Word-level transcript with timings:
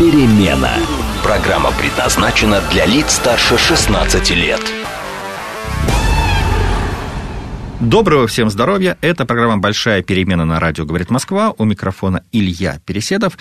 перемена». 0.00 0.72
Программа 1.22 1.72
предназначена 1.72 2.62
для 2.72 2.86
лиц 2.86 3.12
старше 3.12 3.58
16 3.58 4.30
лет. 4.30 4.60
Доброго 7.80 8.26
всем 8.26 8.48
здоровья. 8.48 8.96
Это 9.02 9.26
программа 9.26 9.58
«Большая 9.58 10.02
перемена» 10.02 10.46
на 10.46 10.58
радио 10.58 10.86
«Говорит 10.86 11.10
Москва». 11.10 11.54
У 11.58 11.64
микрофона 11.64 12.24
Илья 12.32 12.80
Переседов. 12.86 13.36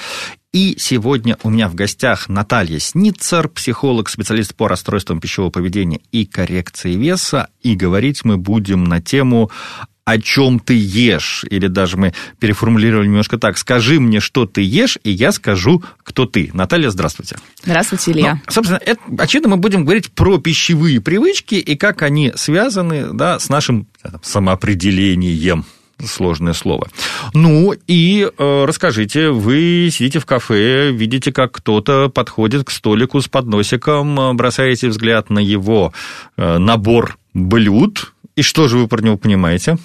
И 0.52 0.76
сегодня 0.78 1.38
у 1.44 1.50
меня 1.50 1.70
в 1.70 1.76
гостях 1.76 2.28
Наталья 2.28 2.80
Сницер, 2.80 3.48
психолог, 3.48 4.10
специалист 4.10 4.54
по 4.54 4.68
расстройствам 4.68 5.22
пищевого 5.22 5.52
поведения 5.52 6.02
и 6.12 6.26
коррекции 6.26 6.96
веса. 6.96 7.48
И 7.62 7.76
говорить 7.76 8.26
мы 8.26 8.38
будем 8.38 8.84
на 8.84 9.02
тему 9.02 9.50
о 10.06 10.20
чем 10.20 10.60
ты 10.60 10.74
ешь, 10.76 11.46
или 11.50 11.68
даже 11.68 11.98
мы 11.98 12.14
переформулировали 12.40 13.08
немножко 13.08 13.38
так, 13.38 13.58
скажи 13.58 14.00
мне, 14.00 14.20
что 14.20 14.46
ты 14.46 14.62
ешь, 14.62 14.98
и 15.04 15.12
я 15.12 15.32
скажу, 15.32 15.84
кто 16.04 16.26
ты. 16.26 16.50
Наталья, 16.54 16.90
здравствуйте. 16.90 17.38
Здравствуйте, 17.64 18.12
Илья. 18.12 18.34
Ну, 18.34 18.40
собственно, 18.52 18.82
это, 18.84 19.00
очевидно, 19.18 19.50
мы 19.50 19.58
будем 19.58 19.84
говорить 19.84 20.12
про 20.12 20.40
пищевые 20.40 21.00
привычки 21.00 21.56
и 21.56 21.76
как 21.76 22.02
они 22.02 22.32
связаны 22.36 23.14
да, 23.14 23.40
с 23.40 23.50
нашим 23.50 23.88
там, 24.02 24.20
самоопределением 24.24 25.66
сложное 26.08 26.54
слово. 26.54 26.88
Ну 27.34 27.74
и 27.88 28.28
э, 28.38 28.66
расскажите, 28.66 29.30
вы 29.30 29.90
сидите 29.92 30.20
в 30.20 30.26
кафе, 30.26 30.92
видите, 30.92 31.32
как 31.32 31.52
кто-то 31.52 32.10
подходит 32.10 32.66
к 32.66 32.72
столику 32.72 33.22
с 33.22 33.28
подносиком, 33.28 34.36
бросаете 34.38 34.90
взгляд 34.90 35.30
на 35.30 35.40
его 35.40 35.94
э, 36.38 36.58
набор 36.58 37.18
блюд, 37.34 38.14
и 38.40 38.42
что 38.42 38.70
же 38.70 38.78
вы 38.78 38.88
про 38.88 39.02
него 39.02 39.18
понимаете? 39.18 39.78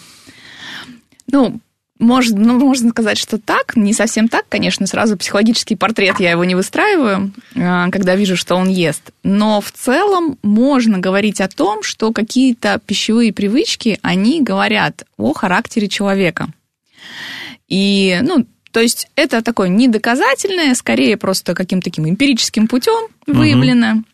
Ну, 1.27 1.59
может, 1.99 2.37
ну, 2.37 2.57
можно 2.57 2.91
сказать, 2.91 3.19
что 3.19 3.37
так, 3.37 3.75
не 3.75 3.93
совсем 3.93 4.29
так, 4.29 4.49
конечно, 4.49 4.87
сразу 4.87 5.17
психологический 5.17 5.75
портрет 5.75 6.21
я 6.21 6.31
его 6.31 6.45
не 6.45 6.55
выстраиваю, 6.55 7.33
а, 7.57 7.91
когда 7.91 8.15
вижу, 8.15 8.37
что 8.37 8.55
он 8.55 8.69
ест. 8.69 9.11
Но 9.25 9.61
в 9.61 9.73
целом 9.73 10.39
можно 10.45 11.01
говорить 11.01 11.41
о 11.41 11.49
том, 11.49 11.83
что 11.83 12.13
какие-то 12.13 12.81
пищевые 12.87 13.33
привычки, 13.33 13.99
они 14.03 14.41
говорят 14.41 15.05
о 15.17 15.33
характере 15.33 15.89
человека. 15.89 16.47
И, 17.67 18.21
ну, 18.23 18.47
то 18.71 18.79
есть 18.79 19.09
это 19.17 19.43
такое 19.43 19.69
недоказательное, 19.69 20.75
скорее 20.75 21.17
просто 21.17 21.55
каким-то 21.55 21.91
таким 21.91 22.09
эмпирическим 22.09 22.69
путем 22.69 23.09
выявлено. 23.27 23.95
Угу. 23.95 24.05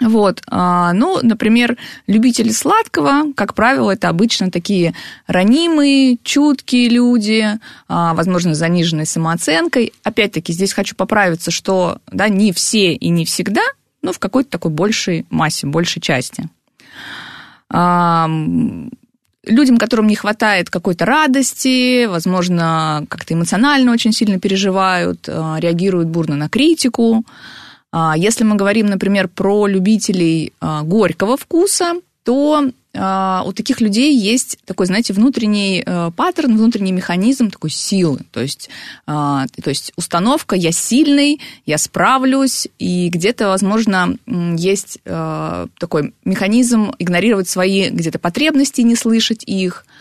Вот, 0.00 0.42
а, 0.48 0.92
ну, 0.92 1.20
например, 1.22 1.76
любители 2.08 2.50
сладкого, 2.50 3.32
как 3.36 3.54
правило, 3.54 3.92
это 3.92 4.08
обычно 4.08 4.50
такие 4.50 4.92
ранимые, 5.28 6.18
чуткие 6.24 6.88
люди, 6.88 7.46
а, 7.86 8.12
возможно, 8.14 8.54
с 8.54 8.58
заниженной 8.58 9.06
самооценкой. 9.06 9.92
Опять-таки, 10.02 10.52
здесь 10.52 10.72
хочу 10.72 10.96
поправиться, 10.96 11.52
что, 11.52 11.98
да, 12.10 12.28
не 12.28 12.52
все 12.52 12.94
и 12.94 13.08
не 13.08 13.24
всегда, 13.24 13.62
но 14.02 14.12
в 14.12 14.18
какой-то 14.18 14.50
такой 14.50 14.72
большей 14.72 15.26
массе, 15.30 15.68
большей 15.68 16.02
части. 16.02 16.48
А, 17.70 18.28
людям, 19.46 19.78
которым 19.78 20.08
не 20.08 20.16
хватает 20.16 20.70
какой-то 20.70 21.04
радости, 21.04 22.06
возможно, 22.06 23.06
как-то 23.08 23.34
эмоционально 23.34 23.92
очень 23.92 24.12
сильно 24.12 24.40
переживают, 24.40 25.28
реагируют 25.28 26.08
бурно 26.08 26.34
на 26.34 26.48
критику, 26.48 27.24
если 28.16 28.44
мы 28.44 28.56
говорим, 28.56 28.86
например, 28.86 29.28
про 29.28 29.66
любителей 29.66 30.52
а, 30.60 30.82
горького 30.82 31.36
вкуса, 31.36 31.94
то 32.24 32.70
а, 32.96 33.44
у 33.46 33.52
таких 33.52 33.80
людей 33.80 34.16
есть 34.16 34.58
такой, 34.64 34.86
знаете, 34.86 35.12
внутренний 35.12 35.82
э, 35.84 36.10
паттерн, 36.16 36.56
внутренний 36.56 36.92
механизм 36.92 37.50
такой 37.50 37.70
силы. 37.70 38.20
То 38.32 38.40
есть, 38.40 38.70
то 39.04 39.46
есть 39.66 39.92
установка 39.96 40.56
«я 40.56 40.72
сильный, 40.72 41.40
я 41.66 41.76
справлюсь», 41.76 42.68
и 42.78 43.08
где-то, 43.10 43.48
возможно, 43.48 44.16
есть 44.56 45.00
такой 45.04 46.14
механизм 46.24 46.92
игнорировать 46.98 47.48
свои 47.48 47.90
где-то 47.90 48.18
потребности, 48.18 48.80
не 48.80 48.96
слышать 48.96 49.44
их– 49.44 49.84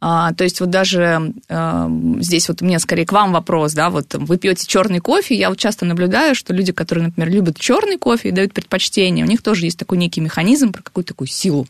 а, 0.00 0.32
то 0.34 0.44
есть 0.44 0.60
вот 0.60 0.70
даже 0.70 1.32
а, 1.48 1.90
здесь 2.20 2.48
вот 2.48 2.62
у 2.62 2.64
меня 2.64 2.78
скорее 2.78 3.06
к 3.06 3.12
вам 3.12 3.32
вопрос, 3.32 3.72
да, 3.72 3.90
вот 3.90 4.14
вы 4.14 4.38
пьете 4.38 4.66
черный 4.66 5.00
кофе, 5.00 5.34
я 5.34 5.48
вот 5.48 5.58
часто 5.58 5.84
наблюдаю, 5.84 6.34
что 6.34 6.52
люди, 6.52 6.72
которые, 6.72 7.06
например, 7.06 7.30
любят 7.30 7.58
черный 7.58 7.98
кофе 7.98 8.28
и 8.28 8.32
дают 8.32 8.52
предпочтение, 8.52 9.24
у 9.24 9.28
них 9.28 9.42
тоже 9.42 9.66
есть 9.66 9.78
такой 9.78 9.98
некий 9.98 10.20
механизм 10.20 10.72
про 10.72 10.82
какую-то 10.82 11.08
такую 11.08 11.28
силу. 11.28 11.66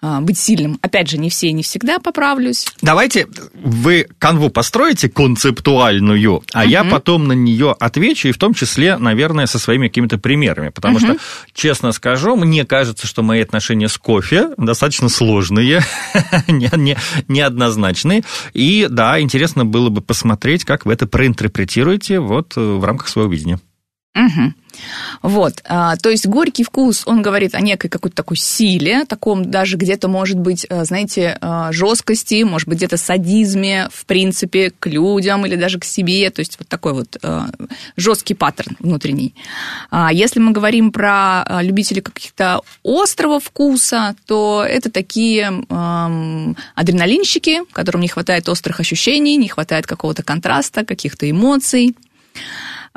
А, 0.00 0.20
быть 0.20 0.38
сильным. 0.38 0.78
Опять 0.80 1.08
же, 1.08 1.18
не 1.18 1.28
все 1.28 1.48
и 1.48 1.52
не 1.52 1.64
всегда 1.64 1.98
поправлюсь. 1.98 2.66
Давайте 2.82 3.26
вы 3.52 4.06
канву 4.18 4.48
построите 4.48 5.08
концептуальную, 5.08 6.44
а 6.52 6.64
uh-huh. 6.64 6.68
я 6.68 6.84
потом 6.84 7.26
на 7.26 7.32
нее 7.32 7.74
отвечу, 7.78 8.28
и 8.28 8.32
в 8.32 8.38
том 8.38 8.54
числе, 8.54 8.96
наверное, 8.96 9.46
со 9.46 9.58
своими 9.58 9.88
какими-то 9.88 10.18
примерами. 10.18 10.68
Потому 10.68 10.98
uh-huh. 10.98 11.14
что, 11.14 11.16
честно 11.52 11.90
скажу, 11.90 12.36
мне 12.36 12.64
кажется, 12.64 13.08
что 13.08 13.22
мои 13.22 13.40
отношения 13.40 13.88
с 13.88 13.98
кофе 13.98 14.50
достаточно 14.56 15.08
сложные, 15.08 15.82
не, 16.46 16.70
не, 16.76 16.96
неоднозначные. 17.26 18.22
И 18.54 18.86
да, 18.88 19.20
интересно 19.20 19.64
было 19.64 19.88
бы 19.88 20.00
посмотреть, 20.00 20.64
как 20.64 20.86
вы 20.86 20.92
это 20.92 21.08
проинтерпретируете 21.08 22.20
вот 22.20 22.56
э, 22.56 22.60
в 22.60 22.84
рамках 22.84 23.08
своего 23.08 23.32
видения. 23.32 23.58
Угу. 24.14 24.54
Вот, 25.22 25.62
а, 25.64 25.96
то 25.96 26.10
есть 26.10 26.26
горький 26.26 26.64
вкус, 26.64 27.02
он 27.06 27.22
говорит 27.22 27.54
о 27.54 27.60
некой 27.60 27.90
какой-то 27.90 28.16
такой 28.16 28.36
силе, 28.36 29.04
таком 29.04 29.50
даже 29.50 29.76
где-то, 29.76 30.08
может 30.08 30.38
быть, 30.38 30.66
э, 30.68 30.84
знаете, 30.84 31.38
э, 31.40 31.68
жесткости, 31.72 32.42
может 32.42 32.68
быть, 32.68 32.78
где-то 32.78 32.96
садизме, 32.96 33.88
в 33.92 34.06
принципе, 34.06 34.70
к 34.70 34.86
людям 34.86 35.46
или 35.46 35.56
даже 35.56 35.78
к 35.78 35.84
себе, 35.84 36.30
то 36.30 36.40
есть 36.40 36.56
вот 36.58 36.68
такой 36.68 36.92
вот 36.92 37.16
э, 37.22 37.40
жесткий 37.96 38.34
паттерн 38.34 38.76
внутренний. 38.78 39.34
А 39.90 40.12
если 40.12 40.40
мы 40.40 40.52
говорим 40.52 40.92
про 40.92 41.44
любителей 41.62 42.02
каких-то 42.02 42.60
острого 42.84 43.40
вкуса, 43.40 44.14
то 44.26 44.64
это 44.66 44.90
такие 44.90 45.64
эм, 45.68 46.56
адреналинщики, 46.74 47.60
которым 47.72 48.02
не 48.02 48.08
хватает 48.08 48.48
острых 48.48 48.80
ощущений, 48.80 49.36
не 49.36 49.48
хватает 49.48 49.86
какого-то 49.86 50.22
контраста, 50.22 50.84
каких-то 50.84 51.30
эмоций. 51.30 51.96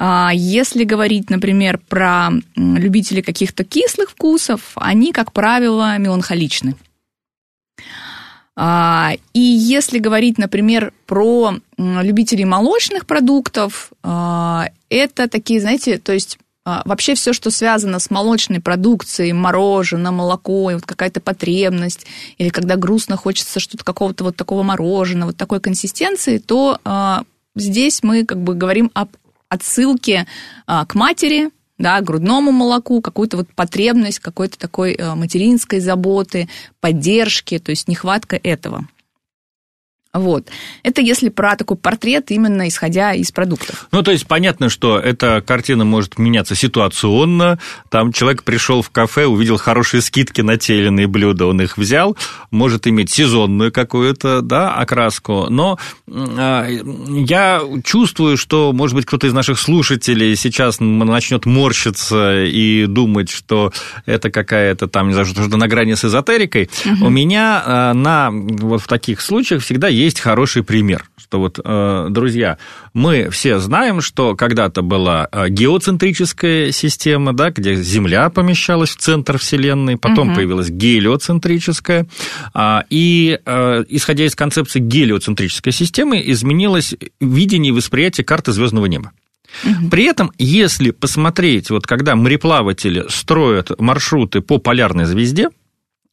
А, 0.04 0.32
если 0.34 0.84
говорить, 0.84 1.30
например, 1.30 1.78
про 1.78 2.32
любителей 2.56 3.22
каких-то 3.22 3.64
кислых 3.64 4.10
вкусов, 4.10 4.72
они, 4.74 5.12
как 5.12 5.32
правило, 5.32 5.96
меланхоличны. 6.00 6.76
А, 8.56 9.12
и 9.34 9.40
если 9.40 10.00
говорить, 10.00 10.40
например, 10.40 10.92
про 11.06 11.54
любителей 11.78 12.46
молочных 12.46 13.06
продуктов, 13.06 13.92
а, 14.02 14.70
это 14.90 15.30
такие, 15.30 15.62
знаете, 15.62 16.00
то 16.00 16.14
есть 16.14 16.40
вообще 16.66 17.14
все, 17.14 17.32
что 17.32 17.52
связано 17.52 18.00
с 18.00 18.10
молочной 18.10 18.60
продукцией, 18.60 19.34
мороженое, 19.34 20.12
молоко, 20.12 20.72
вот 20.74 20.84
какая-то 20.84 21.20
потребность, 21.20 22.08
или 22.40 22.50
когда 22.50 22.76
грустно 22.76 23.18
хочется 23.18 23.60
что-то 23.60 23.84
какого-то 23.84 24.24
вот 24.24 24.36
такого 24.36 24.64
мороженого, 24.64 25.28
вот 25.30 25.38
такой 25.38 25.60
консистенции, 25.60 26.38
то 26.38 26.80
здесь 27.56 28.04
мы 28.04 28.26
как 28.26 28.42
бы 28.44 28.54
говорим 28.54 28.92
об 28.94 29.10
отсылки 29.52 30.26
а, 30.66 30.86
к 30.86 30.96
матери, 30.96 31.50
да, 31.78 32.00
грудному 32.00 32.52
молоку, 32.52 33.02
какую-то 33.02 33.38
вот 33.38 33.48
потребность 33.54 34.20
какой-то 34.20 34.58
такой 34.58 34.94
э, 34.94 35.16
материнской 35.16 35.80
заботы, 35.80 36.48
поддержки, 36.80 37.60
то 37.60 37.72
есть 37.72 37.88
нехватка 37.88 38.40
этого. 38.42 38.88
Вот. 40.14 40.50
Это 40.84 41.02
если 41.02 41.30
про 41.30 41.56
такой 41.56 41.78
портрет, 41.78 42.32
именно 42.32 42.68
исходя 42.68 43.14
из 43.14 43.32
продуктов. 43.32 43.88
Ну, 43.94 44.04
то 44.04 44.12
есть 44.12 44.28
понятно, 44.28 44.68
что 44.68 45.00
эта 45.00 45.42
картина 45.42 45.86
может 45.86 46.20
меняться 46.20 46.54
ситуационно. 46.54 47.60
Там 47.90 48.12
человек 48.12 48.44
пришел 48.44 48.82
в 48.82 48.90
кафе, 48.90 49.26
увидел 49.26 49.56
хорошие 49.56 50.02
скидки 50.02 50.42
на 50.42 50.58
те 50.58 50.78
или 50.78 50.88
иные 50.88 51.08
блюда, 51.08 51.46
он 51.46 51.62
их 51.62 51.78
взял, 51.78 52.18
может 52.52 52.88
иметь 52.88 53.10
сезонную 53.10 53.72
какую-то 53.72 54.42
да, 54.42 54.74
окраску. 54.74 55.48
Но 55.50 55.80
э, 56.08 56.80
я 57.08 57.62
чувствую, 57.86 58.36
что, 58.36 58.74
может 58.74 58.96
быть, 58.98 59.06
кто-то 59.06 59.28
из 59.28 59.34
наших 59.34 59.60
слушателей 59.60 60.36
сейчас 60.36 60.82
начнет 60.82 61.46
морщиться 61.46 62.44
и 62.44 62.86
думать, 62.86 63.30
что 63.30 63.72
это 64.06 64.30
какая-то 64.30 64.88
там, 64.88 65.08
не 65.08 65.14
знаю, 65.14 65.26
что-то 65.26 65.56
на 65.56 65.70
грани 65.70 65.94
с 65.94 66.04
эзотерикой. 66.04 66.70
Угу. 66.86 67.06
У 67.06 67.10
меня 67.10 67.64
э, 67.66 67.94
на, 67.94 68.30
вот 68.30 68.82
в 68.82 68.88
таких 68.88 69.22
случаях 69.22 69.64
всегда 69.64 69.88
есть 69.88 70.01
есть 70.04 70.20
хороший 70.20 70.64
пример, 70.64 71.06
что 71.18 71.40
вот, 71.40 71.60
э, 71.64 72.08
друзья, 72.10 72.58
мы 72.94 73.30
все 73.30 73.60
знаем, 73.60 74.02
что 74.02 74.36
когда-то 74.36 74.82
была 74.82 75.28
э, 75.32 75.50
геоцентрическая 75.50 76.72
система, 76.72 77.34
да, 77.34 77.52
где 77.52 77.76
Земля 77.76 78.30
помещалась 78.30 78.90
в 78.92 78.98
центр 78.98 79.38
Вселенной, 79.38 79.98
потом 79.98 80.30
угу. 80.30 80.36
появилась 80.36 80.70
гелиоцентрическая, 80.70 82.08
а, 82.54 82.84
и 82.90 83.40
исходя 83.90 84.26
из 84.26 84.36
концепции 84.36 84.80
гелиоцентрической 84.80 85.74
системы 85.74 86.22
изменилось 86.26 86.96
видение 87.20 87.72
и 87.72 87.76
восприятие 87.76 88.26
карты 88.26 88.52
звездного 88.52 88.86
неба. 88.86 89.12
При 89.90 90.06
этом, 90.06 90.32
если 90.38 90.92
посмотреть, 90.92 91.70
вот 91.70 91.86
когда 91.86 92.16
мореплаватели 92.16 93.06
строят 93.10 93.80
маршруты 93.80 94.42
по 94.42 94.58
полярной 94.58 95.06
звезде, 95.06 95.50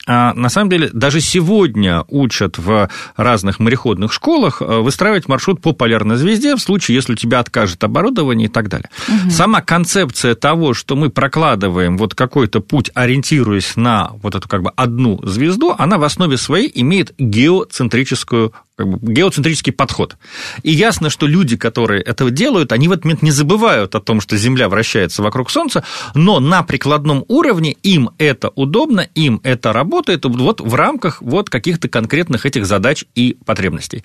на 0.08 0.48
самом 0.48 0.70
деле 0.70 0.90
даже 0.92 1.20
сегодня 1.20 2.04
учат 2.08 2.58
в 2.58 2.88
разных 3.16 3.60
мореходных 3.60 4.12
школах 4.12 4.62
э, 4.62 4.64
выстраивать 4.64 5.28
маршрут 5.28 5.60
по 5.60 5.72
полярной 5.72 6.16
звезде 6.16 6.56
в 6.56 6.60
случае, 6.60 6.94
если 6.94 7.12
у 7.12 7.16
тебя 7.16 7.40
откажет 7.40 7.84
оборудование 7.84 8.48
и 8.48 8.50
так 8.50 8.68
далее. 8.68 8.88
Угу. 9.08 9.30
Сама 9.30 9.60
концепция 9.60 10.34
того, 10.34 10.72
что 10.74 10.96
мы 10.96 11.10
прокладываем 11.10 11.98
вот 11.98 12.14
какой-то 12.14 12.60
путь, 12.60 12.90
ориентируясь 12.94 13.76
на 13.76 14.12
вот 14.22 14.34
эту 14.34 14.48
как 14.48 14.62
бы 14.62 14.72
одну 14.76 15.20
звезду, 15.24 15.74
она 15.76 15.98
в 15.98 16.04
основе 16.04 16.36
своей 16.36 16.70
имеет 16.74 17.12
геоцентрическую 17.18 18.52
как 18.78 18.86
бы 18.86 19.12
геоцентрический 19.12 19.72
подход. 19.72 20.16
И 20.62 20.70
ясно, 20.70 21.10
что 21.10 21.26
люди, 21.26 21.56
которые 21.56 22.00
это 22.00 22.30
делают, 22.30 22.70
они 22.70 22.86
в 22.86 22.92
этот 22.92 23.04
момент 23.04 23.22
не 23.22 23.32
забывают 23.32 23.96
о 23.96 24.00
том, 24.00 24.20
что 24.20 24.36
Земля 24.36 24.68
вращается 24.68 25.20
вокруг 25.20 25.50
Солнца, 25.50 25.82
но 26.14 26.38
на 26.38 26.62
прикладном 26.62 27.24
уровне 27.26 27.72
им 27.82 28.10
это 28.18 28.50
удобно, 28.50 29.00
им 29.16 29.40
это 29.42 29.72
работает 29.72 30.24
вот 30.24 30.60
в 30.60 30.74
рамках 30.76 31.20
вот 31.20 31.50
каких-то 31.50 31.88
конкретных 31.88 32.46
этих 32.46 32.66
задач 32.66 33.04
и 33.16 33.36
потребностей. 33.44 34.04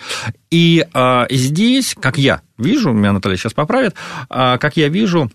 И 0.49 0.85
а, 0.93 1.27
здесь, 1.29 1.95
как 1.99 2.17
я 2.17 2.41
вижу, 2.57 2.93
меня 2.93 3.13
Наталья 3.13 3.37
сейчас 3.37 3.53
поправит, 3.53 3.93
а, 4.29 4.57
как 4.57 4.75
я 4.75 4.87
вижу, 4.87 5.29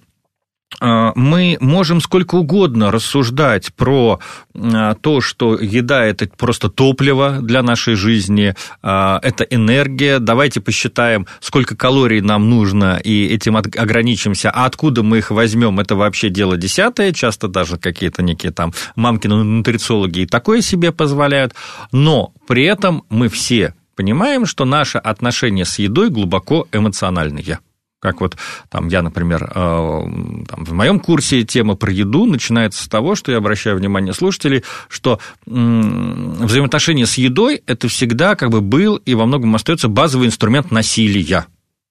мы 0.81 1.57
можем 1.61 2.01
сколько 2.01 2.37
угодно 2.37 2.93
рассуждать 2.93 3.73
про 3.75 4.21
а, 4.55 4.95
то, 4.95 5.21
что 5.21 5.59
еда– 5.59 6.05
это 6.07 6.29
просто 6.29 6.69
топливо 6.69 7.39
для 7.41 7.63
нашей 7.63 7.95
жизни, 7.95 8.55
а, 8.83 9.19
это 9.23 9.45
энергия. 9.45 10.19
Давайте 10.19 10.61
посчитаем, 10.61 11.27
сколько 11.41 11.77
калорий 11.77 12.21
нам 12.21 12.49
нужно, 12.51 13.01
и 13.03 13.27
этим 13.27 13.57
ограничимся. 13.57 14.51
А 14.51 14.67
откуда 14.67 15.03
мы 15.03 15.19
их 15.19 15.31
возьмем, 15.31 15.81
это 15.81 15.97
вообще 15.97 16.29
дело 16.29 16.57
десятое. 16.57 17.13
Часто 17.13 17.49
даже 17.49 17.79
какие-то 17.79 18.23
некие 18.23 18.53
там 18.53 18.73
мамкины 18.95 19.43
нутрициологи 19.43 20.21
и 20.21 20.27
такое 20.27 20.61
себе 20.61 20.93
позволяют. 20.93 21.55
Но 21.93 22.33
при 22.47 22.65
этом 22.65 23.05
мы 23.09 23.29
все 23.29 23.75
понимаем, 23.97 24.47
что 24.47 24.65
наше 24.65 24.99
отношение 24.99 25.65
с 25.65 25.79
едой 25.79 26.11
глубоко 26.11 26.69
эмоциональное. 26.73 27.59
Как 28.01 28.21
вот 28.21 28.37
там 28.69 28.89
я, 28.89 29.03
например, 29.03 29.45
э, 29.45 29.53
там, 29.55 30.65
в 30.65 30.73
моем 30.73 31.01
курсе 31.01 31.43
тема 31.43 31.75
про 31.75 31.91
еду 31.91 32.27
начинается 32.27 32.85
с 32.85 32.89
того, 32.89 33.17
что 33.17 33.33
я 33.33 33.39
обращаю 33.39 33.77
внимание 33.77 34.13
слушателей, 34.15 34.63
что 34.89 35.19
взаимоотношения 35.47 37.07
с 37.07 37.19
едой 37.19 37.63
это 37.67 37.89
всегда 37.89 38.37
как 38.37 38.51
бы 38.51 38.61
был 38.61 38.97
и 38.97 39.15
во 39.15 39.27
многом 39.27 39.55
остается 39.57 39.89
базовый 39.89 40.29
инструмент 40.29 40.71
насилия. 40.71 41.47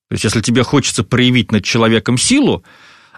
То 0.09 0.13
есть, 0.13 0.23
если 0.23 0.39
тебе 0.41 0.63
хочется 0.63 1.03
проявить 1.03 1.51
над 1.51 1.65
человеком 1.65 2.17
силу, 2.17 2.63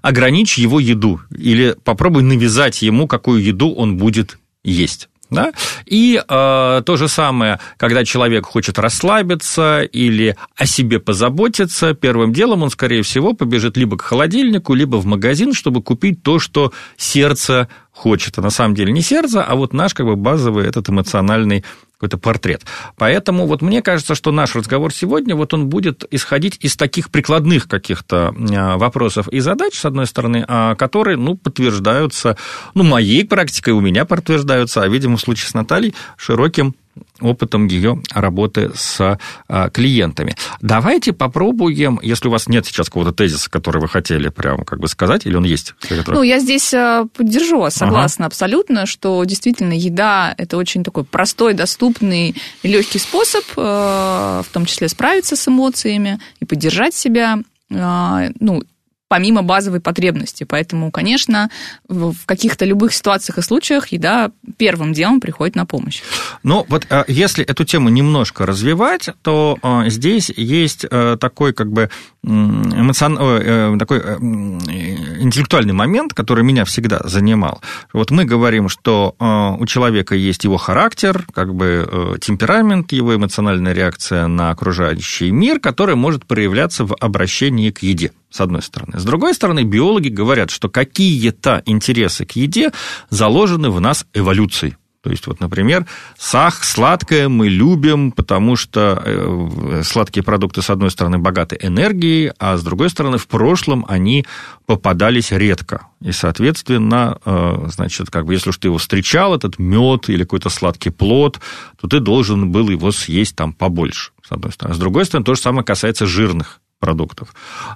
ограничь 0.02 0.58
его 0.58 0.80
еду 0.80 1.22
или 1.30 1.76
попробуй 1.84 2.24
навязать 2.24 2.82
ему, 2.82 3.08
какую 3.08 3.44
еду 3.44 3.72
он 3.72 3.98
будет 3.98 4.40
есть. 4.64 5.10
Да? 5.30 5.52
И 5.86 6.18
э, 6.18 6.82
то 6.86 6.96
же 6.96 7.08
самое, 7.08 7.60
когда 7.78 8.04
человек 8.04 8.46
хочет 8.46 8.80
расслабиться 8.80 9.82
или 9.82 10.36
о 10.56 10.66
себе 10.66 11.00
позаботиться, 11.00 11.94
первым 11.94 12.34
делом 12.34 12.64
он, 12.64 12.70
скорее 12.72 13.04
всего, 13.04 13.34
побежит 13.34 13.78
либо 13.78 13.98
к 13.98 14.02
холодильнику, 14.02 14.74
либо 14.74 14.98
в 14.98 15.06
магазин, 15.06 15.54
чтобы 15.54 15.84
купить 15.84 16.24
то, 16.24 16.40
что 16.40 16.74
сердце 16.98 17.68
хочет. 17.92 18.38
А 18.38 18.42
на 18.42 18.50
самом 18.50 18.76
деле 18.76 18.92
не 18.92 19.02
сердце, 19.02 19.44
а 19.44 19.56
вот 19.56 19.74
наш 19.74 19.94
как 19.94 20.06
бы 20.06 20.16
базовый 20.16 20.68
этот 20.68 20.90
эмоциональный 20.90 21.64
какой-то 22.00 22.18
портрет. 22.18 22.64
Поэтому 22.96 23.46
вот 23.46 23.62
мне 23.62 23.82
кажется, 23.82 24.16
что 24.16 24.32
наш 24.32 24.56
разговор 24.56 24.94
сегодня, 24.94 25.36
вот 25.36 25.54
он 25.54 25.68
будет 25.68 26.06
исходить 26.12 26.58
из 26.62 26.78
таких 26.78 27.10
прикладных 27.12 27.68
каких-то 27.68 28.34
а, 28.52 28.78
вопросов 28.78 29.28
и 29.28 29.42
задач, 29.42 29.78
с 29.78 29.84
одной 29.84 30.08
стороны, 30.08 30.46
а, 30.48 30.76
которые, 30.76 31.18
ну, 31.18 31.36
подтверждаются, 31.36 32.38
ну, 32.74 32.84
моей 32.84 33.26
практикой, 33.26 33.74
у 33.74 33.82
меня 33.82 34.06
подтверждаются, 34.06 34.82
а, 34.82 34.88
видимо, 34.88 35.18
в 35.18 35.22
случае 35.22 35.50
с 35.50 35.54
Натальей, 35.54 35.94
широким 36.16 36.74
опытом 37.22 37.68
ее 37.68 38.02
работы 38.12 38.72
с 38.76 39.18
а, 39.48 39.70
клиентами. 39.70 40.36
Давайте 40.62 41.14
попробуем, 41.14 42.00
если 42.02 42.28
у 42.28 42.32
вас 42.32 42.48
нет 42.48 42.66
сейчас 42.66 42.88
какого-то 42.88 43.14
тезиса, 43.14 43.50
который 43.50 43.82
вы 43.82 43.88
хотели 43.88 44.30
прямо 44.30 44.66
как 44.66 44.80
бы 44.80 44.88
сказать, 44.88 45.26
или 45.26 45.36
он 45.36 45.44
есть? 45.44 45.76
Ну, 46.08 46.24
я 46.24 46.40
здесь 46.40 46.74
а, 46.74 47.06
поддержу, 47.16 47.70
согласна 47.70 48.26
ага. 48.26 48.32
абсолютно, 48.32 48.86
что 48.86 49.24
действительно 49.24 49.74
еда– 49.74 50.34
это 50.38 50.58
очень 50.58 50.84
такой 50.84 51.04
простой, 51.04 51.54
доступный 51.54 52.36
и 52.64 52.68
легкий 52.68 53.00
способ, 53.00 53.44
а, 53.58 54.42
в 54.44 54.52
том 54.54 54.66
числе 54.66 54.90
справиться 54.90 55.36
с 55.36 55.48
эмоциями 55.48 56.20
и 56.40 56.46
поддержать 56.46 56.94
себя. 56.94 57.40
Ну, 57.70 58.64
помимо 59.10 59.42
базовой 59.42 59.82
потребности. 59.82 60.46
Поэтому, 60.46 60.92
конечно, 60.92 61.50
в 61.90 62.26
каких-то 62.26 62.64
любых 62.64 62.94
ситуациях 62.94 63.40
и 63.40 63.42
случаях 63.42 63.88
еда 63.88 64.32
первым 64.58 64.94
делом 64.94 65.20
приходит 65.20 65.56
на 65.56 65.66
помощь. 65.66 66.02
Ну, 66.44 66.66
вот 66.70 66.86
э, 66.90 67.04
если 67.08 67.44
эту 67.44 67.66
тему 67.66 67.90
немножко 67.90 68.46
развивать, 68.46 69.10
то 69.24 69.58
э, 69.62 69.90
здесь 69.90 70.30
есть 70.30 70.86
э, 70.90 71.18
такой 71.20 71.54
как 71.54 71.72
бы 71.72 71.90
эмоцион... 72.24 73.80
такой 73.80 74.00
интеллектуальный 74.00 75.74
момент, 75.74 76.14
который 76.14 76.44
меня 76.44 76.66
всегда 76.66 77.00
занимал. 77.06 77.62
Вот 77.94 78.12
мы 78.12 78.26
говорим, 78.26 78.68
что 78.68 79.16
у 79.58 79.66
человека 79.66 80.16
есть 80.16 80.44
его 80.44 80.58
характер, 80.58 81.26
как 81.34 81.56
бы 81.56 82.18
темперамент, 82.22 82.92
его 82.92 83.16
эмоциональная 83.16 83.72
реакция 83.72 84.28
на 84.28 84.50
окружающий 84.52 85.32
мир, 85.32 85.62
который 85.62 85.96
может 85.96 86.26
проявляться 86.26 86.84
в 86.84 86.94
обращении 87.00 87.72
к 87.72 87.84
еде 87.84 88.12
с 88.30 88.42
одной 88.42 88.62
стороны. 88.62 88.99
С 89.00 89.04
другой 89.06 89.34
стороны, 89.34 89.64
биологи 89.64 90.10
говорят, 90.10 90.50
что 90.50 90.70
какие-то 90.70 91.64
интересы 91.66 92.26
к 92.26 92.34
еде 92.34 92.72
заложены 93.10 93.70
в 93.70 93.80
нас 93.80 94.06
эволюцией. 94.14 94.76
То 95.02 95.12
есть, 95.12 95.28
вот, 95.28 95.40
например, 95.40 95.86
сах, 96.18 96.66
сладкое 96.66 97.30
мы 97.30 97.48
любим, 97.48 98.12
потому 98.12 98.58
что 98.58 99.02
э, 99.04 99.82
сладкие 99.86 100.24
продукты, 100.24 100.62
с 100.62 100.70
одной 100.70 100.92
стороны, 100.92 101.18
богаты 101.18 101.58
энергией, 101.62 102.34
а 102.38 102.58
с 102.58 102.64
другой 102.64 102.90
стороны, 102.90 103.18
в 103.18 103.28
прошлом 103.28 103.86
они 103.88 104.26
попадались 104.66 105.32
редко. 105.32 105.88
И, 106.02 106.12
соответственно, 106.12 107.18
э, 107.24 107.68
значит, 107.74 108.10
как 108.10 108.26
бы, 108.26 108.34
если 108.34 108.50
уж 108.50 108.58
ты 108.58 108.68
его 108.68 108.78
встречал, 108.78 109.34
этот 109.34 109.58
мед 109.58 110.10
или 110.10 110.24
какой-то 110.24 110.50
сладкий 110.50 110.90
плод, 110.90 111.40
то 111.80 111.88
ты 111.88 112.02
должен 112.02 112.52
был 112.52 112.68
его 112.68 112.92
съесть 112.92 113.38
там 113.38 113.54
побольше, 113.54 114.12
с 114.28 114.34
одной 114.34 114.52
стороны. 114.52 114.76
С 114.76 114.80
другой 114.80 115.06
стороны, 115.06 115.24
то 115.24 115.34
же 115.34 115.40
самое 115.40 115.64
касается 115.64 116.08
жирных 116.08 116.60
продуктов. 116.80 117.34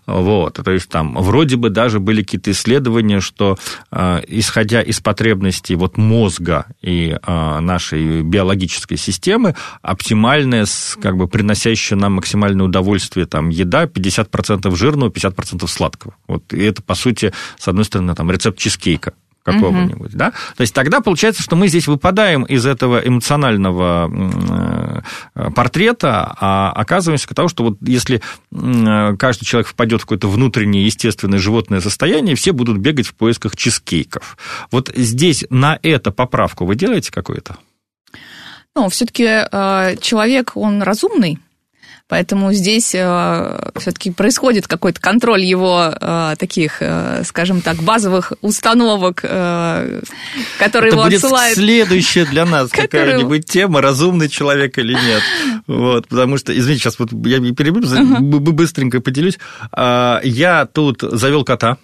Вот. 0.07 0.53
То 0.63 0.71
есть 0.71 0.89
там 0.89 1.15
вроде 1.15 1.57
бы 1.57 1.69
даже 1.69 1.99
были 1.99 2.23
какие-то 2.23 2.51
исследования, 2.51 3.19
что 3.19 3.57
э, 3.91 4.21
исходя 4.27 4.81
из 4.81 4.99
потребностей 4.99 5.75
вот 5.75 5.97
мозга 5.97 6.65
и 6.81 7.17
э, 7.21 7.59
нашей 7.59 8.21
биологической 8.21 8.97
системы, 8.97 9.55
оптимальная, 9.81 10.65
как 11.01 11.17
бы 11.17 11.27
приносящая 11.27 11.99
нам 11.99 12.13
максимальное 12.13 12.65
удовольствие 12.65 13.25
там, 13.25 13.49
еда 13.49 13.85
50% 13.85 14.75
жирного, 14.75 15.09
50% 15.09 15.67
сладкого. 15.67 16.15
Вот. 16.27 16.53
И 16.53 16.63
это, 16.63 16.81
по 16.81 16.95
сути, 16.95 17.33
с 17.57 17.67
одной 17.67 17.85
стороны, 17.85 18.15
там, 18.15 18.31
рецепт 18.31 18.57
чизкейка 18.57 19.13
какого-нибудь, 19.43 20.09
угу. 20.09 20.17
да? 20.17 20.31
То 20.55 20.61
есть 20.61 20.73
тогда 20.73 21.01
получается, 21.01 21.43
что 21.43 21.55
мы 21.55 21.67
здесь 21.67 21.87
выпадаем 21.87 22.43
из 22.43 22.65
этого 22.65 22.97
эмоционального 22.99 24.09
э, 25.35 25.51
портрета, 25.51 26.35
а 26.39 26.71
оказываемся 26.71 27.27
к 27.27 27.35
тому, 27.35 27.49
что 27.49 27.63
вот 27.63 27.77
если 27.81 28.21
каждый 28.51 29.45
человек 29.45 29.67
впадет 29.67 30.01
в 30.01 30.05
какое-то 30.05 30.27
внутреннее 30.27 30.85
естественное 30.85 31.39
животное 31.39 31.81
состояние, 31.81 32.35
все 32.35 32.53
будут 32.53 32.77
бегать 32.77 33.07
в 33.07 33.13
поисках 33.13 33.55
чизкейков. 33.55 34.37
Вот 34.71 34.91
здесь 34.95 35.45
на 35.49 35.77
это 35.83 36.11
поправку 36.11 36.65
вы 36.65 36.75
делаете 36.75 37.11
какую-то? 37.11 37.57
Ну, 38.75 38.89
все-таки 38.89 39.23
э, 39.23 39.95
человек, 40.01 40.53
он 40.55 40.81
разумный, 40.81 41.37
Поэтому 42.09 42.51
здесь 42.51 42.93
э, 42.93 43.71
все-таки 43.77 44.11
происходит 44.11 44.67
какой-то 44.67 44.99
контроль 44.99 45.41
его 45.41 45.89
э, 45.99 46.35
таких, 46.37 46.81
э, 46.81 47.23
скажем 47.23 47.61
так, 47.61 47.77
базовых 47.77 48.33
установок, 48.41 49.21
которые 49.21 50.01
Это 50.59 50.87
его 50.87 51.03
будет 51.03 51.23
отсылают. 51.23 51.57
следующая 51.57 52.25
для 52.25 52.45
нас 52.45 52.69
какая-нибудь 52.71 53.45
тема, 53.45 53.81
разумный 53.81 54.29
человек 54.29 54.77
или 54.77 54.93
нет. 54.93 55.23
Вот, 55.65 56.09
потому 56.09 56.37
что, 56.37 56.55
извините, 56.57 56.83
сейчас 56.83 56.99
вот 56.99 57.13
я 57.25 57.39
перебью, 57.39 57.81
быстренько 58.41 58.99
поделюсь. 58.99 59.39
А, 59.71 60.19
я 60.23 60.65
тут 60.65 61.01
завел 61.01 61.45
кота. 61.45 61.77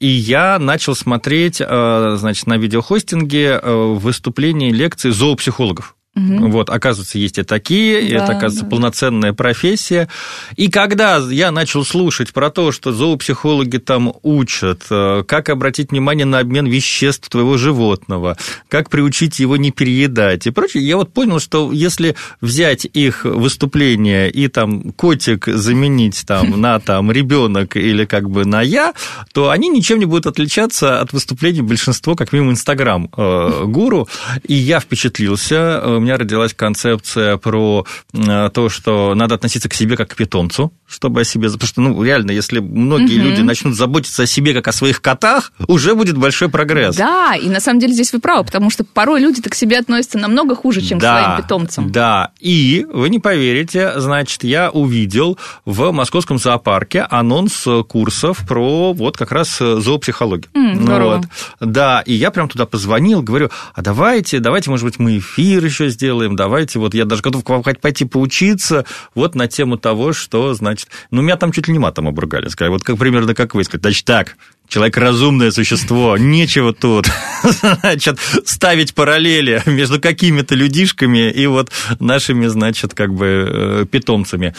И 0.00 0.06
я 0.06 0.58
начал 0.58 0.94
смотреть, 0.94 1.56
значит, 1.56 2.46
на 2.46 2.58
видеохостинге 2.58 3.58
выступления 3.62 4.70
лекции 4.70 5.10
зоопсихологов. 5.10 5.96
Угу. 6.16 6.48
Вот, 6.48 6.70
оказывается, 6.70 7.18
есть 7.18 7.38
и 7.38 7.42
такие, 7.42 8.00
да, 8.00 8.16
это, 8.16 8.24
оказывается, 8.36 8.62
да. 8.62 8.70
полноценная 8.70 9.32
профессия. 9.32 10.08
И 10.54 10.68
когда 10.68 11.16
я 11.16 11.50
начал 11.50 11.84
слушать 11.84 12.32
про 12.32 12.50
то, 12.50 12.70
что 12.70 12.92
зоопсихологи 12.92 13.78
там 13.78 14.14
учат, 14.22 14.84
э, 14.90 15.24
как 15.26 15.48
обратить 15.48 15.90
внимание 15.90 16.24
на 16.24 16.38
обмен 16.38 16.66
веществ 16.66 17.28
твоего 17.28 17.56
животного, 17.56 18.36
как 18.68 18.90
приучить 18.90 19.40
его 19.40 19.56
не 19.56 19.72
переедать 19.72 20.46
и 20.46 20.50
прочее, 20.50 20.86
я 20.86 20.96
вот 20.98 21.12
понял, 21.12 21.40
что 21.40 21.72
если 21.72 22.14
взять 22.40 22.86
их 22.92 23.24
выступление 23.24 24.30
и 24.30 24.46
там 24.46 24.92
котик 24.92 25.46
заменить 25.46 26.24
там 26.26 26.50
на 26.60 26.78
там 26.78 27.10
ребенок 27.10 27.76
или 27.76 28.04
как 28.04 28.30
бы 28.30 28.44
на 28.44 28.62
я, 28.62 28.94
то 29.32 29.50
они 29.50 29.68
ничем 29.68 29.98
не 29.98 30.04
будут 30.04 30.26
отличаться 30.26 31.00
от 31.00 31.12
выступлений 31.12 31.62
большинства, 31.62 32.14
как 32.14 32.32
минимум, 32.32 32.52
инстаграм-гуру. 32.52 34.08
Э, 34.08 34.38
и 34.46 34.54
я 34.54 34.78
впечатлился, 34.78 35.80
э, 35.82 36.03
меня 36.04 36.16
родилась 36.16 36.54
концепция 36.54 37.36
про 37.36 37.84
то, 38.12 38.68
что 38.68 39.14
надо 39.14 39.34
относиться 39.34 39.68
к 39.68 39.74
себе 39.74 39.96
как 39.96 40.10
к 40.10 40.16
питомцу, 40.16 40.72
чтобы 40.94 41.22
о 41.22 41.24
себе... 41.24 41.50
Потому 41.50 41.66
что, 41.66 41.80
ну, 41.80 42.02
реально, 42.02 42.30
если 42.30 42.60
многие 42.60 43.18
угу. 43.18 43.28
люди 43.28 43.40
начнут 43.40 43.74
заботиться 43.74 44.22
о 44.22 44.26
себе 44.26 44.54
как 44.54 44.68
о 44.68 44.72
своих 44.72 45.02
котах, 45.02 45.52
уже 45.66 45.94
будет 45.94 46.16
большой 46.16 46.48
прогресс. 46.48 46.96
Да, 46.96 47.34
и 47.34 47.48
на 47.48 47.60
самом 47.60 47.80
деле 47.80 47.92
здесь 47.92 48.12
вы 48.12 48.20
правы, 48.20 48.44
потому 48.44 48.70
что 48.70 48.84
порой 48.84 49.20
люди 49.20 49.42
так 49.42 49.52
к 49.52 49.56
себе 49.56 49.78
относятся 49.78 50.18
намного 50.18 50.54
хуже, 50.54 50.80
чем 50.80 50.98
да, 50.98 51.16
к 51.16 51.24
своим 51.24 51.42
питомцам. 51.42 51.92
Да, 51.92 52.30
и 52.40 52.86
вы 52.92 53.08
не 53.08 53.18
поверите, 53.18 53.92
значит, 53.96 54.44
я 54.44 54.70
увидел 54.70 55.38
в 55.64 55.90
московском 55.92 56.38
зоопарке 56.38 57.06
анонс 57.10 57.66
курсов 57.88 58.44
про 58.46 58.92
вот 58.92 59.16
как 59.16 59.32
раз 59.32 59.58
зоопсихологию. 59.58 60.50
Mm, 60.54 61.02
вот. 61.04 61.26
Да, 61.60 62.02
и 62.06 62.14
я 62.14 62.30
прям 62.30 62.48
туда 62.48 62.66
позвонил, 62.66 63.22
говорю, 63.22 63.50
а 63.74 63.82
давайте, 63.82 64.40
давайте, 64.40 64.70
может 64.70 64.84
быть, 64.84 64.98
мы 64.98 65.18
эфир 65.18 65.64
еще 65.64 65.88
сделаем, 65.88 66.36
давайте, 66.36 66.78
вот 66.78 66.94
я 66.94 67.04
даже 67.04 67.22
готов 67.22 67.44
к 67.44 67.48
вам 67.48 67.62
пойти 67.62 68.04
поучиться 68.04 68.84
вот 69.14 69.34
на 69.34 69.48
тему 69.48 69.76
того, 69.76 70.12
что, 70.12 70.54
значит, 70.54 70.83
ну, 71.10 71.22
меня 71.22 71.36
там 71.36 71.52
чуть 71.52 71.68
ли 71.68 71.72
не 71.72 71.78
матом 71.78 72.08
обругали, 72.08 72.48
сказали, 72.48 72.72
вот 72.72 72.84
как 72.84 72.98
примерно 72.98 73.34
как 73.34 73.54
вы, 73.54 73.64
сказать, 73.64 73.82
значит, 73.82 74.04
так, 74.04 74.36
Человек 74.66 74.96
разумное 74.96 75.50
существо, 75.50 76.16
нечего 76.18 76.72
тут 76.72 77.06
значит, 77.42 78.18
ставить 78.44 78.94
параллели 78.94 79.62
между 79.66 80.00
какими-то 80.00 80.54
людишками 80.54 81.30
и 81.30 81.46
вот 81.46 81.70
нашими, 82.00 82.46
значит, 82.46 82.94
как 82.94 83.12
бы 83.12 83.26
э, 83.26 83.86
питомцами. 83.90 84.54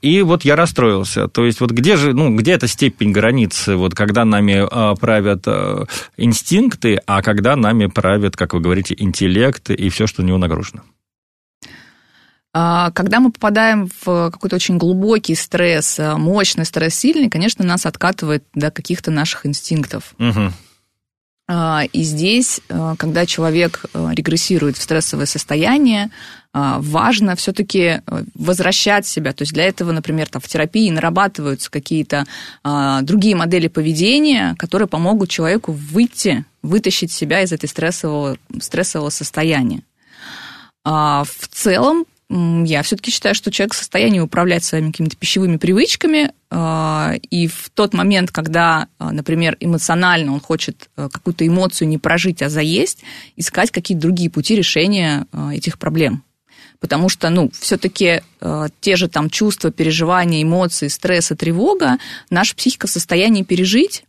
И 0.00 0.22
вот 0.22 0.44
я 0.44 0.54
расстроился. 0.54 1.28
То 1.28 1.44
есть 1.44 1.60
вот 1.60 1.72
где 1.72 1.96
же, 1.96 2.14
ну, 2.14 2.34
где 2.36 2.52
эта 2.52 2.68
степень 2.68 3.10
границы, 3.10 3.74
вот 3.76 3.94
когда 3.94 4.24
нами 4.24 4.64
э, 4.64 4.96
правят 4.96 5.42
э, 5.46 5.86
инстинкты, 6.16 7.00
а 7.06 7.20
когда 7.22 7.56
нами 7.56 7.86
правят, 7.86 8.36
как 8.36 8.54
вы 8.54 8.60
говорите, 8.60 8.94
интеллект 8.96 9.70
и 9.70 9.88
все, 9.88 10.06
что 10.06 10.22
у 10.22 10.24
него 10.24 10.38
нагружено? 10.38 10.82
А, 12.60 12.90
когда 12.90 13.20
мы 13.20 13.30
попадаем 13.30 13.88
в 14.00 14.32
какой-то 14.32 14.56
очень 14.56 14.78
глубокий 14.78 15.36
стресс, 15.36 16.00
э, 16.00 16.16
мощный 16.16 16.64
стресс, 16.64 16.96
сильный, 16.96 17.30
конечно, 17.30 17.64
нас 17.64 17.86
откатывает 17.86 18.42
до 18.52 18.72
каких-то 18.72 19.12
наших 19.12 19.46
инстинктов. 19.46 20.12
Угу. 20.18 20.52
И 21.92 22.02
здесь, 22.02 22.60
э, 22.68 22.94
когда 22.98 23.26
человек 23.26 23.84
э, 23.94 24.10
регрессирует 24.12 24.76
в 24.76 24.82
стрессовое 24.82 25.26
состояние, 25.26 26.10
важно 26.52 27.36
все-таки 27.36 28.00
возвращать 28.34 29.06
себя. 29.06 29.32
То 29.32 29.42
есть 29.42 29.52
для 29.52 29.64
этого, 29.64 29.92
например, 29.92 30.28
там, 30.28 30.40
в 30.42 30.48
терапии 30.48 30.90
нарабатываются 30.90 31.70
какие-то 31.70 32.24
другие 33.02 33.36
модели 33.36 33.68
поведения, 33.68 34.56
которые 34.58 34.88
помогут 34.88 35.28
человеку 35.28 35.72
выйти, 35.72 36.46
вытащить 36.62 37.12
себя 37.12 37.42
из 37.42 37.52
этой 37.52 37.68
стрессового, 37.68 38.38
стрессового 38.60 39.10
состояния. 39.10 39.82
В 40.84 41.48
целом 41.50 42.06
я 42.30 42.82
все-таки 42.82 43.10
считаю, 43.10 43.34
что 43.34 43.50
человек 43.50 43.72
в 43.72 43.78
состоянии 43.78 44.20
управлять 44.20 44.62
своими 44.62 44.90
какими-то 44.90 45.16
пищевыми 45.16 45.56
привычками, 45.56 46.32
а, 46.50 47.14
и 47.30 47.46
в 47.46 47.70
тот 47.72 47.94
момент, 47.94 48.30
когда, 48.30 48.88
а, 48.98 49.12
например, 49.12 49.56
эмоционально 49.60 50.34
он 50.34 50.40
хочет 50.40 50.90
а, 50.96 51.08
какую-то 51.08 51.46
эмоцию 51.46 51.88
не 51.88 51.96
прожить, 51.96 52.42
а 52.42 52.50
заесть, 52.50 52.98
искать 53.36 53.70
какие-то 53.70 54.02
другие 54.02 54.30
пути 54.30 54.56
решения 54.56 55.26
этих 55.52 55.78
проблем. 55.78 56.22
Потому 56.80 57.08
что, 57.08 57.28
ну, 57.30 57.50
все-таки 57.58 58.22
те 58.80 58.94
же 58.94 59.08
там 59.08 59.30
чувства, 59.30 59.72
переживания, 59.72 60.44
эмоции, 60.44 60.86
стресс 60.86 61.32
и 61.32 61.34
тревога 61.34 61.98
наша 62.30 62.54
психика 62.54 62.86
в 62.86 62.90
состоянии 62.90 63.42
пережить, 63.42 64.04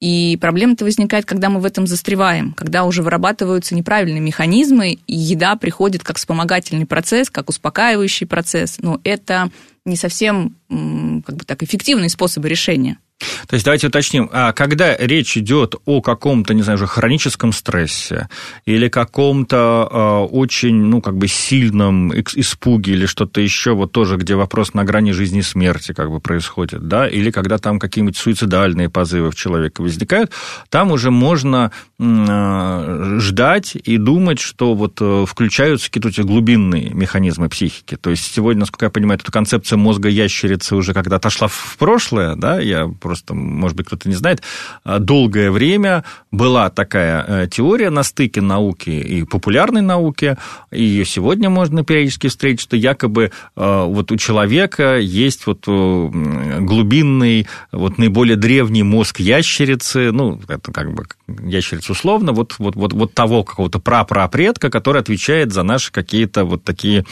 и 0.00 0.38
проблема-то 0.40 0.84
возникает, 0.84 1.26
когда 1.26 1.50
мы 1.50 1.60
в 1.60 1.64
этом 1.66 1.86
застреваем, 1.86 2.52
когда 2.52 2.84
уже 2.84 3.02
вырабатываются 3.02 3.74
неправильные 3.74 4.20
механизмы, 4.20 4.98
и 5.06 5.14
еда 5.14 5.56
приходит 5.56 6.02
как 6.02 6.16
вспомогательный 6.16 6.86
процесс, 6.86 7.28
как 7.28 7.50
успокаивающий 7.50 8.26
процесс. 8.26 8.78
Но 8.78 9.00
это 9.04 9.50
не 9.84 9.96
совсем 9.96 10.56
как 10.68 11.36
бы 11.36 11.44
так, 11.44 11.62
эффективные 11.62 12.08
способы 12.08 12.48
решения. 12.48 12.98
То 13.46 13.54
есть 13.54 13.64
давайте 13.64 13.88
уточним, 13.88 14.28
а 14.32 14.52
когда 14.52 14.96
речь 14.96 15.36
идет 15.36 15.74
о 15.84 16.00
каком-то, 16.00 16.54
не 16.54 16.62
знаю, 16.62 16.76
уже 16.76 16.86
хроническом 16.86 17.52
стрессе 17.52 18.28
или 18.64 18.88
каком-то 18.88 19.88
э, 19.90 20.34
очень, 20.34 20.74
ну, 20.74 21.00
как 21.00 21.16
бы 21.16 21.28
сильном 21.28 22.12
испуге 22.12 22.92
или 22.92 23.06
что-то 23.06 23.40
еще, 23.40 23.72
вот 23.72 23.92
тоже, 23.92 24.16
где 24.16 24.34
вопрос 24.34 24.74
на 24.74 24.84
грани 24.84 25.12
жизни 25.12 25.40
и 25.40 25.42
смерти 25.42 25.92
как 25.92 26.10
бы 26.10 26.20
происходит, 26.20 26.88
да, 26.88 27.08
или 27.08 27.30
когда 27.30 27.58
там 27.58 27.78
какие-нибудь 27.78 28.16
суицидальные 28.16 28.88
позывы 28.88 29.30
в 29.30 29.34
человека 29.34 29.82
возникают, 29.82 30.30
там 30.68 30.90
уже 30.90 31.10
можно 31.10 31.72
э, 31.98 33.16
ждать 33.20 33.76
и 33.76 33.96
думать, 33.96 34.40
что 34.40 34.74
вот 34.74 34.98
э, 35.00 35.24
включаются 35.26 35.90
какие-то 35.90 36.22
глубинные 36.22 36.90
механизмы 36.90 37.48
психики. 37.48 37.96
То 37.96 38.10
есть 38.10 38.32
сегодня, 38.32 38.60
насколько 38.60 38.86
я 38.86 38.90
понимаю, 38.90 39.18
эта 39.20 39.32
концепция 39.32 39.76
мозга 39.76 40.08
ящерицы 40.08 40.76
уже 40.76 40.94
когда 40.94 41.16
отошла 41.16 41.48
в 41.48 41.76
прошлое, 41.78 42.36
да, 42.36 42.60
я 42.60 42.88
просто, 43.10 43.34
может 43.34 43.76
быть, 43.76 43.86
кто-то 43.86 44.08
не 44.08 44.14
знает, 44.14 44.40
а, 44.84 45.00
долгое 45.00 45.50
время 45.50 46.04
была 46.30 46.70
такая 46.70 47.24
э, 47.26 47.48
теория 47.50 47.90
на 47.90 48.04
стыке 48.04 48.40
науки 48.40 48.90
и 48.90 49.24
популярной 49.24 49.82
науки, 49.82 50.36
и 50.70 50.84
ее 50.84 51.04
сегодня 51.04 51.50
можно 51.50 51.82
периодически 51.82 52.28
встретить, 52.28 52.60
что 52.60 52.76
якобы 52.76 53.32
э, 53.56 53.84
вот 53.88 54.12
у 54.12 54.16
человека 54.16 54.98
есть 54.98 55.44
вот 55.48 55.64
э, 55.66 56.60
глубинный, 56.60 57.48
вот 57.72 57.98
наиболее 57.98 58.36
древний 58.36 58.84
мозг 58.84 59.18
ящерицы, 59.18 60.12
ну, 60.12 60.40
это 60.46 60.70
как 60.70 60.94
бы 60.94 61.04
ящерица 61.42 61.90
условно, 61.90 62.30
вот, 62.30 62.54
вот, 62.58 62.76
вот, 62.76 62.92
вот 62.92 63.12
того 63.12 63.42
какого-то 63.42 63.80
прапрапредка, 63.80 64.70
который 64.70 65.00
отвечает 65.00 65.52
за 65.52 65.64
наши 65.64 65.90
какие-то 65.90 66.44
вот 66.44 66.62
такие 66.62 67.04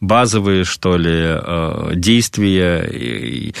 базовые, 0.00 0.64
что 0.64 0.96
ли, 0.96 1.94
действия, 1.94 3.52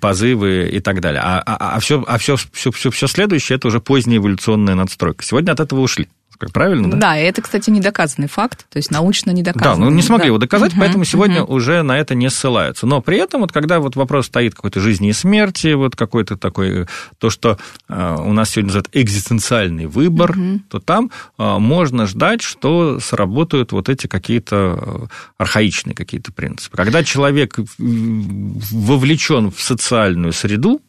позывы 0.00 0.68
и 0.72 0.80
так 0.80 0.87
далее. 1.00 1.20
А, 1.24 1.42
а, 1.44 1.76
а, 1.76 1.80
все, 1.80 2.04
а 2.06 2.18
все, 2.18 2.36
все, 2.36 2.70
все, 2.70 2.90
все 2.90 3.06
следующее 3.06 3.56
это 3.56 3.68
уже 3.68 3.80
поздняя 3.80 4.18
эволюционная 4.18 4.74
надстройка. 4.74 5.24
Сегодня 5.24 5.52
от 5.52 5.60
этого 5.60 5.80
ушли. 5.80 6.08
Правильно, 6.38 6.90
да? 6.90 6.96
Да, 6.96 7.16
это, 7.16 7.42
кстати, 7.42 7.70
недоказанный 7.70 8.28
факт, 8.28 8.66
то 8.70 8.76
есть 8.76 8.90
научно 8.90 9.32
не 9.32 9.42
доказанный. 9.42 9.84
Да, 9.86 9.90
ну 9.90 9.90
не 9.90 10.02
смогли 10.02 10.24
да. 10.24 10.26
его 10.28 10.38
доказать, 10.38 10.72
угу, 10.72 10.80
поэтому 10.80 11.04
сегодня 11.04 11.42
угу. 11.42 11.54
уже 11.54 11.82
на 11.82 11.98
это 11.98 12.14
не 12.14 12.30
ссылаются. 12.30 12.86
Но 12.86 13.00
при 13.00 13.18
этом, 13.18 13.40
вот 13.40 13.52
когда 13.52 13.80
вот 13.80 13.96
вопрос 13.96 14.26
стоит 14.26 14.54
какой-то 14.54 14.80
жизни 14.80 15.08
и 15.08 15.12
смерти, 15.12 15.74
вот 15.74 15.96
какой-то 15.96 16.36
такой, 16.36 16.86
то, 17.18 17.30
что 17.30 17.58
э, 17.88 18.16
у 18.20 18.32
нас 18.32 18.50
сегодня 18.50 18.68
называют 18.68 18.88
экзистенциальный 18.92 19.86
выбор, 19.86 20.30
угу. 20.30 20.60
то 20.70 20.78
там 20.78 21.10
э, 21.38 21.58
можно 21.58 22.06
ждать, 22.06 22.42
что 22.42 23.00
сработают 23.00 23.72
вот 23.72 23.88
эти 23.88 24.06
какие-то 24.06 24.78
э, 24.80 25.06
архаичные 25.38 25.94
какие-то 25.94 26.32
принципы. 26.32 26.76
Когда 26.76 27.02
человек 27.02 27.56
вовлечен 27.78 29.50
в 29.50 29.60
социальную 29.60 30.32
среду, 30.32 30.80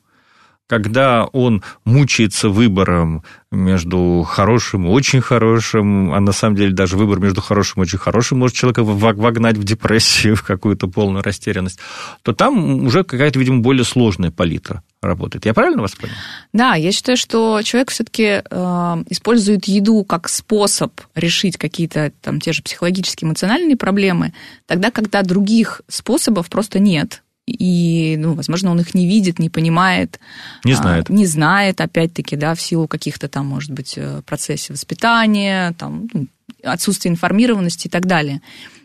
когда 0.69 1.25
он 1.25 1.63
мучается 1.83 2.47
выбором 2.49 3.23
между 3.51 4.21
хорошим 4.21 4.85
и 4.85 4.89
очень 4.89 5.19
хорошим, 5.19 6.13
а 6.13 6.19
на 6.19 6.31
самом 6.31 6.55
деле 6.55 6.73
даже 6.73 6.95
выбор 6.95 7.19
между 7.19 7.41
хорошим 7.41 7.81
и 7.81 7.85
очень 7.85 7.97
хорошим 7.97 8.37
может 8.37 8.55
человека 8.55 8.83
вогнать 8.83 9.57
в 9.57 9.63
депрессию, 9.63 10.35
в 10.37 10.43
какую-то 10.43 10.87
полную 10.87 11.23
растерянность, 11.23 11.79
то 12.21 12.33
там 12.33 12.85
уже 12.85 13.03
какая-то, 13.03 13.39
видимо, 13.39 13.61
более 13.61 13.83
сложная 13.83 14.29
палитра 14.29 14.83
работает. 15.01 15.47
Я 15.47 15.55
правильно 15.55 15.81
вас 15.81 15.95
понял? 15.95 16.13
Да, 16.53 16.75
я 16.75 16.91
считаю, 16.91 17.17
что 17.17 17.61
человек 17.63 17.89
все-таки 17.89 18.43
э, 18.47 19.03
использует 19.09 19.65
еду 19.65 20.03
как 20.03 20.29
способ 20.29 20.93
решить 21.15 21.57
какие-то 21.57 22.11
там 22.21 22.39
те 22.39 22.53
же 22.53 22.61
психологические, 22.61 23.27
эмоциональные 23.27 23.75
проблемы, 23.75 24.33
тогда, 24.67 24.91
когда 24.91 25.23
других 25.23 25.81
способов 25.87 26.47
просто 26.47 26.77
нет 26.77 27.23
и, 27.49 28.17
ну, 28.17 28.33
возможно, 28.33 28.71
он 28.71 28.79
их 28.79 28.93
не 28.93 29.07
видит, 29.07 29.39
не 29.39 29.49
понимает. 29.49 30.19
Не 30.63 30.73
знает. 30.73 31.09
А, 31.09 31.13
не 31.13 31.25
знает, 31.25 31.81
опять-таки, 31.81 32.35
да, 32.35 32.55
в 32.55 32.61
силу 32.61 32.87
каких-то 32.87 33.27
там, 33.27 33.45
может 33.47 33.71
быть, 33.71 33.93
э, 33.97 34.21
процессов 34.25 34.71
воспитания, 34.71 35.73
там, 35.77 36.07
ну, 36.13 36.27
отсутствия 36.63 37.11
информированности 37.11 37.87
и 37.87 37.89
так 37.89 38.05
далее. 38.05 38.41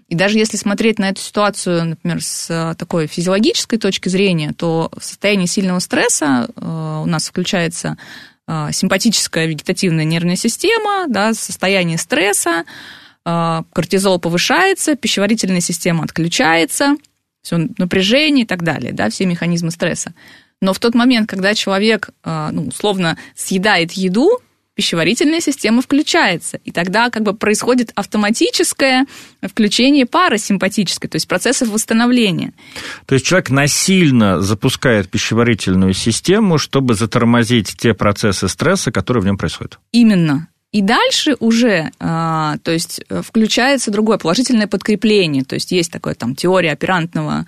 И 0.09 0.15
даже 0.15 0.39
если 0.39 0.57
смотреть 0.57 0.99
на 0.99 1.11
эту 1.11 1.21
ситуацию, 1.21 1.85
например, 1.85 2.23
с 2.23 2.51
э, 2.51 2.75
такой 2.77 3.07
физиологической 3.07 3.79
точки 3.79 4.09
зрения, 4.09 4.53
то 4.53 4.91
в 4.97 5.05
состоянии 5.05 5.47
сильного 5.47 5.79
стресса 5.79 6.49
э, 6.55 7.01
у 7.03 7.07
нас 7.07 7.29
включается 7.29 7.97
симпатическая 8.73 9.47
вегетативная 9.47 10.05
нервная 10.05 10.37
система, 10.37 11.07
да, 11.09 11.33
состояние 11.33 11.97
стресса, 11.97 12.65
кортизол 13.25 14.19
повышается, 14.19 14.97
пищеварительная 14.97 15.63
система 15.63 16.05
отключается, 16.05 16.97
все 17.45 17.69
напряжение 17.79 18.45
и 18.45 18.49
так 18.49 18.65
далее, 18.65 18.93
да, 18.93 19.09
все 19.11 19.27
механизмы 19.27 19.71
стресса. 19.71 20.15
Но 20.61 20.73
в 20.73 20.81
тот 20.81 20.95
момент, 20.95 21.29
когда 21.29 21.55
человек, 21.55 22.11
ну, 22.25 22.67
условно, 22.67 23.19
съедает 23.37 23.93
еду, 23.93 24.41
пищеварительная 24.75 25.41
система 25.41 25.83
включается. 25.83 26.57
И 26.65 26.73
тогда 26.73 27.11
как 27.11 27.23
бы 27.23 27.35
происходит 27.35 27.93
автоматическое 27.95 29.07
включение 29.43 30.07
парасимпатической, 30.07 31.09
то 31.09 31.17
есть 31.17 31.29
процессов 31.29 31.69
восстановления. 31.69 32.55
То 33.07 33.15
есть 33.15 33.25
человек 33.25 33.51
насильно 33.51 34.41
запускает 34.41 35.09
пищеварительную 35.11 35.93
систему, 35.93 36.59
чтобы 36.59 36.95
затормозить 36.95 37.77
те 37.77 37.95
процессы 37.95 38.49
стресса, 38.49 38.91
которые 38.91 39.23
в 39.23 39.27
нем 39.27 39.37
происходят. 39.39 39.79
Именно. 39.93 40.49
И 40.75 40.83
дальше 40.83 41.37
уже, 41.39 41.93
а, 42.01 42.57
то 42.65 42.73
есть 42.73 43.01
э, 43.09 43.23
включается 43.23 43.93
другое 43.93 44.19
положительное 44.19 44.67
подкрепление, 44.67 45.45
то 45.45 45.55
есть 45.55 45.71
есть 45.71 45.93
такое 45.93 46.15
там 46.15 46.35
теория 46.35 46.73
оперантного 46.73 47.47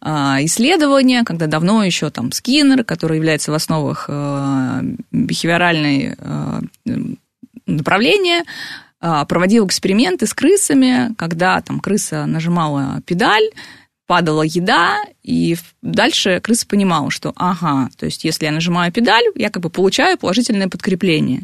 а, 0.00 0.38
исследования, 0.42 1.24
когда 1.24 1.48
давно 1.48 1.82
еще 1.82 2.08
там 2.10 2.30
Скиннер, 2.30 2.84
который 2.84 3.16
является 3.16 3.50
в 3.50 3.54
основах 3.54 4.04
э, 4.08 4.82
бихевиоральной 5.10 6.14
э, 6.16 6.60
направления, 7.66 8.44
а, 9.00 9.24
проводил 9.24 9.66
эксперименты 9.66 10.28
с 10.28 10.32
крысами, 10.32 11.16
когда 11.18 11.60
там 11.60 11.80
крыса 11.80 12.26
нажимала 12.26 13.02
педаль, 13.04 13.50
падала 14.08 14.40
еда, 14.42 15.04
и 15.22 15.54
дальше 15.82 16.40
крыса 16.40 16.66
понимала, 16.66 17.10
что 17.10 17.34
ага, 17.36 17.90
то 17.98 18.06
есть 18.06 18.24
если 18.24 18.46
я 18.46 18.52
нажимаю 18.52 18.90
педаль, 18.90 19.24
я 19.34 19.50
как 19.50 19.62
бы 19.62 19.68
получаю 19.68 20.16
положительное 20.16 20.68
подкрепление. 20.68 21.42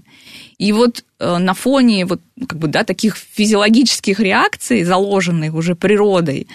И 0.56 0.72
вот 0.72 1.04
э, 1.18 1.36
на 1.36 1.52
фоне 1.52 2.06
вот, 2.06 2.22
как 2.48 2.58
бы, 2.58 2.68
да, 2.68 2.82
таких 2.84 3.16
физиологических 3.16 4.18
реакций, 4.18 4.82
заложенных 4.82 5.52
уже 5.52 5.74
природой, 5.74 6.48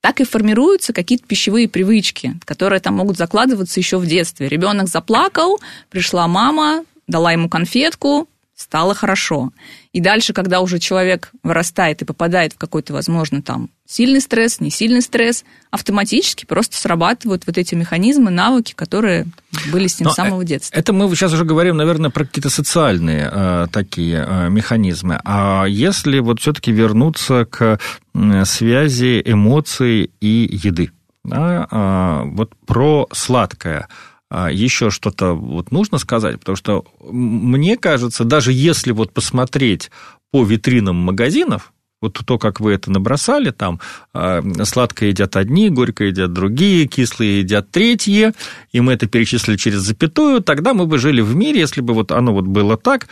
так 0.00 0.20
и 0.20 0.24
формируются 0.24 0.92
какие-то 0.92 1.26
пищевые 1.26 1.68
привычки, 1.68 2.38
которые 2.44 2.78
там 2.78 2.94
могут 2.94 3.16
закладываться 3.16 3.80
еще 3.80 3.98
в 3.98 4.06
детстве. 4.06 4.48
Ребенок 4.48 4.86
заплакал, 4.86 5.58
пришла 5.90 6.28
мама, 6.28 6.84
дала 7.08 7.32
ему 7.32 7.48
конфетку, 7.48 8.28
стало 8.54 8.94
хорошо. 8.94 9.50
И 9.96 10.00
дальше, 10.02 10.34
когда 10.34 10.60
уже 10.60 10.78
человек 10.78 11.30
вырастает 11.42 12.02
и 12.02 12.04
попадает 12.04 12.52
в 12.52 12.58
какой-то, 12.58 12.92
возможно, 12.92 13.40
там 13.40 13.70
сильный 13.86 14.20
стресс, 14.20 14.60
не 14.60 14.68
сильный 14.68 15.00
стресс, 15.00 15.42
автоматически 15.70 16.44
просто 16.44 16.76
срабатывают 16.76 17.44
вот 17.46 17.56
эти 17.56 17.74
механизмы, 17.74 18.30
навыки, 18.30 18.74
которые 18.76 19.24
были 19.72 19.86
с 19.86 19.98
ним 19.98 20.08
Но 20.08 20.12
с 20.12 20.16
самого 20.16 20.44
детства. 20.44 20.76
Это 20.76 20.92
мы 20.92 21.08
сейчас 21.16 21.32
уже 21.32 21.46
говорим, 21.46 21.78
наверное, 21.78 22.10
про 22.10 22.26
какие-то 22.26 22.50
социальные 22.50 23.30
э, 23.32 23.66
такие 23.72 24.22
э, 24.28 24.50
механизмы. 24.50 25.18
А 25.24 25.64
если 25.64 26.18
вот 26.18 26.40
все-таки 26.40 26.72
вернуться 26.72 27.46
к 27.46 27.78
э, 28.14 28.44
связи 28.44 29.22
эмоций 29.24 30.10
и 30.20 30.46
еды, 30.52 30.90
да, 31.24 31.66
э, 31.70 32.22
вот 32.34 32.52
про 32.66 33.08
сладкое– 33.12 33.88
еще 34.30 34.90
что-то 34.90 35.34
вот 35.34 35.70
нужно 35.70 35.98
сказать, 35.98 36.38
потому 36.40 36.56
что 36.56 36.84
мне 37.00 37.76
кажется, 37.76 38.24
даже 38.24 38.52
если 38.52 38.92
вот 38.92 39.12
посмотреть 39.12 39.90
по 40.32 40.44
витринам 40.44 40.96
магазинов, 40.96 41.72
вот 42.02 42.20
то, 42.24 42.38
как 42.38 42.60
вы 42.60 42.72
это 42.72 42.90
набросали, 42.90 43.50
там 43.50 43.80
э, 44.12 44.42
сладкое 44.64 45.10
едят 45.10 45.36
одни, 45.36 45.70
горькое 45.70 46.10
едят 46.10 46.32
другие, 46.32 46.86
кислые 46.86 47.40
едят 47.40 47.70
третьи, 47.70 48.32
и 48.72 48.80
мы 48.80 48.92
это 48.92 49.06
перечислили 49.06 49.56
через 49.56 49.78
запятую, 49.78 50.42
тогда 50.42 50.74
мы 50.74 50.86
бы 50.86 50.98
жили 50.98 51.22
в 51.22 51.34
мире, 51.34 51.60
если 51.60 51.80
бы 51.80 51.94
вот 51.94 52.12
оно 52.12 52.32
вот 52.34 52.46
было 52.46 52.76
так, 52.76 53.08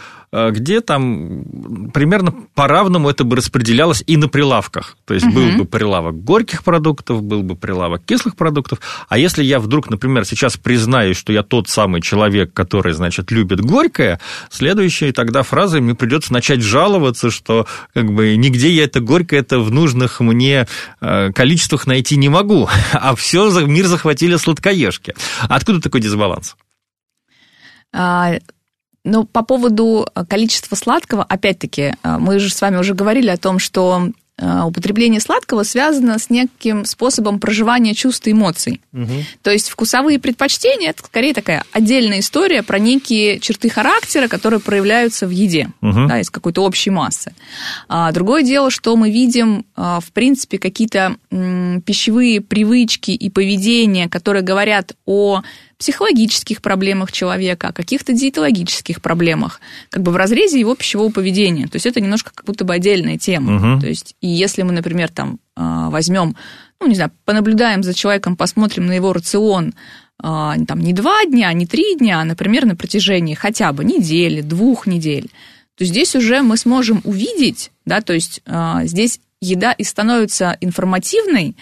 где 0.51 0.81
там 0.81 1.91
примерно 1.93 2.35
по-равному 2.55 3.09
это 3.09 3.25
бы 3.25 3.37
распределялось 3.37 4.03
и 4.07 4.17
на 4.17 4.29
прилавках. 4.29 4.97
То 5.05 5.15
есть 5.15 5.27
угу. 5.27 5.35
был 5.35 5.53
бы 5.59 5.65
прилавок 5.65 6.23
горьких 6.25 6.65
продуктов, 6.65 7.23
был 7.23 7.43
бы 7.43 7.57
прилавок 7.57 8.05
кислых 8.05 8.37
продуктов. 8.37 8.81
А 9.09 9.19
если 9.19 9.45
я 9.45 9.59
вдруг, 9.61 9.91
например, 9.91 10.25
сейчас 10.25 10.57
признаюсь, 10.57 11.17
что 11.17 11.33
я 11.33 11.43
тот 11.43 11.69
самый 11.69 12.01
человек, 12.01 12.53
который, 12.53 12.93
значит, 12.95 13.31
любит 13.31 13.61
горькое, 13.61 14.21
следующей 14.51 15.13
тогда 15.13 15.43
фразой 15.43 15.81
мне 15.81 15.95
придется 15.95 16.33
начать 16.33 16.63
жаловаться, 16.63 17.31
что 17.31 17.67
как 17.93 18.13
бы 18.13 18.37
нигде 18.37 18.71
я 18.71 18.85
это 18.85 19.01
горькое 19.01 19.41
это 19.41 19.61
в 19.61 19.71
нужных 19.71 20.21
мне 20.21 20.67
э, 21.01 21.33
количествах 21.33 21.87
найти 21.87 22.17
не 22.17 22.29
могу, 22.29 22.69
а 22.93 23.15
все 23.15 23.51
мир 23.67 23.87
захватили 23.87 24.37
сладкоежки. 24.37 25.15
Откуда 25.43 25.81
такой 25.81 26.01
дисбаланс? 26.01 26.57
А, 29.05 29.09
ну, 29.09 29.25
по 29.25 29.43
поводу 29.43 30.09
количества 30.29 30.77
сладкого, 30.77 31.23
опять-таки, 31.23 31.95
э, 32.03 32.17
мы 32.19 32.39
же 32.39 32.53
с 32.53 32.61
вами 32.61 32.77
уже 32.77 32.95
говорили 32.95 33.29
о 33.29 33.37
том, 33.37 33.59
что 33.59 34.11
Э, 34.37 34.63
употребление 34.65 35.21
сладкого 35.21 35.63
связано 35.63 36.19
с 36.19 36.29
неким 36.29 36.85
способом 36.87 37.39
проживания 37.39 37.95
чувств 37.95 38.27
и 38.27 38.33
эмоций. 38.33 38.81
Угу. 38.93 39.13
То 39.43 39.53
есть 39.53 39.69
вкусовые 39.69 40.19
предпочтения 40.19 40.91
это 40.91 41.05
скорее 41.05 41.35
такая 41.35 41.63
отдельная 41.71 42.19
история 42.19 42.65
про 42.65 42.81
некие 42.81 43.39
черты 43.39 43.69
характера, 43.69 44.27
которые 44.27 44.59
проявляются 44.59 45.29
в 45.29 45.31
еде, 45.31 45.69
угу. 45.81 46.09
да, 46.09 46.19
из 46.19 46.31
какой-то 46.31 46.65
общей 46.65 46.91
массы. 46.91 47.33
А 47.89 48.11
другое 48.11 48.43
дело, 48.43 48.73
что 48.73 48.97
мы 48.97 49.13
видим, 49.13 49.67
в 49.77 50.13
принципе, 50.13 50.59
какие-то 50.59 51.17
пищевые 51.31 52.41
привычки 52.41 53.13
и 53.13 53.31
поведения, 53.31 54.09
которые 54.09 54.43
говорят 54.43 54.97
о 55.07 55.43
психологических 55.79 56.63
проблемах 56.63 57.13
человека, 57.13 57.69
о 57.69 57.73
каких-то 57.73 58.13
диетологических 58.13 59.03
проблемах, 59.03 59.61
как 59.91 60.03
бы 60.03 60.13
в 60.13 60.17
разрезе 60.17 60.59
его 60.59 60.75
пищевого 60.75 61.11
поведения. 61.11 61.67
То 61.67 61.77
есть 61.77 61.87
это 61.87 62.01
немножко 62.01 62.31
как 62.35 62.45
будто 62.47 62.65
бы 62.65 62.75
отдельная 62.75 63.19
тема. 63.19 63.75
Угу. 63.75 63.81
То 63.81 63.89
есть 63.89 64.17
и 64.21 64.29
если 64.29 64.63
мы, 64.63 64.73
например, 64.73 65.09
там 65.09 65.39
а, 65.57 65.91
возьмем, 65.91 66.37
ну, 66.81 66.87
не 66.87 66.95
знаю, 66.95 67.11
понаблюдаем 67.25 67.83
за 67.83 67.95
человеком, 67.95 68.37
посмотрим 68.37 68.87
на 68.87 68.93
его 68.93 69.13
рацион, 69.13 69.75
а, 70.23 70.57
там 70.67 70.81
не 70.81 70.93
два 70.93 71.25
дня, 71.25 71.53
не 71.53 71.67
три 71.67 71.97
дня, 71.97 72.21
а, 72.21 72.25
например, 72.25 72.67
на 72.67 72.77
протяжении 72.77 73.35
хотя 73.35 73.73
бы 73.73 73.85
недели, 73.85 74.41
двух 74.41 74.87
недель, 74.87 75.31
то 75.77 75.85
здесь 75.85 76.15
уже 76.15 76.43
мы 76.43 76.57
сможем 76.57 77.01
увидеть, 77.05 77.73
да, 77.85 78.01
то 78.01 78.13
есть 78.13 78.41
а, 78.47 78.85
здесь 78.85 79.21
еда 79.41 79.73
и 79.73 79.85
становится 79.85 80.57
информативной, 80.61 81.57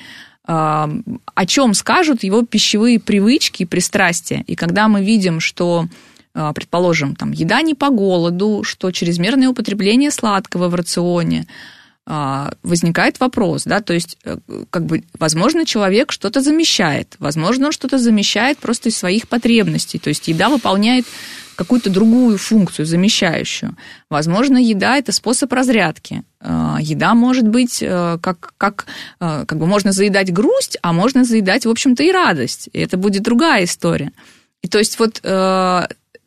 о 0.45 1.47
чем 1.47 1.75
скажут 1.75 2.25
его 2.25 2.43
пищевые 2.43 2.99
привычки 2.99 3.63
и 3.63 3.67
пристрастия. 3.67 4.43
И 4.49 4.57
когда 4.57 4.89
мы 4.89 5.05
видим, 5.05 5.39
что 5.39 5.87
а, 6.35 6.53
предположим, 6.53 7.15
там, 7.15 7.33
еда 7.33 7.61
не 7.61 7.75
по 7.75 7.91
голоду, 7.91 8.63
что 8.65 8.91
чрезмерное 8.91 9.49
употребление 9.49 10.11
сладкого 10.11 10.69
в 10.69 10.75
рационе, 10.75 11.47
а, 12.07 12.55
возникает 12.63 13.21
вопрос, 13.21 13.65
да, 13.65 13.81
то 13.81 13.93
есть, 13.93 14.17
э, 14.25 14.39
как 14.71 14.87
бы, 14.87 15.05
возможно, 15.19 15.65
человек 15.65 16.11
что-то 16.11 16.41
замещает, 16.41 17.15
возможно, 17.21 17.67
он 17.67 17.73
что-то 17.73 17.99
замещает 17.99 18.59
просто 18.59 18.89
из 18.89 18.97
своих 18.97 19.29
потребностей, 19.29 20.01
то 20.01 20.09
есть 20.09 20.27
еда 20.27 20.49
выполняет 20.49 21.07
какую-то 21.57 21.91
другую 21.91 22.39
функцию, 22.39 22.87
замещающую. 22.87 23.77
Возможно, 24.11 24.59
еда– 24.59 24.97
это 24.99 25.13
способ 25.13 25.53
разрядки. 25.53 26.23
А, 26.41 26.79
еда 26.81 27.15
может 27.15 27.47
быть, 27.47 27.83
э, 27.83 28.19
как, 28.21 28.55
как, 28.59 28.87
э, 29.21 29.45
как 29.47 29.59
бы 29.59 29.67
можно 29.67 29.93
заедать 29.93 30.33
грусть, 30.33 30.79
а 30.83 30.93
можно 30.93 31.25
заедать, 31.25 31.67
в 31.67 31.71
общем-то, 31.71 32.03
и 32.03 32.13
радость. 32.13 32.69
И 32.73 32.79
это 32.81 32.97
будет 32.97 33.23
другая 33.23 33.65
история. 33.65 34.13
И 34.63 34.69
то 34.69 34.79
есть 34.79 34.99
вот 34.99 35.21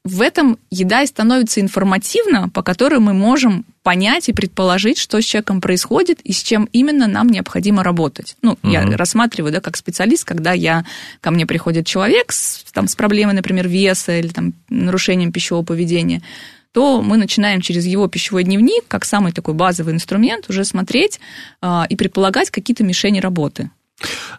в 0.05 0.21
этом 0.21 0.59
еда 0.69 1.01
и 1.01 1.07
становится 1.07 1.61
информативна, 1.61 2.49
по 2.49 2.61
которой 2.61 2.99
мы 2.99 3.13
можем 3.13 3.65
понять 3.85 4.29
и 4.29 4.33
предположить, 4.33 4.97
что 4.97 5.21
с 5.21 5.23
человеком 5.23 5.61
происходит 5.61 6.19
и 6.21 6.33
с 6.33 6.41
чем 6.41 6.67
именно 6.73 7.05
нам 7.05 7.29
необходимо 7.29 7.83
работать. 7.83 8.35
Ну, 8.41 8.53
угу. 8.53 8.71
я 8.71 8.83
рассматриваю, 8.97 9.53
да, 9.53 9.61
как 9.61 9.77
специалист, 9.77 10.25
когда 10.25 10.53
я, 10.53 10.85
ко 11.21 11.29
мне 11.29 11.45
приходит 11.45 11.85
человек 11.85 12.31
с, 12.31 12.63
там, 12.73 12.87
с 12.87 12.95
проблемой, 12.95 13.35
например, 13.35 13.67
веса 13.67 14.17
или 14.17 14.29
там, 14.29 14.53
нарушением 14.69 15.31
пищевого 15.31 15.63
поведения, 15.63 16.23
то 16.71 17.03
мы 17.03 17.17
начинаем 17.17 17.61
через 17.61 17.85
его 17.85 18.07
пищевой 18.07 18.43
дневник, 18.43 18.85
как 18.87 19.05
самый 19.05 19.31
такой 19.31 19.53
базовый 19.53 19.93
инструмент, 19.93 20.49
уже 20.49 20.65
смотреть 20.65 21.19
э, 21.61 21.83
и 21.87 21.95
предполагать 21.95 22.49
какие-то 22.49 22.83
мишени 22.83 23.19
работы. 23.19 23.69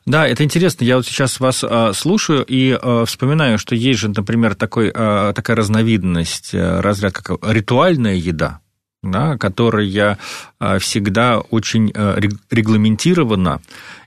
Да, 0.06 0.26
это 0.26 0.42
интересно. 0.42 0.84
Я 0.84 0.96
вот 0.96 1.06
сейчас 1.06 1.40
вас 1.40 1.64
а, 1.64 1.92
слушаю 1.94 2.44
и 2.44 2.72
а, 2.72 3.04
вспоминаю, 3.06 3.58
что 3.58 3.74
есть 3.74 4.00
же, 4.00 4.08
например, 4.08 4.54
такой, 4.54 4.92
а, 4.94 5.32
такая 5.32 5.56
разновидность, 5.56 6.50
а, 6.52 6.82
разряд, 6.82 7.14
как 7.14 7.38
ритуальная 7.42 8.16
еда, 8.16 8.60
да, 9.10 9.36
которая 9.38 10.18
а, 10.58 10.78
всегда 10.78 11.38
очень 11.38 11.92
а, 11.94 12.18
регламентирована, 12.50 13.60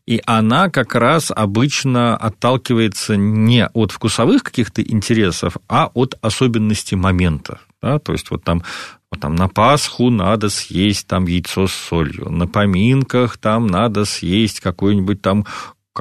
и 0.06 0.22
она 0.26 0.70
как 0.70 0.96
раз 0.96 1.32
обычно 1.36 2.18
отталкивается 2.18 3.16
не 3.16 3.68
от 3.68 3.92
вкусовых 3.92 4.44
каких-то 4.44 4.82
интересов, 4.82 5.58
а 5.68 5.92
от 5.94 6.18
особенностей 6.22 6.96
момента. 6.96 7.60
Да, 7.82 8.00
то 8.00 8.12
есть 8.12 8.30
вот 8.30 8.44
там 8.44 8.64
вот 9.12 9.22
там 9.22 9.36
на 9.36 9.48
Пасху 9.48 10.10
надо 10.10 10.50
съесть 10.50 11.08
там 11.08 11.26
яйцо 11.26 11.68
с 11.68 11.74
солью, 11.74 12.30
на 12.30 12.48
поминках 12.48 13.38
там 13.38 13.68
надо 13.68 14.06
съесть 14.06 14.60
какой-нибудь 14.60 15.22
там 15.22 15.46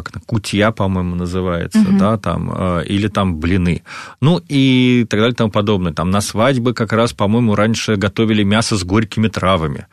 как 0.02 0.14
на 0.14 0.20
кутья, 0.20 0.70
по-моему, 0.70 1.14
называется, 1.14 1.80
угу. 1.80 1.98
да, 1.98 2.18
там, 2.18 2.52
э, 2.54 2.84
или 2.86 3.08
там 3.08 3.36
блины. 3.36 3.82
Ну 4.20 4.40
и 4.48 5.06
так 5.08 5.20
далее 5.20 5.32
и 5.32 5.36
тому 5.36 5.50
подобное. 5.50 5.92
Там 5.92 6.10
на 6.10 6.20
свадьбы 6.20 6.74
как 6.74 6.92
раз, 6.92 7.12
по-моему, 7.12 7.54
раньше 7.54 7.96
готовили 7.96 8.42
мясо 8.42 8.76
с 8.76 8.84
горькими 8.84 9.28
травами. 9.28 9.86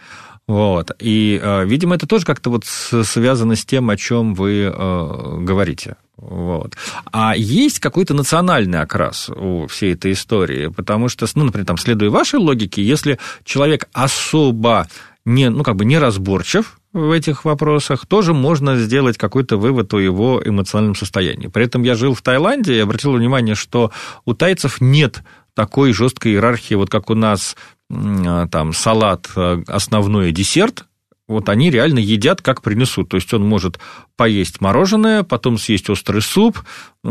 Вот. 0.48 0.92
И, 1.00 1.40
э, 1.42 1.66
видимо, 1.66 1.96
это 1.96 2.08
тоже 2.08 2.26
как-то 2.26 2.50
вот 2.50 2.66
связано 2.66 3.56
с 3.56 3.66
тем, 3.66 3.90
о 3.90 3.98
чем 3.98 4.36
вы 4.36 4.72
э, 4.72 5.38
говорите. 5.42 5.96
Вот. 6.18 6.76
А 7.12 7.36
есть 7.36 7.80
какой-то 7.80 8.14
национальный 8.14 8.80
окрас 8.80 9.30
у 9.30 9.68
всей 9.68 9.94
этой 9.94 10.14
истории, 10.14 10.68
потому 10.68 11.10
что, 11.10 11.26
ну, 11.36 11.46
например, 11.46 11.66
там, 11.66 11.78
следуя 11.78 12.10
вашей 12.10 12.40
логике, 12.40 12.84
если 12.84 13.20
человек 13.44 13.88
особо 13.92 14.88
не, 15.26 15.50
ну, 15.50 15.64
как 15.64 15.76
бы 15.76 15.86
неразборчив 15.86 16.80
в 16.96 17.12
этих 17.12 17.44
вопросах, 17.44 18.06
тоже 18.06 18.34
можно 18.34 18.78
сделать 18.78 19.18
какой-то 19.18 19.58
вывод 19.58 19.94
о 19.94 20.00
его 20.00 20.42
эмоциональном 20.44 20.96
состоянии. 20.96 21.48
При 21.48 21.66
этом 21.66 21.84
я 21.84 21.94
жил 21.94 22.14
в 22.14 22.22
Таиланде 22.22 22.78
и 22.78 22.80
обратил 22.80 23.12
внимание, 23.12 23.54
что 23.54 23.92
у 24.24 24.34
тайцев 24.34 24.80
нет 24.80 25.22
такой 25.54 25.92
жесткой 25.92 26.32
иерархии, 26.32 26.76
вот 26.76 26.90
как 26.90 27.10
у 27.10 27.16
нас 27.16 27.58
там 27.90 28.72
салат 28.72 29.30
а, 29.36 29.62
основной 29.68 30.32
десерт, 30.32 30.86
вот 31.28 31.50
они 31.50 31.70
реально 31.70 32.00
едят, 32.00 32.42
как 32.42 32.62
принесут. 32.62 33.10
То 33.10 33.18
есть 33.18 33.34
он 33.34 33.46
может 33.46 33.78
поесть 34.16 34.62
мороженое, 34.62 35.24
потом 35.24 35.58
съесть 35.58 35.90
острый 35.90 36.22
суп, 36.22 36.60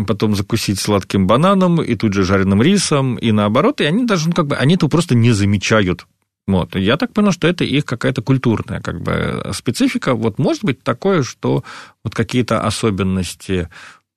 потом 0.07 0.35
закусить 0.35 0.81
сладким 0.81 1.27
бананом 1.27 1.83
и 1.83 1.94
тут 1.94 2.14
же 2.14 2.25
жареным 2.25 2.62
рисом, 2.62 3.16
и 3.16 3.33
наоборот, 3.33 3.83
и 3.83 3.85
они 3.85 4.07
даже, 4.07 4.29
ну, 4.29 4.35
как 4.35 4.47
бы, 4.47 4.57
они 4.57 4.77
этого 4.77 4.88
просто 4.88 5.14
не 5.14 5.33
замечают. 5.33 6.07
Вот. 6.46 6.76
Я 6.76 6.96
так 6.96 7.12
понял, 7.12 7.33
что 7.33 7.48
это 7.48 7.64
их 7.64 7.85
какая-то 7.85 8.20
культурная 8.22 8.80
как 8.80 9.00
бы, 9.00 9.50
специфика. 9.54 10.14
Вот 10.14 10.38
может 10.38 10.64
быть 10.64 10.83
такое, 10.83 11.22
что 11.22 11.64
вот 12.02 12.14
какие-то 12.14 12.61
особенности 12.61 13.68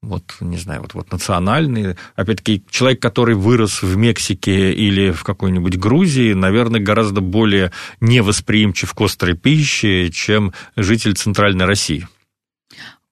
вот, 0.04 0.38
не 0.42 0.58
знаю, 0.58 0.82
вот, 0.82 0.94
вот 0.94 1.12
национальные. 1.12 1.98
Опять-таки, 2.16 2.64
человек, 2.70 3.02
который 3.02 3.36
вырос 3.36 3.82
в 3.82 3.98
Мексике 3.98 4.72
или 4.72 5.12
в 5.12 5.24
какой-нибудь 5.24 5.78
Грузии, 5.78 6.34
наверное, 6.34 6.80
гораздо 6.80 7.22
более 7.22 7.72
невосприимчив 8.00 8.94
к 8.94 9.02
острой 9.02 9.36
пище, 9.36 10.12
чем 10.12 10.54
житель 10.76 11.16
Центральной 11.16 11.66
России. 11.66 12.08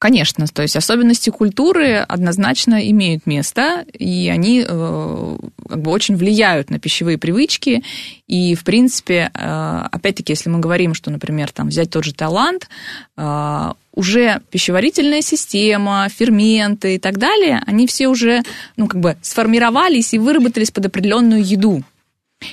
Конечно, 0.06 0.46
то 0.46 0.62
есть 0.62 0.76
особенности 0.76 1.32
культуры 1.32 1.96
однозначно 1.96 2.88
имеют 2.92 3.26
место, 3.26 3.86
и 3.92 4.30
они 4.30 4.64
э, 4.64 5.38
как 5.68 5.82
бы 5.82 5.90
очень 5.90 6.16
влияют 6.16 6.70
на 6.70 6.78
пищевые 6.78 7.18
привычки. 7.18 7.84
И, 8.28 8.54
в 8.54 8.64
принципе, 8.64 9.32
э, 9.34 9.88
опять-таки, 9.92 10.34
если 10.34 10.52
мы 10.52 10.60
говорим, 10.60 10.94
что, 10.94 11.10
например, 11.10 11.52
там 11.52 11.70
взять 11.70 11.90
тот 11.90 12.04
же 12.04 12.14
Таиланд, 12.14 12.70
э, 13.18 13.72
уже 13.96 14.42
пищеварительная 14.52 15.24
система, 15.24 16.08
ферменты 16.16 16.98
и 16.98 17.00
так 17.00 17.18
далее, 17.18 17.64
они 17.66 17.88
все 17.88 18.08
уже, 18.08 18.44
ну, 18.78 18.86
как 18.86 19.02
бы 19.02 19.18
сформировались 19.24 20.14
и 20.14 20.20
выработались 20.20 20.70
под 20.70 20.86
определенную 20.86 21.44
еду. 21.44 21.84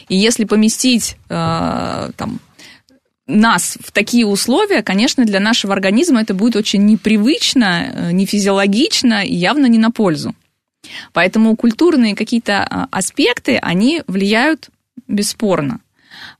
И 0.08 0.16
если 0.16 0.44
поместить 0.44 1.18
там 1.28 2.40
нас 3.32 3.78
в 3.82 3.92
такие 3.92 4.26
условия, 4.26 4.82
конечно, 4.82 5.24
для 5.24 5.40
нашего 5.40 5.72
организма 5.72 6.20
это 6.20 6.34
будет 6.34 6.56
очень 6.56 6.84
непривычно, 6.84 7.90
э, 7.92 8.12
не 8.12 8.26
физиологично 8.26 9.24
и 9.24 9.34
явно 9.34 9.66
не 9.66 9.78
на 9.78 9.90
пользу. 9.90 10.34
Поэтому 11.12 11.56
культурные 11.56 12.14
какие-то 12.14 12.62
а, 12.62 12.88
аспекты, 12.90 13.56
они 13.56 14.02
влияют 14.06 14.68
бесспорно. 15.06 15.80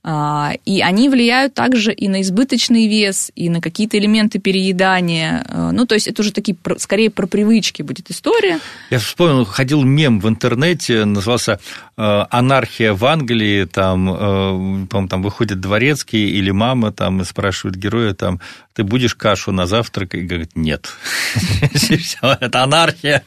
А, 0.03 0.53
и 0.65 0.81
они 0.81 1.09
влияют 1.09 1.53
также 1.53 1.93
и 1.93 2.07
на 2.07 2.21
избыточный 2.21 2.87
вес, 2.87 3.31
и 3.35 3.49
на 3.49 3.61
какие-то 3.61 3.97
элементы 3.97 4.39
переедания. 4.39 5.45
А, 5.47 5.71
ну, 5.71 5.85
то 5.85 5.95
есть 5.95 6.07
это 6.07 6.21
уже 6.21 6.31
такие, 6.31 6.57
скорее, 6.77 7.09
про 7.09 7.27
привычки 7.27 7.81
будет 7.81 8.09
история. 8.11 8.59
Я 8.89 8.99
вспомнил, 8.99 9.45
ходил 9.45 9.83
мем 9.83 10.19
в 10.19 10.27
интернете, 10.27 11.05
назывался 11.05 11.59
э, 11.97 12.25
«Анархия 12.29 12.93
в 12.93 13.05
Англии», 13.05 13.65
там, 13.65 14.09
э, 14.13 14.87
по-моему, 14.87 15.07
там 15.07 15.21
выходит 15.21 15.59
дворецкий 15.59 16.29
или 16.29 16.51
мама 16.51 16.91
там 16.91 17.21
и 17.21 17.25
спрашивает 17.25 17.75
героя, 17.75 18.13
там, 18.13 18.39
ты 18.73 18.83
будешь 18.83 19.15
кашу 19.15 19.51
на 19.51 19.65
завтрак? 19.65 20.15
И 20.15 20.21
говорит, 20.21 20.51
нет. 20.55 20.89
Это 22.21 22.63
анархия. 22.63 23.23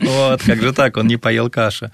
Вот, 0.00 0.42
как 0.42 0.60
же 0.60 0.72
так, 0.72 0.96
он 0.96 1.06
не 1.06 1.16
поел 1.16 1.50
каши. 1.50 1.90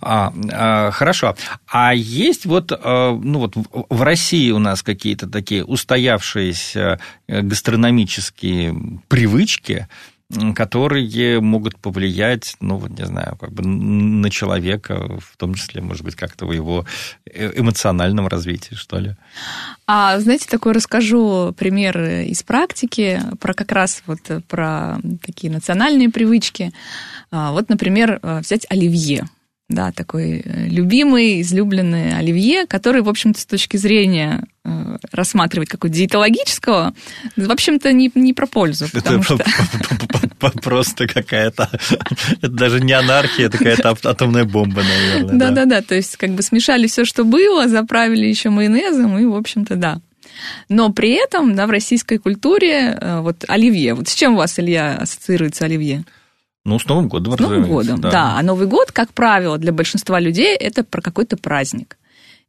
А, 0.00 0.32
а, 0.52 0.90
хорошо. 0.90 1.36
А 1.66 1.94
есть 1.94 2.46
вот, 2.46 2.72
а, 2.72 3.12
ну 3.12 3.38
вот 3.38 3.54
в 3.54 4.02
России 4.02 4.50
у 4.50 4.58
нас 4.58 4.82
какие-то 4.82 5.28
такие 5.28 5.64
устоявшиеся 5.64 7.00
гастрономические 7.28 9.00
привычки, 9.08 9.88
которые 10.54 11.40
могут 11.40 11.78
повлиять, 11.78 12.56
ну, 12.60 12.76
вот 12.78 12.90
не 12.90 13.06
знаю, 13.06 13.36
как 13.38 13.52
бы 13.52 13.62
на 13.64 14.28
человека, 14.28 15.20
в 15.20 15.36
том 15.36 15.54
числе, 15.54 15.80
может 15.80 16.04
быть, 16.04 16.16
как-то 16.16 16.46
в 16.46 16.52
его 16.52 16.84
э, 17.24 17.52
эмоциональном 17.56 18.26
развитии, 18.26 18.74
что 18.74 18.98
ли. 18.98 19.14
А, 19.86 20.18
знаете, 20.18 20.46
такой 20.50 20.72
расскажу 20.72 21.54
пример 21.56 22.00
из 22.00 22.42
практики 22.42 23.22
про 23.40 23.54
как 23.54 23.70
раз 23.70 24.02
вот 24.06 24.20
про 24.48 24.98
такие 25.24 25.52
национальные 25.52 26.10
привычки. 26.10 26.72
А, 27.30 27.52
вот, 27.52 27.68
например, 27.68 28.18
взять 28.22 28.66
оливье 28.68 29.28
да, 29.68 29.90
такой 29.90 30.42
э, 30.44 30.68
любимый, 30.68 31.40
излюбленный 31.40 32.16
оливье, 32.16 32.66
который, 32.66 33.02
в 33.02 33.08
общем-то, 33.08 33.40
с 33.40 33.46
точки 33.46 33.76
зрения 33.76 34.44
э, 34.64 34.96
рассматривать 35.10 35.68
какого-то 35.68 35.96
диетологического, 35.96 36.94
в 37.36 37.50
общем-то, 37.50 37.92
не, 37.92 38.10
не 38.14 38.32
про 38.32 38.46
пользу. 38.46 38.86
Это 38.92 39.20
что... 39.22 39.38
просто 40.62 41.08
какая-то... 41.08 41.68
Это 42.42 42.48
даже 42.48 42.80
не 42.80 42.92
анархия, 42.92 43.46
это 43.46 43.58
какая-то 43.58 43.96
атомная 44.04 44.44
бомба, 44.44 44.82
наверное. 44.82 45.38
Да-да-да, 45.38 45.82
то 45.82 45.94
есть 45.94 46.16
как 46.16 46.30
бы 46.30 46.42
смешали 46.42 46.86
все, 46.86 47.04
что 47.04 47.24
было, 47.24 47.66
заправили 47.68 48.26
еще 48.26 48.50
майонезом, 48.50 49.18
и, 49.18 49.24
в 49.24 49.34
общем-то, 49.34 49.74
да. 49.74 50.00
Но 50.68 50.92
при 50.92 51.12
этом, 51.12 51.56
да, 51.56 51.66
в 51.66 51.70
российской 51.70 52.18
культуре 52.18 52.96
э, 53.00 53.20
вот 53.20 53.44
оливье. 53.48 53.94
Вот 53.94 54.08
с 54.08 54.14
чем 54.14 54.34
у 54.34 54.36
вас, 54.36 54.58
Илья, 54.60 54.96
ассоциируется 54.96 55.64
оливье? 55.64 56.04
Ну, 56.66 56.80
с 56.80 56.86
Новым 56.86 57.06
годом, 57.06 57.36
С 57.36 57.38
Новым 57.38 57.64
годом, 57.68 58.00
да. 58.00 58.10
да. 58.10 58.34
А 58.36 58.42
Новый 58.42 58.66
год, 58.66 58.90
как 58.90 59.12
правило, 59.12 59.56
для 59.56 59.72
большинства 59.72 60.18
людей 60.18 60.54
это 60.56 60.82
про 60.82 61.00
какой-то 61.00 61.36
праздник. 61.36 61.96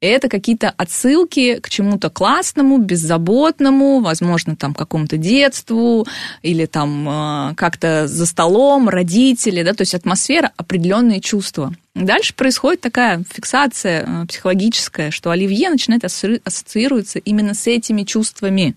Это 0.02 0.28
какие-то 0.28 0.74
отсылки 0.76 1.60
к 1.60 1.70
чему-то 1.70 2.10
классному, 2.10 2.80
беззаботному, 2.80 4.00
возможно, 4.00 4.56
там, 4.56 4.74
какому-то 4.74 5.18
детству, 5.18 6.08
или 6.42 6.66
там 6.66 7.08
э, 7.10 7.56
как-то 7.56 8.08
за 8.08 8.26
столом, 8.26 8.90
родители, 8.90 9.62
да, 9.62 9.74
то 9.74 9.82
есть 9.82 9.94
атмосфера, 9.94 10.52
определенные 10.58 11.20
чувства. 11.20 11.74
Дальше 11.94 12.34
происходит 12.34 12.82
такая 12.82 13.24
фиксация 13.32 14.04
э, 14.04 14.26
психологическая, 14.28 15.12
что 15.12 15.30
оливье 15.30 15.70
начинает 15.70 16.04
ассоциироваться 16.06 17.20
именно 17.20 17.54
с 17.54 17.68
этими 17.68 18.02
чувствами. 18.02 18.76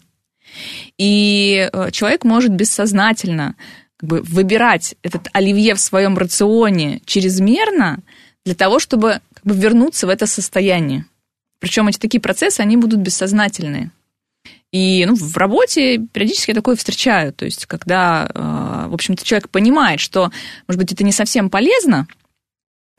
И 0.98 1.68
э, 1.72 1.90
человек 1.92 2.24
может 2.24 2.50
бессознательно 2.50 3.56
как 4.00 4.08
бы 4.08 4.22
выбирать 4.22 4.94
этот 5.02 5.28
оливье 5.32 5.74
в 5.74 5.80
своем 5.80 6.16
рационе 6.16 7.02
чрезмерно 7.04 7.98
для 8.46 8.54
того, 8.54 8.78
чтобы 8.78 9.20
как 9.34 9.44
бы 9.44 9.54
вернуться 9.54 10.06
в 10.06 10.10
это 10.10 10.26
состояние. 10.26 11.04
Причем 11.58 11.86
эти 11.88 11.98
такие 11.98 12.20
процессы, 12.20 12.60
они 12.60 12.78
будут 12.78 13.00
бессознательные. 13.00 13.90
И 14.72 15.04
ну, 15.04 15.14
в 15.14 15.36
работе 15.36 15.98
периодически 15.98 16.52
я 16.52 16.54
такое 16.54 16.76
встречаю. 16.76 17.34
То 17.34 17.44
есть, 17.44 17.66
когда, 17.66 18.30
э, 18.32 18.86
в 18.88 18.94
общем-то, 18.94 19.22
человек 19.22 19.50
понимает, 19.50 20.00
что, 20.00 20.30
может 20.66 20.80
быть, 20.80 20.92
это 20.92 21.04
не 21.04 21.12
совсем 21.12 21.50
полезно, 21.50 22.06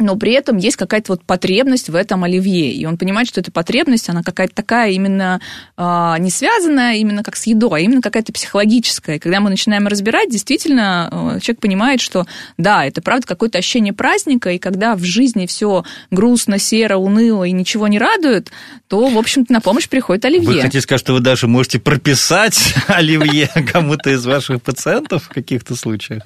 но 0.01 0.15
при 0.15 0.33
этом 0.33 0.57
есть 0.57 0.77
какая-то 0.77 1.13
вот 1.13 1.23
потребность 1.23 1.89
в 1.89 1.95
этом 1.95 2.23
оливье. 2.23 2.71
И 2.71 2.85
он 2.85 2.97
понимает, 2.97 3.27
что 3.27 3.39
эта 3.39 3.51
потребность, 3.51 4.09
она 4.09 4.23
какая-то 4.23 4.53
такая 4.53 4.91
именно 4.91 5.39
э, 5.77 6.15
не 6.19 6.29
связанная 6.29 6.95
именно 6.95 7.23
как 7.23 7.35
с 7.35 7.45
едой, 7.45 7.81
а 7.81 7.83
именно 7.83 8.01
какая-то 8.01 8.33
психологическая. 8.33 9.17
И 9.17 9.19
когда 9.19 9.39
мы 9.39 9.49
начинаем 9.49 9.87
разбирать, 9.87 10.29
действительно, 10.29 11.35
э, 11.35 11.39
человек 11.41 11.61
понимает, 11.61 12.01
что 12.01 12.25
да, 12.57 12.85
это 12.85 13.01
правда 13.01 13.27
какое-то 13.27 13.57
ощущение 13.57 13.93
праздника, 13.93 14.51
и 14.51 14.57
когда 14.57 14.95
в 14.95 15.03
жизни 15.03 15.45
все 15.45 15.83
грустно, 16.09 16.57
серо, 16.59 16.97
уныло 16.97 17.43
и 17.43 17.51
ничего 17.51 17.87
не 17.87 17.99
радует, 17.99 18.51
то, 18.87 19.07
в 19.07 19.17
общем-то, 19.17 19.53
на 19.53 19.61
помощь 19.61 19.87
приходит 19.87 20.25
оливье. 20.25 20.47
Вы 20.47 20.61
хотите 20.61 20.81
сказать, 20.81 21.01
что 21.01 21.13
вы 21.13 21.19
даже 21.19 21.47
можете 21.47 21.79
прописать 21.79 22.73
оливье 22.87 23.49
кому-то 23.71 24.09
из 24.11 24.25
ваших 24.25 24.61
пациентов 24.61 25.23
в 25.25 25.29
каких-то 25.29 25.75
случаях? 25.75 26.23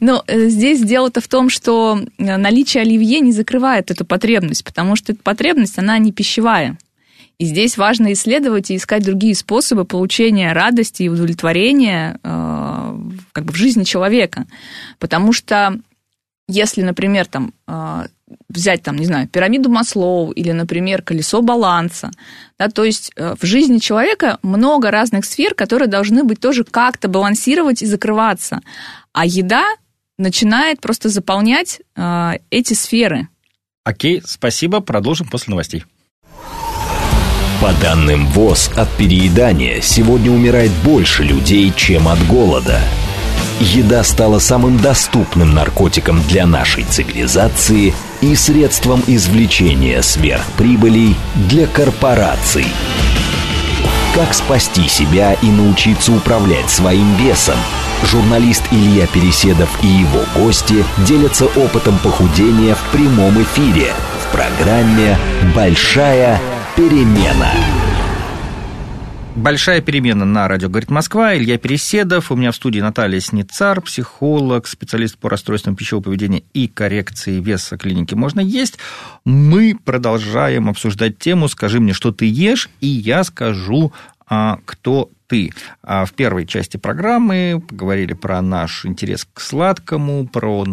Ну, 0.00 0.22
э, 0.26 0.48
здесь 0.48 0.80
дело-то 0.80 1.20
в 1.20 1.28
том, 1.28 1.50
что 1.50 2.00
наличие 2.18 2.54
наличие 2.64 2.82
оливье 2.82 3.20
не 3.20 3.32
закрывает 3.32 3.90
эту 3.90 4.04
потребность, 4.04 4.64
потому 4.64 4.96
что 4.96 5.12
эта 5.12 5.22
потребность, 5.22 5.78
она 5.78 5.98
не 5.98 6.12
пищевая. 6.12 6.78
И 7.38 7.46
здесь 7.46 7.76
важно 7.76 8.12
исследовать 8.12 8.70
и 8.70 8.76
искать 8.76 9.04
другие 9.04 9.34
способы 9.34 9.84
получения 9.84 10.52
радости 10.52 11.02
и 11.02 11.08
удовлетворения 11.08 12.18
э, 12.22 12.96
как 13.32 13.44
бы 13.44 13.52
в 13.52 13.56
жизни 13.56 13.84
человека. 13.84 14.46
Потому 14.98 15.32
что 15.32 15.78
если, 16.48 16.82
например, 16.82 17.26
там, 17.26 17.52
э, 17.66 18.06
взять, 18.48 18.82
там, 18.82 18.96
не 18.96 19.06
знаю, 19.06 19.28
пирамиду 19.28 19.68
Маслоу 19.68 20.30
или, 20.32 20.52
например, 20.52 21.02
колесо 21.02 21.42
баланса, 21.42 22.10
да, 22.58 22.68
то 22.68 22.84
есть 22.84 23.12
э, 23.16 23.34
в 23.40 23.44
жизни 23.44 23.78
человека 23.78 24.38
много 24.42 24.90
разных 24.90 25.24
сфер, 25.24 25.54
которые 25.54 25.88
должны 25.88 26.24
быть 26.24 26.40
тоже 26.40 26.64
как-то 26.64 27.08
балансировать 27.08 27.82
и 27.82 27.86
закрываться. 27.86 28.60
А 29.12 29.26
еда 29.26 29.64
начинает 30.18 30.80
просто 30.80 31.08
заполнять 31.08 31.80
э, 31.96 32.32
эти 32.50 32.74
сферы. 32.74 33.28
Окей, 33.84 34.22
спасибо. 34.24 34.80
Продолжим 34.80 35.28
после 35.28 35.50
новостей. 35.50 35.84
По 37.60 37.72
данным 37.80 38.26
ВОЗ, 38.26 38.70
от 38.76 38.90
переедания 38.96 39.80
сегодня 39.80 40.30
умирает 40.30 40.70
больше 40.84 41.22
людей, 41.22 41.72
чем 41.76 42.08
от 42.08 42.18
голода. 42.26 42.80
Еда 43.60 44.02
стала 44.02 44.40
самым 44.40 44.78
доступным 44.78 45.54
наркотиком 45.54 46.22
для 46.28 46.46
нашей 46.46 46.84
цивилизации 46.84 47.94
и 48.20 48.34
средством 48.34 49.02
извлечения 49.06 50.02
сверхприбылей 50.02 51.16
для 51.34 51.66
корпораций. 51.66 52.66
Как 54.14 54.34
спасти 54.34 54.88
себя 54.88 55.34
и 55.34 55.46
научиться 55.46 56.12
управлять 56.12 56.70
своим 56.70 57.14
весом? 57.16 57.56
Журналист 58.04 58.62
Илья 58.70 59.06
Переседов 59.06 59.68
и 59.82 59.86
его 59.86 60.20
гости 60.36 60.84
делятся 61.06 61.46
опытом 61.46 61.98
похудения 61.98 62.74
в 62.74 62.82
прямом 62.92 63.42
эфире 63.42 63.92
в 64.20 64.32
программе 64.32 65.18
«Большая 65.54 66.40
перемена». 66.76 67.52
Большая 69.36 69.80
перемена 69.80 70.24
на 70.24 70.46
радио 70.46 70.68
«Говорит 70.68 70.90
Москва». 70.90 71.36
Илья 71.36 71.58
Переседов. 71.58 72.30
У 72.30 72.36
меня 72.36 72.52
в 72.52 72.56
студии 72.56 72.78
Наталья 72.78 73.18
Сницар, 73.18 73.80
психолог, 73.80 74.68
специалист 74.68 75.18
по 75.18 75.28
расстройствам 75.28 75.74
пищевого 75.74 76.04
поведения 76.04 76.44
и 76.52 76.68
коррекции 76.68 77.40
веса 77.40 77.76
клиники 77.76 78.14
«Можно 78.14 78.38
есть». 78.38 78.78
Мы 79.24 79.76
продолжаем 79.84 80.68
обсуждать 80.68 81.18
тему 81.18 81.48
«Скажи 81.48 81.80
мне, 81.80 81.92
что 81.92 82.12
ты 82.12 82.26
ешь», 82.26 82.70
и 82.80 82.86
я 82.86 83.24
скажу, 83.24 83.92
а, 84.28 84.60
кто 84.64 85.10
ты. 85.26 85.50
А 85.82 86.04
в 86.04 86.12
первой 86.12 86.46
части 86.46 86.76
программы 86.76 87.60
поговорили 87.68 88.12
про 88.12 88.40
наш 88.40 88.86
интерес 88.86 89.26
к 89.32 89.40
сладкому, 89.40 90.28
про 90.28 90.64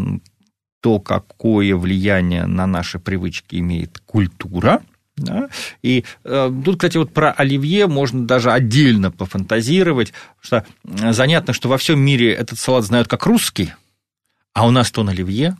то, 0.81 0.99
какое 0.99 1.75
влияние 1.75 2.45
на 2.45 2.67
наши 2.67 2.99
привычки 2.99 3.55
имеет 3.55 3.97
культура– 4.05 4.81
да? 5.21 5.49
И 5.81 6.03
э, 6.23 6.51
тут, 6.65 6.77
кстати, 6.77 6.97
вот 6.97 7.13
про 7.13 7.31
оливье 7.31 7.87
можно 7.87 8.25
даже 8.25 8.51
отдельно 8.51 9.11
пофантазировать, 9.11 10.13
что 10.41 10.65
занятно, 10.83 11.53
что 11.53 11.69
во 11.69 11.77
всем 11.77 11.99
мире 11.99 12.33
этот 12.33 12.59
салат 12.59 12.83
знают 12.83 13.07
как 13.07 13.25
русский, 13.25 13.73
а 14.53 14.67
у 14.67 14.71
нас 14.71 14.91
то 14.91 15.03
на 15.03 15.11
оливье. 15.11 15.57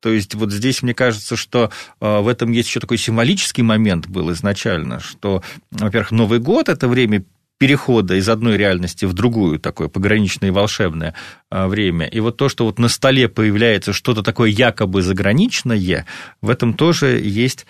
То 0.00 0.10
есть 0.10 0.34
вот 0.34 0.50
здесь 0.50 0.82
мне 0.82 0.94
кажется, 0.94 1.36
что 1.36 1.70
э, 2.00 2.20
в 2.20 2.26
этом 2.26 2.50
есть 2.52 2.68
еще 2.68 2.80
такой 2.80 2.96
символический 2.96 3.62
момент 3.62 4.06
был 4.06 4.32
изначально, 4.32 4.98
что, 5.00 5.42
во-первых, 5.70 6.10
Новый 6.10 6.38
год– 6.38 6.68
это 6.70 6.88
время 6.88 7.22
перехода 7.60 8.14
из 8.14 8.26
одной 8.30 8.56
реальности 8.56 9.04
в 9.04 9.12
другую, 9.12 9.60
такое 9.60 9.88
пограничное 9.88 10.48
и 10.48 10.50
волшебное 10.50 11.14
а, 11.50 11.68
время. 11.68 12.06
И 12.06 12.18
вот 12.18 12.38
то, 12.38 12.48
что 12.48 12.64
вот 12.64 12.78
на 12.78 12.88
столе 12.88 13.28
появляется 13.28 13.92
что-то 13.92 14.22
такое 14.22 14.48
якобы 14.48 15.02
заграничное, 15.02 16.06
в 16.40 16.48
этом 16.48 16.72
тоже 16.72 17.20
есть 17.22 17.66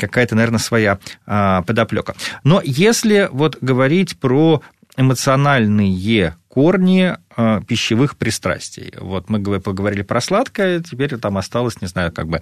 какая-то, 0.00 0.34
наверное, 0.34 0.58
своя 0.58 0.98
а, 1.24 1.62
подоплека. 1.62 2.16
Но 2.42 2.60
если 2.64 3.28
вот 3.30 3.58
говорить 3.60 4.18
про 4.18 4.60
эмоциональные 4.96 6.34
корни 6.48 7.16
а, 7.36 7.60
пищевых 7.60 8.16
пристрастий. 8.16 8.92
Вот 8.98 9.30
мы 9.30 9.40
поговорили 9.60 10.02
про 10.02 10.20
сладкое, 10.20 10.80
теперь 10.80 11.16
там 11.16 11.38
осталось, 11.38 11.80
не 11.80 11.86
знаю, 11.86 12.10
как 12.10 12.26
бы 12.26 12.40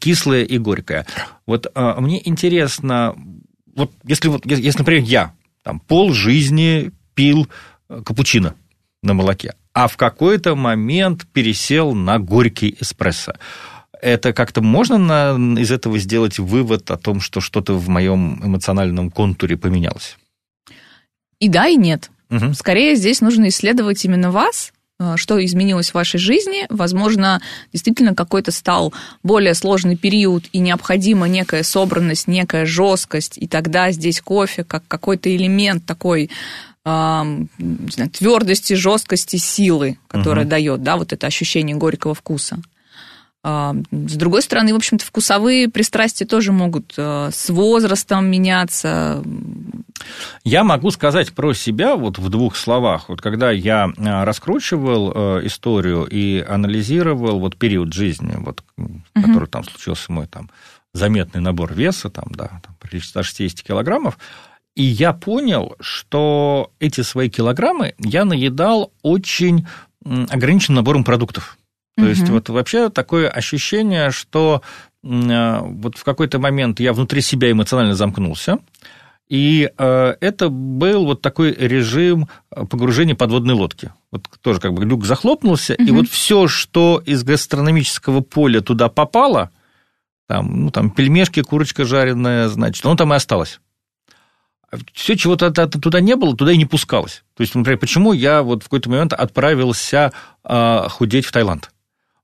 кислое 0.00 0.42
и 0.42 0.58
горькое. 0.58 1.06
Вот 1.46 1.72
мне 1.76 2.20
интересно, 2.28 3.14
вот 3.76 3.92
если, 4.02 4.26
вот, 4.26 4.44
если, 4.44 4.78
например, 4.78 5.04
я 5.04 5.37
там, 5.68 5.80
пол 5.80 6.14
жизни 6.14 6.92
пил 7.12 7.46
э, 7.90 8.00
капучино 8.02 8.54
на 9.02 9.12
молоке, 9.12 9.52
а 9.74 9.86
в 9.86 9.98
какой-то 9.98 10.56
момент 10.56 11.26
пересел 11.30 11.94
на 11.94 12.18
горький 12.18 12.74
эспрессо. 12.80 13.34
Это 14.00 14.32
как-то 14.32 14.62
можно 14.62 14.96
на, 14.96 15.60
из 15.60 15.70
этого 15.70 15.98
сделать 15.98 16.38
вывод 16.38 16.90
о 16.90 16.96
том, 16.96 17.20
что 17.20 17.42
что-то 17.42 17.74
в 17.74 17.86
моем 17.90 18.40
эмоциональном 18.42 19.10
контуре 19.10 19.58
поменялось? 19.58 20.16
И 21.38 21.50
да, 21.50 21.68
и 21.68 21.76
нет. 21.76 22.10
Угу. 22.30 22.54
Скорее 22.54 22.96
здесь 22.96 23.20
нужно 23.20 23.48
исследовать 23.48 24.02
именно 24.06 24.30
вас, 24.30 24.72
что 25.16 25.44
изменилось 25.44 25.90
в 25.90 25.94
вашей 25.94 26.18
жизни. 26.18 26.66
Возможно, 26.70 27.40
действительно 27.72 28.14
какой-то 28.14 28.50
стал 28.50 28.92
более 29.22 29.54
сложный 29.54 29.96
период 29.96 30.46
и 30.52 30.58
необходима 30.58 31.28
некая 31.28 31.62
собранность, 31.62 32.26
некая 32.26 32.66
жесткость, 32.66 33.38
и 33.38 33.46
тогда 33.46 33.92
здесь 33.92 34.20
кофе 34.20 34.64
как 34.64 34.82
какой-то 34.88 35.34
элемент 35.34 35.86
такой 35.86 36.30
знаю, 36.84 37.48
твердости, 38.12 38.72
жесткости, 38.72 39.36
силы, 39.36 39.98
которая 40.08 40.44
угу. 40.44 40.50
дает, 40.50 40.82
да, 40.82 40.96
вот 40.96 41.12
это 41.12 41.26
ощущение 41.26 41.76
горького 41.76 42.14
вкуса. 42.14 42.60
А, 43.44 43.74
с 43.92 44.14
другой 44.16 44.42
стороны, 44.42 44.72
в 44.72 44.76
общем-то, 44.76 45.04
вкусовые 45.04 45.68
пристрастия 45.68 46.26
тоже 46.26 46.50
могут 46.50 46.94
э, 46.96 47.30
с 47.32 47.48
возрастом 47.50 48.26
меняться. 48.26 49.22
Я 50.44 50.64
могу 50.64 50.90
сказать 50.90 51.32
про 51.32 51.52
себя 51.52 51.94
вот 51.94 52.18
в 52.18 52.28
двух 52.30 52.56
словах. 52.56 53.08
Вот 53.08 53.20
когда 53.20 53.50
я 53.52 53.86
э, 53.96 54.24
раскручивал 54.24 55.12
э, 55.14 55.46
историю 55.46 56.04
и 56.04 56.40
анализировал 56.40 57.38
вот 57.38 57.56
период 57.56 57.92
жизни, 57.92 58.34
вот, 58.38 58.64
угу. 58.76 59.02
который 59.14 59.48
там 59.48 59.64
случился 59.64 60.10
мой 60.10 60.26
там 60.26 60.50
заметный 60.92 61.40
набор 61.40 61.74
веса, 61.74 62.10
там, 62.10 62.26
да, 62.30 62.60
там, 62.64 62.76
при 62.80 62.98
160 62.98 63.62
килограммов, 63.62 64.18
и 64.74 64.82
я 64.82 65.12
понял, 65.12 65.76
что 65.80 66.72
эти 66.80 67.02
свои 67.02 67.28
килограммы 67.28 67.94
я 67.98 68.24
наедал 68.24 68.92
очень 69.02 69.66
ограниченным 70.04 70.76
набором 70.76 71.04
продуктов. 71.04 71.58
То 71.98 72.02
угу. 72.02 72.10
есть 72.10 72.28
вот 72.28 72.48
вообще 72.48 72.90
такое 72.90 73.28
ощущение, 73.28 74.12
что 74.12 74.62
э, 75.02 75.58
вот 75.62 75.98
в 75.98 76.04
какой-то 76.04 76.38
момент 76.38 76.78
я 76.78 76.92
внутри 76.92 77.22
себя 77.22 77.50
эмоционально 77.50 77.96
замкнулся, 77.96 78.58
и 79.28 79.68
э, 79.76 80.14
это 80.20 80.48
был 80.48 81.06
вот 81.06 81.22
такой 81.22 81.52
режим 81.52 82.28
погружения 82.50 83.16
подводной 83.16 83.54
лодки. 83.54 83.90
Вот 84.12 84.28
тоже 84.42 84.60
как 84.60 84.74
бы 84.74 84.84
люк 84.84 85.04
захлопнулся, 85.04 85.74
угу. 85.74 85.82
и 85.82 85.90
вот 85.90 86.08
все, 86.08 86.46
что 86.46 87.02
из 87.04 87.24
гастрономического 87.24 88.20
поля 88.20 88.60
туда 88.60 88.88
попало, 88.88 89.50
там, 90.28 90.66
ну, 90.66 90.70
там 90.70 90.90
пельмешки, 90.90 91.42
курочка 91.42 91.84
жареная, 91.84 92.46
значит, 92.46 92.86
оно 92.86 92.94
там 92.94 93.12
и 93.12 93.16
осталось. 93.16 93.58
Все, 94.92 95.16
чего 95.16 95.34
туда 95.34 96.00
не 96.00 96.14
было, 96.14 96.36
туда 96.36 96.52
и 96.52 96.56
не 96.56 96.66
пускалось. 96.66 97.24
То 97.34 97.40
есть, 97.40 97.56
например, 97.56 97.80
почему 97.80 98.12
я 98.12 98.42
вот 98.42 98.62
в 98.62 98.66
какой-то 98.66 98.88
момент 98.88 99.14
отправился 99.14 100.12
э, 100.44 100.88
худеть 100.90 101.26
в 101.26 101.32
Таиланд? 101.32 101.70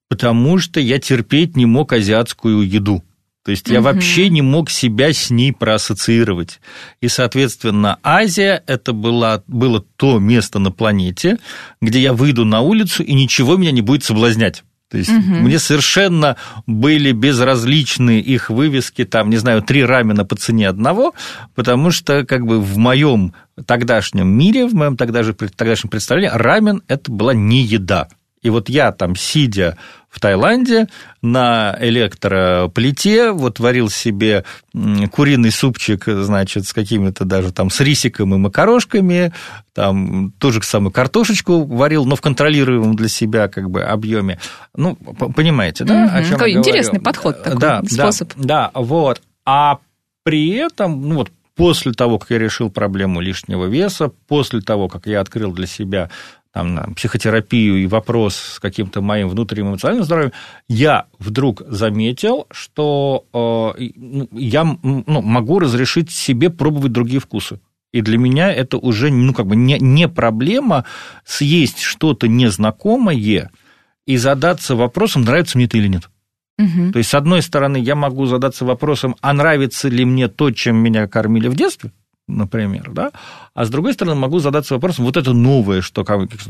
Потому 0.09 0.59
что 0.59 0.81
я 0.81 0.99
терпеть 0.99 1.57
не 1.57 1.67
мог 1.67 1.93
азиатскую 1.93 2.69
еду. 2.69 3.03
То 3.45 3.51
есть 3.51 3.69
я 3.69 3.81
угу. 3.81 3.85
вообще 3.85 4.31
не 4.31 4.41
мог 4.41 4.71
себя 4.71 5.13
с 5.13 5.29
ней 5.29 5.53
проассоциировать. 5.53 6.61
И, 7.03 7.09
соответственно, 7.09 7.99
Азия 8.03 8.63
это 8.67 8.95
было, 8.95 9.45
было 9.47 9.85
то 9.97 10.19
место 10.19 10.59
на 10.59 10.71
планете, 10.71 11.39
где 11.83 12.01
я 12.01 12.15
выйду 12.15 12.47
на 12.47 12.61
улицу, 12.61 13.03
и 13.03 13.13
ничего 13.13 13.57
меня 13.57 13.71
не 13.71 13.83
будет 13.83 14.03
соблазнять. 14.03 14.65
То 14.91 14.99
есть 14.99 15.11
угу. 15.11 15.35
мне 15.35 15.59
совершенно 15.59 16.37
были 16.67 17.13
безразличны 17.13 18.21
их 18.21 18.49
вывески, 18.49 19.05
там, 19.05 19.29
не 19.29 19.37
знаю, 19.37 19.61
три 19.61 19.85
рамена 19.85 20.25
по 20.25 20.37
цене 20.37 20.69
одного, 20.69 21.15
потому 21.55 21.91
что 21.91 22.25
как 22.25 22.47
бы 22.47 22.61
в 22.61 22.79
моем 22.79 23.35
тогдашнем 23.67 24.29
мире, 24.29 24.67
в 24.67 24.75
моем 24.75 24.97
тогдашнем 24.97 25.91
представлении, 25.91 26.31
рамен– 26.33 26.83
это 26.89 27.11
была 27.11 27.35
не 27.35 27.63
еда. 27.63 28.09
И 28.45 28.51
вот 28.51 28.69
я 28.69 28.93
там, 28.93 29.17
сидя 29.17 29.77
в 30.11 30.21
Таиланде 30.21 30.87
на 31.23 31.77
электроплите, 31.81 33.33
вот 33.33 33.59
варил 33.59 33.89
себе 33.89 34.45
куриный 35.11 35.51
супчик, 35.51 36.05
значит, 36.07 36.67
с 36.67 36.75
какими-то 36.75 37.25
даже 37.25 37.53
там 37.53 37.71
с 37.71 37.81
рисиком 37.81 38.35
и 38.35 38.39
макарошками, 38.39 39.33
там 39.73 40.33
тоже 40.39 40.63
самую 40.63 40.93
картошечку 40.93 41.65
варил, 41.65 42.05
но 42.05 42.17
в 42.17 42.21
контролируемом 42.21 42.95
для 42.95 43.09
себя 43.09 43.49
как 43.49 43.71
бы 43.71 43.83
объеме. 43.83 44.39
Ну, 44.77 44.95
понимаете, 44.95 45.85
да? 45.85 46.05
Угу, 46.05 46.15
о 46.15 46.23
чем 46.23 46.33
Какой 46.33 46.53
интересный 46.53 47.01
подход 47.01 47.43
такой, 47.43 47.59
да, 47.59 47.83
способ. 47.83 48.33
Да, 48.37 48.71
да, 48.75 48.81
вот. 48.81 49.23
А 49.47 49.79
при 50.23 50.51
этом, 50.51 51.09
ну 51.09 51.17
вот 51.17 51.31
после 51.57 51.93
того, 51.93 52.19
как 52.19 52.31
я 52.31 52.39
решил 52.39 52.71
проблему 52.71 53.21
лишнего 53.21 53.67
веса, 53.67 54.11
после 54.29 54.61
того, 54.61 54.89
как 54.89 55.07
я 55.07 55.21
открыл 55.21 55.53
для 55.53 55.67
себя 55.67 56.11
там, 56.55 56.95
психотерапию 56.95 57.83
и 57.83 57.87
вопрос 57.87 58.37
с 58.37 58.61
каким-то 58.61 59.03
моим 59.03 59.29
внутренним 59.29 59.71
эмоциональным 59.71 60.05
здоровьем, 60.05 60.33
я 60.69 61.07
вдруг 61.19 61.63
заметил, 61.67 62.47
что 62.53 63.25
э, 63.77 63.89
ну, 63.97 64.29
я 64.31 64.63
ну, 64.63 65.05
могу 65.21 65.59
разрешить 65.59 66.13
себе 66.13 66.51
пробовать 66.51 66.93
другие 66.93 67.19
вкусы. 67.19 67.59
И 67.93 68.03
для 68.03 68.19
меня 68.19 68.53
это 68.53 68.79
уже 68.79 69.11
ну, 69.11 69.35
как 69.35 69.47
бы 69.47 69.57
не, 69.57 69.81
не 69.81 70.07
проблема 70.07 70.85
съесть 71.25 71.81
что-то 71.81 72.29
незнакомое 72.29 73.51
и 74.07 74.17
задаться 74.17 74.77
вопросом, 74.77 75.23
нравится 75.23 75.59
мне 75.59 75.65
это 75.65 75.77
или 75.77 75.89
нет. 75.89 76.09
Угу. 76.61 76.93
То 76.93 76.99
есть, 76.99 77.11
с 77.11 77.15
одной 77.15 77.43
стороны, 77.43 77.79
я 77.79 77.97
могу 77.97 78.27
задаться 78.27 78.65
вопросом, 78.65 79.17
а 79.21 79.33
нравится 79.33 79.89
ли 79.89 80.05
мне 80.05 80.29
то, 80.29 80.53
чем 80.53 80.77
меня 80.77 81.09
кормили 81.09 81.49
в 81.49 81.57
детстве, 81.57 81.91
например, 82.27 82.91
да, 82.91 83.13
а 83.55 83.65
с 83.65 83.71
другой 83.71 83.95
стороны 83.95 84.17
могу 84.17 84.39
задаться 84.39 84.75
вопросом, 84.75 85.05
вот 85.05 85.17
это 85.17 85.33
новое, 85.33 85.83
что, 85.83 86.05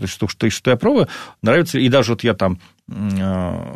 что, 0.06 0.28
что, 0.28 0.50
что 0.50 0.70
я 0.70 0.76
пробую, 0.76 1.08
нравится, 1.42 1.78
и 1.78 1.88
даже 1.88 2.12
вот 2.12 2.24
я 2.24 2.34
там, 2.34 2.58
э, 2.88 3.74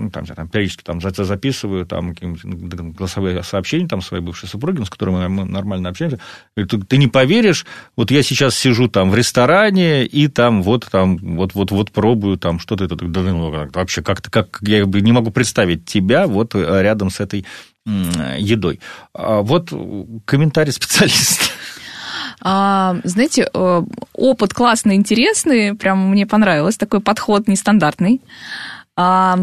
ну, 0.00 0.10
там, 0.10 0.24
я 0.24 0.34
там 0.34 0.48
периодически 0.48 0.82
там 0.82 1.00
записываю 1.00 1.84
там 1.86 2.14
голосовые 2.14 3.42
сообщения 3.42 3.86
там 3.86 4.00
своей 4.00 4.22
бывшей 4.22 4.48
супруги, 4.48 4.82
с 4.82 4.90
которой 4.90 5.28
мы 5.28 5.44
нормально 5.44 5.90
общаемся. 5.90 6.18
Говорит, 6.56 6.88
ты 6.88 6.96
не 6.96 7.06
поверишь, 7.06 7.66
вот 7.96 8.10
я 8.10 8.22
сейчас 8.22 8.56
сижу 8.56 8.88
там 8.88 9.10
в 9.10 9.14
ресторане 9.14 10.06
и 10.06 10.28
там 10.28 10.62
вот 10.62 10.88
там 10.90 11.18
вот 11.18 11.54
вот 11.54 11.70
вот 11.70 11.90
пробую 11.90 12.38
там 12.38 12.58
что-то 12.58 12.84
это 12.84 12.96
да, 12.96 13.20
ну, 13.20 13.50
вообще 13.50 14.02
как-то 14.02 14.30
как 14.30 14.58
я 14.62 14.84
не 14.84 15.12
могу 15.12 15.30
представить 15.30 15.84
тебя 15.84 16.26
вот 16.26 16.54
рядом 16.54 17.10
с 17.10 17.20
этой 17.20 17.44
едой. 17.86 18.80
А 19.14 19.40
вот 19.42 19.72
комментарий 20.26 20.72
специалиста. 20.72 21.50
А, 22.42 22.96
знаете, 23.04 23.48
э, 23.52 23.82
опыт 24.14 24.54
классный, 24.54 24.94
интересный, 24.94 25.74
прям 25.74 26.10
мне 26.10 26.26
понравилось, 26.26 26.76
такой 26.76 27.00
подход 27.00 27.48
нестандартный. 27.48 28.22
А, 28.96 29.38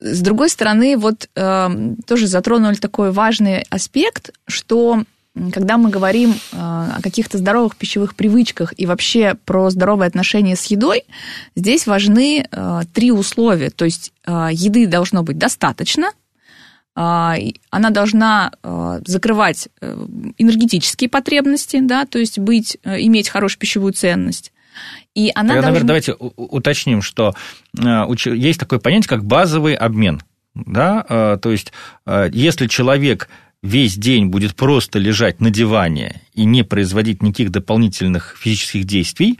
с 0.00 0.20
другой 0.20 0.48
стороны, 0.48 0.96
вот 0.96 1.28
э, 1.34 1.68
тоже 2.06 2.26
затронули 2.26 2.74
такой 2.74 3.12
важный 3.12 3.64
аспект, 3.70 4.32
что 4.48 5.04
когда 5.52 5.78
мы 5.78 5.90
говорим 5.90 6.32
э, 6.32 6.56
о 6.56 6.98
каких-то 7.02 7.38
здоровых 7.38 7.76
пищевых 7.76 8.16
привычках 8.16 8.74
и 8.76 8.86
вообще 8.86 9.36
про 9.44 9.70
здоровые 9.70 10.08
отношения 10.08 10.56
с 10.56 10.64
едой, 10.66 11.04
здесь 11.54 11.86
важны 11.86 12.46
три 12.92 13.12
условия. 13.12 13.70
То 13.70 13.84
есть 13.84 14.12
еды 14.26 14.86
должно 14.88 15.22
быть 15.22 15.38
достаточно, 15.38 16.10
она 17.02 17.90
должна 17.90 18.52
а, 18.62 19.00
закрывать 19.06 19.68
э, 19.80 20.06
энергетические 20.36 21.08
потребности, 21.08 21.80
да, 21.80 22.04
то 22.04 22.18
есть 22.18 22.38
быть, 22.38 22.76
э, 22.84 23.00
иметь 23.00 23.30
хорошую 23.30 23.58
пищевую 23.58 23.94
ценность. 23.94 24.52
И 25.14 25.30
она 25.34 25.54
Тогда, 25.54 25.54
должна... 25.54 25.68
наверное, 25.68 25.86
давайте 25.86 26.14
уточним, 26.36 27.00
что 27.00 27.34
э, 27.78 28.06
есть 28.34 28.60
такое 28.60 28.80
понятие, 28.80 29.08
как 29.08 29.24
базовый 29.24 29.74
обмен. 29.74 30.20
Да? 30.54 31.38
То 31.40 31.52
есть, 31.52 31.72
если 32.32 32.66
человек 32.66 33.28
весь 33.62 33.96
день 33.96 34.26
будет 34.26 34.56
просто 34.56 34.98
лежать 34.98 35.40
на 35.40 35.50
диване 35.50 36.20
и 36.34 36.44
не 36.44 36.64
производить 36.64 37.22
никаких 37.22 37.50
дополнительных 37.50 38.36
физических 38.36 38.84
действий, 38.84 39.38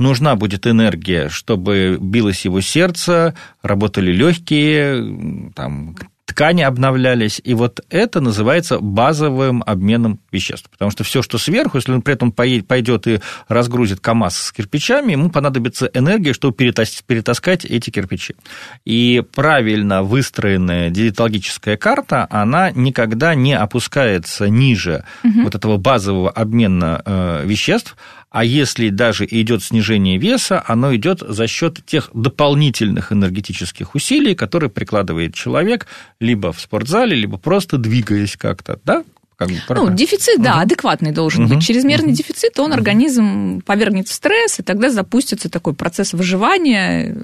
нужна 0.00 0.34
будет 0.34 0.66
энергия, 0.66 1.28
чтобы 1.28 1.96
билось 2.00 2.44
его 2.44 2.60
сердце, 2.60 3.36
работали 3.62 4.10
легкие, 4.10 5.52
там, 5.54 5.96
ткани 6.28 6.60
обновлялись, 6.60 7.40
и 7.42 7.54
вот 7.54 7.80
это 7.88 8.20
называется 8.20 8.78
базовым 8.80 9.64
обменом 9.66 10.20
веществ. 10.30 10.68
Потому 10.70 10.90
что 10.90 11.02
все, 11.02 11.22
что 11.22 11.38
сверху, 11.38 11.78
если 11.78 11.92
он 11.92 12.02
при 12.02 12.14
этом 12.14 12.32
пойдет 12.32 13.06
и 13.06 13.20
разгрузит 13.48 14.00
КАМАЗ 14.00 14.36
с 14.36 14.52
кирпичами, 14.52 15.12
ему 15.12 15.30
понадобится 15.30 15.90
энергия, 15.94 16.34
чтобы 16.34 16.54
перетаскать 16.54 17.64
эти 17.64 17.88
кирпичи. 17.88 18.36
И 18.84 19.22
правильно 19.34 20.02
выстроенная 20.02 20.90
диетологическая 20.90 21.78
карта, 21.78 22.26
она 22.28 22.72
никогда 22.72 23.34
не 23.34 23.54
опускается 23.54 24.50
ниже 24.50 25.04
угу. 25.24 25.44
вот 25.44 25.54
этого 25.54 25.78
базового 25.78 26.30
обмена 26.30 27.00
э, 27.06 27.42
веществ, 27.46 27.96
а 28.30 28.44
если 28.44 28.90
даже 28.90 29.26
идет 29.28 29.62
снижение 29.62 30.18
веса, 30.18 30.62
оно 30.66 30.94
идет 30.94 31.20
за 31.20 31.46
счет 31.46 31.84
тех 31.86 32.10
дополнительных 32.12 33.12
энергетических 33.12 33.94
усилий, 33.94 34.34
которые 34.34 34.70
прикладывает 34.70 35.34
человек 35.34 35.86
либо 36.20 36.52
в 36.52 36.60
спортзале, 36.60 37.16
либо 37.16 37.38
просто 37.38 37.78
двигаясь 37.78 38.36
как-то, 38.36 38.78
да? 38.84 39.04
Как 39.36 39.48
бы, 39.48 39.54
ну, 39.68 39.94
дефицит, 39.94 40.42
да, 40.42 40.54
угу. 40.54 40.60
адекватный 40.62 41.12
должен 41.12 41.44
угу. 41.44 41.54
быть. 41.54 41.64
Чрезмерный 41.64 42.08
угу. 42.08 42.16
дефицит, 42.16 42.58
он 42.58 42.72
организм 42.72 43.60
повергнет 43.60 44.08
в 44.08 44.12
стресс, 44.12 44.58
и 44.58 44.64
тогда 44.64 44.90
запустится 44.90 45.48
такой 45.48 45.74
процесс 45.74 46.12
выживания, 46.12 47.16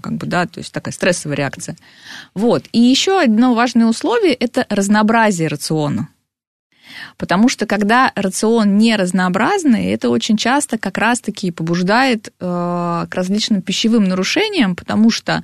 как 0.00 0.12
бы, 0.14 0.28
да, 0.28 0.46
то 0.46 0.60
есть 0.60 0.72
такая 0.72 0.94
стрессовая 0.94 1.36
реакция. 1.36 1.76
Вот. 2.34 2.66
И 2.70 2.78
еще 2.78 3.20
одно 3.20 3.54
важное 3.54 3.86
условие– 3.86 4.34
это 4.34 4.64
разнообразие 4.70 5.48
рациона. 5.48 6.08
Потому 7.16 7.48
что 7.48 7.66
когда 7.66 8.12
рацион 8.14 8.76
не 8.76 8.96
разнообразный, 8.96 9.86
это 9.86 10.10
очень 10.10 10.36
часто 10.36 10.78
как 10.78 10.98
раз-таки 10.98 11.50
побуждает 11.50 12.28
э, 12.28 13.06
к 13.08 13.14
различным 13.14 13.62
пищевым 13.62 14.04
нарушениям, 14.04 14.76
потому 14.76 15.10
что 15.10 15.42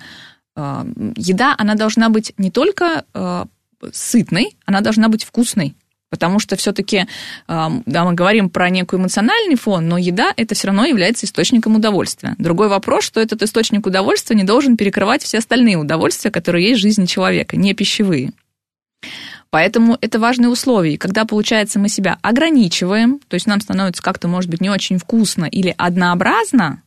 э, 0.56 0.84
еда, 1.16 1.54
она 1.58 1.74
должна 1.74 2.08
быть 2.08 2.32
не 2.38 2.50
только 2.50 3.04
э, 3.14 3.44
сытной, 3.92 4.56
она 4.64 4.80
должна 4.80 5.08
быть 5.08 5.24
вкусной. 5.24 5.74
Потому 6.08 6.38
что 6.38 6.54
все-таки, 6.54 7.06
да, 7.48 8.04
мы 8.04 8.14
говорим 8.14 8.48
про 8.48 8.70
некий 8.70 8.94
эмоциональный 8.94 9.56
фон, 9.56 9.88
но 9.88 9.98
еда 9.98 10.32
это 10.36 10.54
все 10.54 10.68
равно 10.68 10.84
является 10.86 11.26
источником 11.26 11.74
удовольствия. 11.74 12.36
Другой 12.38 12.68
вопрос, 12.68 13.04
что 13.04 13.20
этот 13.20 13.42
источник 13.42 13.86
удовольствия 13.86 14.36
не 14.36 14.44
должен 14.44 14.76
перекрывать 14.76 15.24
все 15.24 15.38
остальные 15.38 15.78
удовольствия, 15.78 16.30
которые 16.30 16.68
есть 16.68 16.78
в 16.78 16.82
жизни 16.82 17.06
человека, 17.06 17.56
не 17.56 17.74
пищевые. 17.74 18.32
Поэтому 19.56 19.96
это 20.02 20.18
важное 20.18 20.50
условие. 20.50 20.96
И 20.96 20.98
когда, 20.98 21.24
получается, 21.24 21.78
мы 21.78 21.88
себя 21.88 22.18
ограничиваем, 22.20 23.20
то 23.26 23.36
есть 23.36 23.46
нам 23.46 23.62
становится 23.62 24.02
как-то, 24.02 24.28
может 24.28 24.50
быть, 24.50 24.60
не 24.60 24.68
очень 24.68 24.98
вкусно 24.98 25.46
или 25.46 25.74
однообразно, 25.78 26.82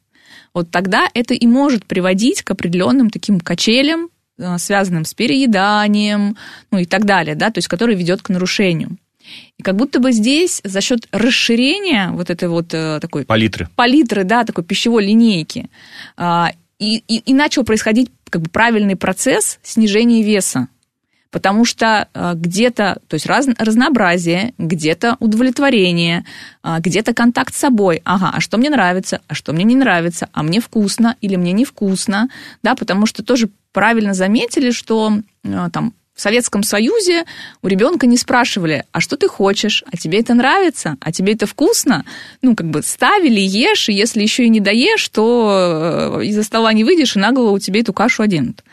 вот 0.53 0.69
тогда 0.69 1.09
это 1.15 1.33
и 1.33 1.47
может 1.47 1.87
приводить 1.87 2.43
к 2.43 2.51
определенным 2.51 3.09
таким 3.09 3.39
качелям, 3.39 4.11
э, 4.37 4.59
связанным 4.59 5.05
с 5.05 5.15
перееданием, 5.15 6.37
ну 6.69 6.77
и 6.77 6.85
так 6.85 7.05
далее, 7.05 7.33
да, 7.33 7.49
то 7.49 7.57
есть 7.57 7.67
который 7.67 7.95
ведет 7.95 8.21
к 8.21 8.29
нарушению. 8.29 8.97
И 9.57 9.63
как 9.63 9.75
будто 9.75 9.99
бы 9.99 10.11
здесь 10.11 10.61
за 10.63 10.79
счет 10.81 11.07
расширения 11.11 12.11
вот 12.11 12.29
этой 12.29 12.49
вот 12.49 12.71
э, 12.75 12.99
такой... 13.01 13.25
Палитры. 13.25 13.67
Палитры, 13.75 14.25
да, 14.25 14.43
такой 14.43 14.63
пищевой 14.63 15.07
линейки. 15.07 15.71
А, 16.17 16.51
и, 16.77 16.97
и, 17.07 17.17
и 17.17 17.33
начал 17.33 17.63
происходить 17.63 18.11
как 18.29 18.43
бы 18.43 18.49
правильный 18.51 18.95
процесс 18.95 19.57
снижения 19.63 20.21
веса 20.21 20.67
потому 21.31 21.65
что 21.65 22.07
э, 22.13 22.33
где-то, 22.35 22.99
то 23.07 23.13
есть 23.13 23.25
раз, 23.25 23.47
разнообразие, 23.57 24.53
где-то 24.57 25.17
удовлетворение, 25.19 26.25
э, 26.63 26.77
где-то 26.79 27.13
контакт 27.13 27.53
с 27.53 27.59
собой. 27.59 28.01
Ага, 28.03 28.31
а 28.33 28.39
что 28.39 28.57
мне 28.57 28.69
нравится, 28.69 29.21
а 29.27 29.35
что 29.35 29.53
мне 29.53 29.63
не 29.63 29.75
нравится, 29.75 30.29
а 30.33 30.43
мне 30.43 30.59
вкусно 30.59 31.15
или 31.21 31.35
мне 31.35 31.51
невкусно, 31.51 32.29
да, 32.63 32.75
потому 32.75 33.05
что 33.05 33.23
тоже 33.23 33.49
правильно 33.71 34.13
заметили, 34.13 34.71
что 34.71 35.19
э, 35.43 35.69
там 35.71 35.93
в 36.15 36.21
Советском 36.21 36.63
Союзе 36.63 37.23
у 37.61 37.67
ребенка 37.67 38.05
не 38.05 38.17
спрашивали, 38.17 38.83
а 38.91 38.99
что 38.99 39.15
ты 39.15 39.29
хочешь, 39.29 39.85
а 39.89 39.95
тебе 39.95 40.19
это 40.19 40.33
нравится, 40.33 40.97
а 40.99 41.13
тебе 41.13 41.31
это 41.31 41.45
вкусно. 41.45 42.03
Ну, 42.41 42.57
как 42.57 42.69
бы 42.69 42.81
ставили, 42.83 43.39
ешь, 43.39 43.87
и 43.87 43.93
если 43.93 44.21
еще 44.21 44.43
и 44.43 44.49
не 44.49 44.59
доешь, 44.59 45.07
то 45.07 46.19
из-за 46.21 46.43
стола 46.43 46.73
не 46.73 46.83
выйдешь, 46.83 47.15
и 47.15 47.19
на 47.19 47.31
голову 47.31 47.57
тебе 47.59 47.79
эту 47.79 47.93
кашу 47.93 48.23
оденут. 48.23 48.65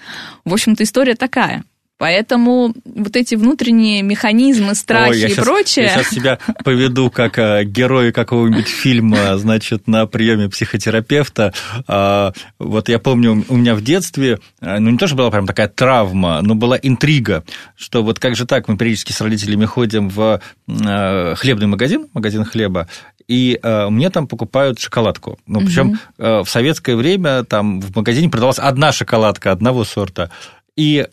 В 0.45 0.55
общем-то, 0.55 0.83
история 0.83 1.14
такая. 1.14 1.62
Поэтому 1.99 2.75
вот 2.85 3.17
эти 3.17 3.37
внутренние 3.37 4.03
механизмы, 4.03 4.75
страхи 4.75 5.11
Ой, 5.11 5.19
и 5.19 5.29
сейчас, 5.29 5.45
прочее... 5.45 5.87
Я 5.87 5.95
сейчас 5.95 6.11
себя 6.11 6.39
поведу 6.63 7.11
как 7.11 7.39
э, 7.39 7.65
герой 7.65 8.13
какого-нибудь 8.13 8.69
фильма, 8.69 9.39
значит, 9.39 9.89
на 9.89 10.07
приеме 10.07 10.51
психотерапевта. 10.51 11.55
А, 11.89 12.33
вот 12.59 12.91
я 12.91 12.99
помню, 12.99 13.45
у 13.49 13.57
меня 13.57 13.75
в 13.75 13.83
детстве, 13.83 14.41
э, 14.61 14.79
ну, 14.79 14.91
не 14.91 14.99
то, 14.99 15.07
что 15.07 15.17
была 15.17 15.31
прям 15.31 15.47
такая 15.47 15.69
травма, 15.69 16.43
но 16.43 16.55
была 16.55 16.79
интрига, 16.81 17.45
что 17.77 18.03
вот 18.03 18.19
как 18.19 18.37
же 18.37 18.45
так, 18.45 18.69
мы 18.69 18.77
периодически 18.77 19.13
с 19.13 19.21
родителями 19.23 19.65
ходим 19.65 20.11
в 20.11 20.43
э, 20.69 21.35
хлебный 21.37 21.67
магазин, 21.67 22.09
магазин 22.13 22.45
хлеба, 22.45 22.89
и 23.27 23.59
э, 23.61 23.89
мне 23.89 24.11
там 24.11 24.29
покупают 24.29 24.79
шоколадку. 24.79 25.39
Ну, 25.47 25.61
причем 25.61 25.89
угу. 25.89 25.99
э, 26.19 26.41
в 26.45 26.49
советское 26.49 26.95
время 26.95 27.43
там 27.45 27.81
в 27.81 27.97
магазине 27.97 28.29
продавалась 28.29 28.59
одна 28.59 28.93
шоколадка 28.93 29.51
одного 29.51 29.85
сорта. 29.85 30.31
И 30.77 31.07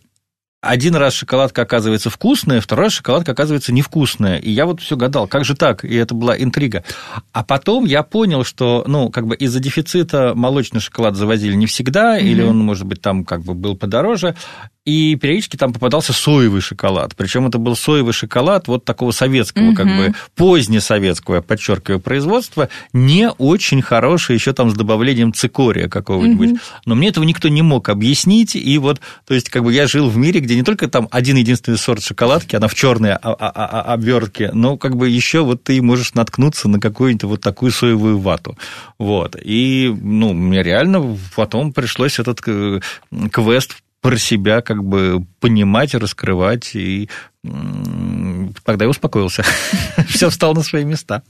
один 0.64 0.96
раз 0.96 1.14
шоколадка 1.14 1.64
оказывается 1.64 2.10
вкусная, 2.10 2.62
второй 2.62 2.86
раз 2.86 2.94
шоколадка 2.94 3.34
оказывается 3.34 3.74
невкусная. 3.74 4.38
И 4.38 4.50
я 4.50 4.66
вот 4.66 4.80
все 4.80 4.96
гадал, 4.96 5.28
как 5.28 5.44
же 5.44 5.56
так? 5.56 5.84
И 5.84 5.94
это 5.94 6.16
была 6.16 6.42
интрига. 6.42 6.86
А 7.34 7.44
потом 7.44 7.84
я 7.84 8.02
понял, 8.02 8.46
что, 8.46 8.86
ну, 8.88 9.10
как 9.10 9.28
бы 9.28 9.36
из-за 9.36 9.60
дефицита 9.60 10.32
молочный 10.36 10.80
шоколад 10.80 11.18
завозили 11.18 11.54
не 11.56 11.66
всегда, 11.66 12.18
mm-hmm. 12.18 12.24
или 12.24 12.42
он, 12.42 12.60
может 12.60 12.88
быть, 12.88 13.02
там 13.02 13.26
как 13.26 13.42
бы 13.42 13.56
был 13.56 13.76
подороже, 13.76 14.36
и 14.86 15.16
периодически 15.16 15.56
там 15.56 15.72
попадался 15.72 16.12
соевый 16.12 16.62
шоколад. 16.62 17.16
Причем 17.16 17.48
это 17.48 17.58
был 17.58 17.76
соевый 17.76 18.14
шоколад 18.14 18.68
вот 18.68 18.84
такого 18.84 19.12
советского, 19.12 19.70
угу. 19.70 19.76
как 19.76 19.86
бы 19.86 20.14
позднесоветского, 20.36 21.42
подчеркиваю, 21.42 22.02
производства, 22.02 22.68
не 22.92 23.30
очень 23.30 23.82
хороший, 23.82 24.36
еще 24.36 24.52
там 24.52 24.70
с 24.70 24.74
добавлением 24.74 25.34
цикория 25.34 25.88
какого-нибудь. 25.88 26.52
Угу. 26.52 26.60
Но 26.86 26.96
мне 26.96 27.10
этого 27.10 27.24
никто 27.24 27.48
не 27.48 27.62
мог 27.62 27.88
объяснить. 27.88 28.56
И 28.56 28.78
вот, 28.78 29.00
то 29.26 29.34
есть, 29.34 29.50
как 29.50 29.64
бы 29.64 29.74
я 29.74 29.88
жил 29.88 30.10
в 30.10 30.18
мире, 30.18 30.42
где 30.42 30.56
не 30.56 30.64
только 30.64 30.90
там 30.90 31.08
один 31.12 31.38
единственный 31.38 31.78
сорт 31.78 32.04
шоколадки, 32.04 32.56
она 32.56 32.68
в 32.68 32.76
черной 32.76 33.14
обвертке, 33.14 34.52
но 34.54 34.78
как 34.78 34.98
бы 34.98 35.08
еще 35.08 35.44
вот 35.44 35.64
ты 35.64 35.82
можешь 35.82 36.14
наткнуться 36.14 36.68
на 36.68 36.80
какую-нибудь 36.80 37.24
вот 37.24 37.42
такую 37.42 37.72
соевую 37.72 38.20
вату. 38.20 38.58
Вот. 39.00 39.38
И, 39.42 39.96
ну, 40.02 40.34
мне 40.34 40.62
реально 40.62 41.18
потом 41.36 41.72
пришлось 41.72 42.20
этот 42.20 42.42
э, 42.46 42.82
квест 43.32 43.78
про 44.04 44.18
себя 44.18 44.62
как 44.62 44.84
бы 44.84 45.26
понимать, 45.40 45.96
раскрывать 45.96 46.76
и 46.76 47.10
тогда 48.66 48.86
я 48.86 48.90
успокоился. 48.90 49.44
Все 50.10 50.30
встало 50.30 50.54
на 50.54 50.62
свои 50.62 50.84
места. 50.84 51.24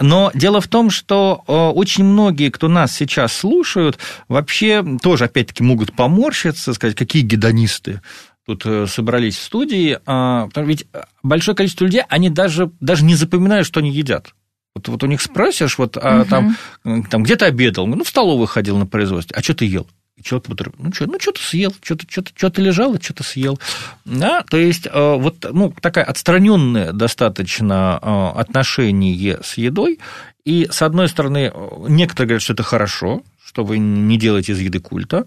Но 0.00 0.30
дело 0.34 0.62
в 0.62 0.68
том, 0.68 0.90
что 0.90 1.44
э, 1.46 1.52
очень 1.52 2.04
многие, 2.04 2.50
кто 2.50 2.68
нас 2.68 2.94
сейчас 2.94 3.34
слушают, 3.34 3.98
вообще 4.28 4.84
тоже, 5.02 5.26
опять-таки, 5.26 5.62
могут 5.62 5.94
поморщиться, 5.94 6.72
сказать, 6.72 6.96
какие 6.96 7.22
гедонисты 7.22 8.00
тут 8.46 8.64
э, 8.64 8.86
собрались 8.86 9.36
в 9.36 9.42
студии, 9.42 9.98
а, 10.06 10.48
ведь 10.56 10.86
большое 11.22 11.54
количество 11.54 11.84
людей, 11.84 12.02
они 12.08 12.30
даже, 12.30 12.70
даже 12.80 13.04
не 13.04 13.14
запоминают, 13.14 13.66
что 13.66 13.80
они 13.80 13.90
едят. 13.90 14.34
Вот, 14.74 14.88
вот 14.88 15.02
у 15.02 15.06
них 15.06 15.20
спросишь, 15.20 15.78
вот 15.78 15.96
а, 15.96 16.22
угу. 16.22 16.28
там, 16.28 16.56
там 17.04 17.22
где 17.22 17.36
ты 17.36 17.44
обедал? 17.44 17.86
Ну, 17.86 18.02
в 18.02 18.08
столовую 18.08 18.46
ходил 18.46 18.78
на 18.78 18.86
производстве. 18.86 19.36
А 19.36 19.42
что 19.42 19.54
ты 19.54 19.66
ел? 19.66 19.86
И 20.20 20.22
человек, 20.22 20.48
ну, 20.78 20.92
что, 20.92 21.06
ну, 21.06 21.18
что-то 21.18 21.40
съел, 21.40 21.74
что-то, 21.82 22.04
что-то, 22.08 22.30
что-то 22.34 22.60
лежало, 22.60 23.00
что-то 23.00 23.22
съел. 23.22 23.58
Да, 24.04 24.42
то 24.42 24.58
есть, 24.58 24.86
э, 24.86 24.90
вот, 24.92 25.46
ну, 25.50 25.72
такая 25.80 26.04
отстраненное 26.04 26.92
достаточно 26.92 27.98
э, 28.00 28.38
отношение 28.38 29.40
с 29.42 29.56
едой. 29.56 29.98
И, 30.44 30.68
с 30.70 30.82
одной 30.82 31.08
стороны, 31.08 31.52
некоторые 31.88 32.28
говорят, 32.28 32.42
что 32.42 32.52
это 32.52 32.62
хорошо, 32.62 33.22
что 33.44 33.64
вы 33.64 33.78
не 33.78 34.18
делаете 34.18 34.52
из 34.52 34.60
еды 34.60 34.78
культа, 34.78 35.26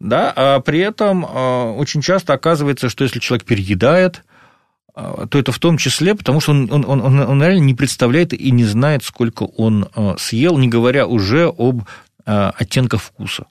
да, 0.00 0.32
а 0.34 0.60
при 0.60 0.80
этом 0.80 1.24
очень 1.24 2.02
часто 2.02 2.32
оказывается, 2.32 2.88
что 2.88 3.04
если 3.04 3.18
человек 3.18 3.46
переедает, 3.46 4.24
то 4.94 5.38
это 5.38 5.52
в 5.52 5.58
том 5.58 5.78
числе, 5.78 6.14
потому 6.14 6.40
что 6.40 6.52
он, 6.52 6.70
он, 6.70 6.84
он, 6.84 7.20
он 7.20 7.42
реально 7.42 7.64
не 7.64 7.74
представляет 7.74 8.32
и 8.34 8.50
не 8.50 8.64
знает, 8.64 9.02
сколько 9.04 9.44
он 9.44 9.88
съел, 10.18 10.58
не 10.58 10.68
говоря 10.68 11.06
уже 11.06 11.46
об 11.46 11.84
оттенках 12.24 13.00
вкуса 13.00 13.46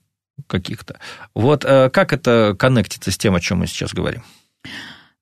каких-то. 0.48 1.00
Вот 1.34 1.64
как 1.64 2.14
это 2.14 2.56
коннектится 2.58 3.12
с 3.12 3.18
тем, 3.18 3.36
о 3.36 3.40
чем 3.40 3.60
мы 3.60 3.68
сейчас 3.68 3.94
говорим? 3.94 4.24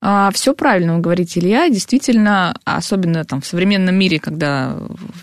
А, 0.02 0.30
Все 0.32 0.54
правильно 0.54 0.94
вы 0.94 1.00
говорите, 1.00 1.40
Илья. 1.40 1.68
Действительно, 1.68 2.56
особенно 2.64 3.24
там 3.24 3.42
в 3.42 3.46
современном 3.46 3.94
мире, 3.94 4.18
когда 4.18 4.78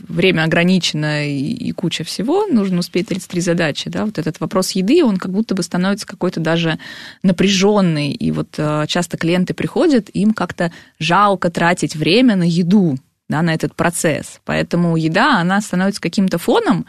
время 0.08 0.44
ограничено 0.44 1.28
и, 1.28 1.52
и 1.52 1.72
куча 1.72 2.04
всего, 2.04 2.46
нужно 2.46 2.80
успеть 2.80 3.08
33 3.08 3.42
задачи. 3.42 3.90
Да? 3.90 4.06
Вот 4.06 4.20
этот 4.20 4.40
вопрос 4.40 4.72
еды, 4.72 5.04
он 5.04 5.18
как 5.18 5.32
будто 5.32 5.56
бы 5.56 5.64
становится 5.64 6.06
какой-то 6.06 6.40
даже 6.40 6.78
напряженный. 7.24 8.12
И 8.12 8.32
вот 8.32 8.50
а, 8.60 8.86
часто 8.86 9.18
клиенты 9.18 9.56
приходят, 9.56 10.10
им 10.10 10.34
как-то 10.34 10.72
жалко 11.00 11.50
тратить 11.50 11.96
время 11.96 12.36
на 12.36 12.44
еду, 12.44 12.98
да, 13.30 13.42
на 13.42 13.54
этот 13.54 13.76
процесс. 13.76 14.40
Поэтому 14.46 14.96
еда, 14.98 15.40
она 15.40 15.62
становится 15.62 16.02
каким-то 16.02 16.38
фоном, 16.38 16.86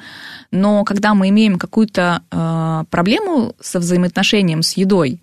но 0.51 0.85
когда 0.85 1.15
мы 1.15 1.29
имеем 1.31 1.59
какую-то 1.59 2.23
э, 2.31 2.85
проблему 2.91 3.55
со 3.61 3.81
взаимоотношением 3.81 4.63
с 4.63 4.77
едой, 4.77 5.21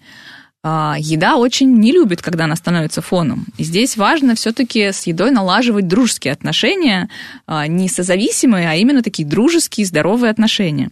а, 0.67 0.95
еда 0.97 1.35
очень 1.35 1.77
не 1.77 1.91
любит, 1.91 2.23
когда 2.23 2.45
она 2.45 2.55
становится 2.55 3.03
фоном. 3.03 3.45
И 3.59 3.63
здесь 3.63 3.97
важно 3.97 4.33
все-таки 4.33 4.91
с 4.91 5.05
едой 5.05 5.29
налаживать 5.29 5.87
дружеские 5.87 6.33
отношения, 6.33 7.07
а, 7.45 7.67
не 7.67 7.87
созависимые, 7.87 8.67
а 8.67 8.73
именно 8.73 9.03
такие 9.03 9.27
дружеские, 9.27 9.85
здоровые 9.85 10.31
отношения. 10.31 10.89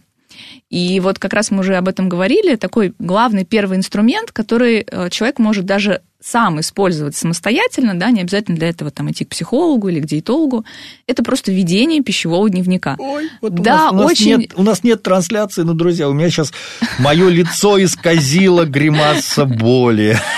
И 0.70 1.00
вот 1.00 1.18
как 1.18 1.32
раз 1.32 1.50
мы 1.50 1.60
уже 1.60 1.74
об 1.74 1.88
этом 1.88 2.08
говорили, 2.08 2.54
такой 2.54 2.94
главный 3.00 3.44
первый 3.44 3.76
инструмент, 3.76 4.30
который 4.30 4.86
э, 4.86 5.10
человек 5.10 5.40
может 5.40 5.66
даже 5.66 6.02
сам 6.24 6.58
использовать 6.58 7.14
самостоятельно, 7.14 7.94
да, 7.94 8.10
не 8.10 8.22
обязательно 8.22 8.56
для 8.56 8.70
этого 8.70 8.90
там 8.90 9.10
идти 9.10 9.26
к 9.26 9.28
психологу 9.28 9.88
или 9.88 10.00
к 10.00 10.06
диетологу, 10.06 10.64
это 11.06 11.22
просто 11.22 11.52
ведение 11.52 12.02
пищевого 12.02 12.48
дневника. 12.48 12.96
Ой, 12.98 13.28
вот 13.42 13.54
да, 13.54 13.90
у 13.90 13.96
нас, 13.96 14.04
у 14.04 14.06
очень... 14.06 14.30
нас, 14.30 14.40
нет, 14.40 14.52
у 14.56 14.62
нас 14.62 14.84
нет 14.84 15.02
трансляции, 15.02 15.62
но, 15.62 15.74
друзья, 15.74 16.08
у 16.08 16.14
меня 16.14 16.30
сейчас 16.30 16.50
мое 16.98 17.28
лицо 17.28 17.82
исказило 17.82 18.64
гримаса 18.64 19.44
боли. 19.44 20.18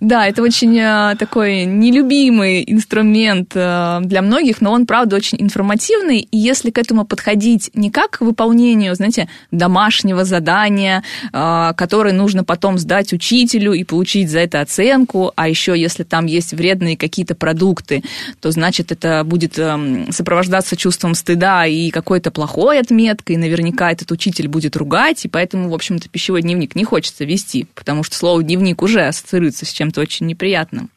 Да, 0.00 0.26
это 0.26 0.42
очень 0.42 0.76
э, 0.78 1.14
такой 1.16 1.64
нелюбимый 1.64 2.64
инструмент 2.66 3.52
э, 3.54 4.00
для 4.02 4.22
многих, 4.22 4.60
но 4.60 4.72
он, 4.72 4.84
правда, 4.84 5.16
очень 5.16 5.40
информативный, 5.40 6.18
и 6.18 6.36
если 6.36 6.70
к 6.70 6.78
этому 6.78 7.04
подходить 7.04 7.70
не 7.74 7.90
как 7.90 8.18
к 8.18 8.20
выполнению, 8.20 8.94
знаете, 8.94 9.28
домашнего 9.50 10.24
задания, 10.24 11.02
э, 11.32 11.72
которое 11.76 12.12
нужно 12.12 12.42
потом 12.42 12.78
сдать 12.78 13.12
учителю 13.12 13.72
и 13.72 13.84
получить 13.84 14.30
за 14.30 14.40
это 14.40 14.60
оценку, 14.60 14.87
оценку, 14.88 15.32
а 15.36 15.48
еще 15.48 15.78
если 15.78 16.02
там 16.04 16.26
есть 16.26 16.52
вредные 16.52 16.96
какие-то 16.96 17.34
продукты, 17.34 18.02
то 18.40 18.50
значит 18.50 18.92
это 18.92 19.22
будет 19.24 19.58
эм, 19.58 20.10
сопровождаться 20.12 20.76
чувством 20.76 21.14
стыда 21.14 21.66
и 21.66 21.90
какой-то 21.90 22.30
плохой 22.30 22.80
отметкой, 22.80 23.36
и 23.36 23.38
наверняка 23.38 23.92
этот 23.92 24.10
учитель 24.10 24.48
будет 24.48 24.76
ругать, 24.76 25.24
и 25.24 25.28
поэтому, 25.28 25.68
в 25.70 25.74
общем-то, 25.74 26.08
пищевой 26.08 26.42
дневник 26.42 26.74
не 26.74 26.84
хочется 26.84 27.24
вести, 27.24 27.66
потому 27.74 28.02
что 28.02 28.16
слово 28.16 28.42
дневник 28.42 28.82
уже 28.82 29.06
ассоциируется 29.06 29.66
с 29.66 29.70
чем-то 29.70 30.00
очень 30.00 30.26
неприятным. 30.26 30.90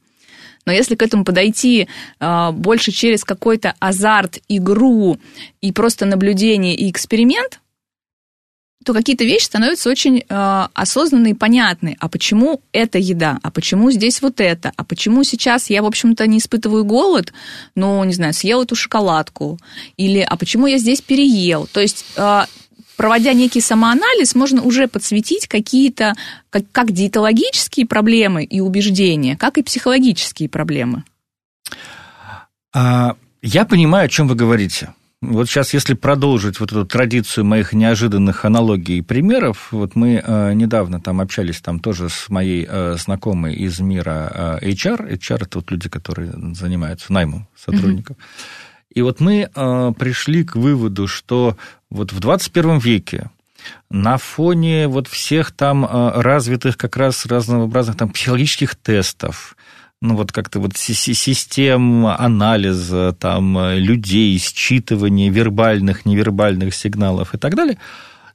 Но 0.65 0.71
если 0.71 0.95
к 0.95 1.01
этому 1.01 1.25
подойти 1.25 1.87
э, 2.19 2.51
больше 2.51 2.91
через 2.91 3.23
какой-то 3.23 3.73
азарт, 3.79 4.37
игру 4.47 5.17
и 5.59 5.71
просто 5.71 6.05
наблюдение 6.05 6.75
и 6.75 6.89
эксперимент, 6.91 7.59
то 8.83 8.93
какие-то 8.93 9.23
вещи 9.23 9.45
становятся 9.45 9.89
очень 9.89 10.23
э, 10.27 10.67
осознанны 10.73 11.31
и 11.31 11.33
понятны. 11.33 11.97
А 11.99 12.09
почему 12.09 12.61
эта 12.71 12.97
еда? 12.97 13.39
А 13.43 13.51
почему 13.51 13.91
здесь 13.91 14.21
вот 14.21 14.39
это? 14.39 14.71
А 14.75 14.83
почему 14.83 15.23
сейчас 15.23 15.69
я, 15.69 15.83
в 15.83 15.85
общем-то, 15.85 16.25
не 16.27 16.39
испытываю 16.39 16.83
голод, 16.83 17.33
но, 17.75 18.03
не 18.05 18.13
знаю, 18.13 18.33
съел 18.33 18.63
эту 18.63 18.75
шоколадку? 18.75 19.59
Или 19.97 20.19
а 20.19 20.35
почему 20.37 20.67
я 20.67 20.77
здесь 20.77 21.01
переел? 21.01 21.67
То 21.71 21.79
есть 21.79 22.05
э, 22.15 22.41
проводя 22.97 23.33
некий 23.33 23.61
самоанализ, 23.61 24.35
можно 24.35 24.61
уже 24.61 24.87
подсветить 24.87 25.47
какие-то 25.47 26.13
как, 26.49 26.63
как 26.71 26.91
диетологические 26.91 27.85
проблемы 27.85 28.43
и 28.43 28.59
убеждения, 28.59 29.35
как 29.35 29.57
и 29.57 29.63
психологические 29.63 30.49
проблемы. 30.49 31.03
А, 32.73 33.15
я 33.41 33.65
понимаю, 33.65 34.05
о 34.05 34.09
чем 34.09 34.27
вы 34.27 34.35
говорите. 34.35 34.93
Вот 35.21 35.47
сейчас, 35.47 35.73
если 35.75 35.93
продолжить 35.93 36.59
вот 36.59 36.71
эту 36.71 36.83
традицию 36.83 37.45
моих 37.45 37.73
неожиданных 37.73 38.43
аналогий 38.43 38.97
и 38.97 39.01
примеров, 39.01 39.67
вот 39.71 39.95
мы 39.95 40.15
э, 40.23 40.53
недавно 40.53 40.99
там 40.99 41.21
общались 41.21 41.61
там 41.61 41.79
тоже 41.79 42.09
с 42.09 42.27
моей 42.29 42.65
э, 42.67 42.95
знакомой 42.97 43.53
из 43.53 43.79
мира 43.79 44.59
э, 44.61 44.69
HR. 44.69 45.13
HR– 45.13 45.37
это 45.43 45.59
вот 45.59 45.69
люди, 45.69 45.89
которые 45.89 46.33
занимаются 46.55 47.13
наймом 47.13 47.47
сотрудников. 47.55 48.17
Mm-hmm. 48.17 48.91
И 48.95 49.01
вот 49.03 49.19
мы 49.19 49.47
э, 49.53 49.93
пришли 49.97 50.43
к 50.43 50.55
выводу, 50.55 51.05
что 51.05 51.55
вот 51.91 52.11
в 52.11 52.19
21 52.19 52.79
веке 52.79 53.29
на 53.91 54.17
фоне 54.17 54.87
вот 54.87 55.07
всех 55.07 55.51
там 55.51 55.85
э, 55.85 56.21
развитых 56.21 56.77
как 56.77 56.97
раз 56.97 57.27
разнообразных 57.27 57.95
там 57.95 58.09
психологических 58.09 58.75
тестов, 58.75 59.55
ну, 60.01 60.15
вот 60.15 60.31
как-то 60.31 60.59
вот 60.59 60.75
систем 60.77 62.07
анализа 62.07 63.15
там, 63.19 63.75
людей, 63.75 64.35
считывания 64.37 65.29
вербальных, 65.29 66.05
невербальных 66.05 66.73
сигналов 66.73 67.35
и 67.35 67.37
так 67.37 67.55
далее, 67.55 67.77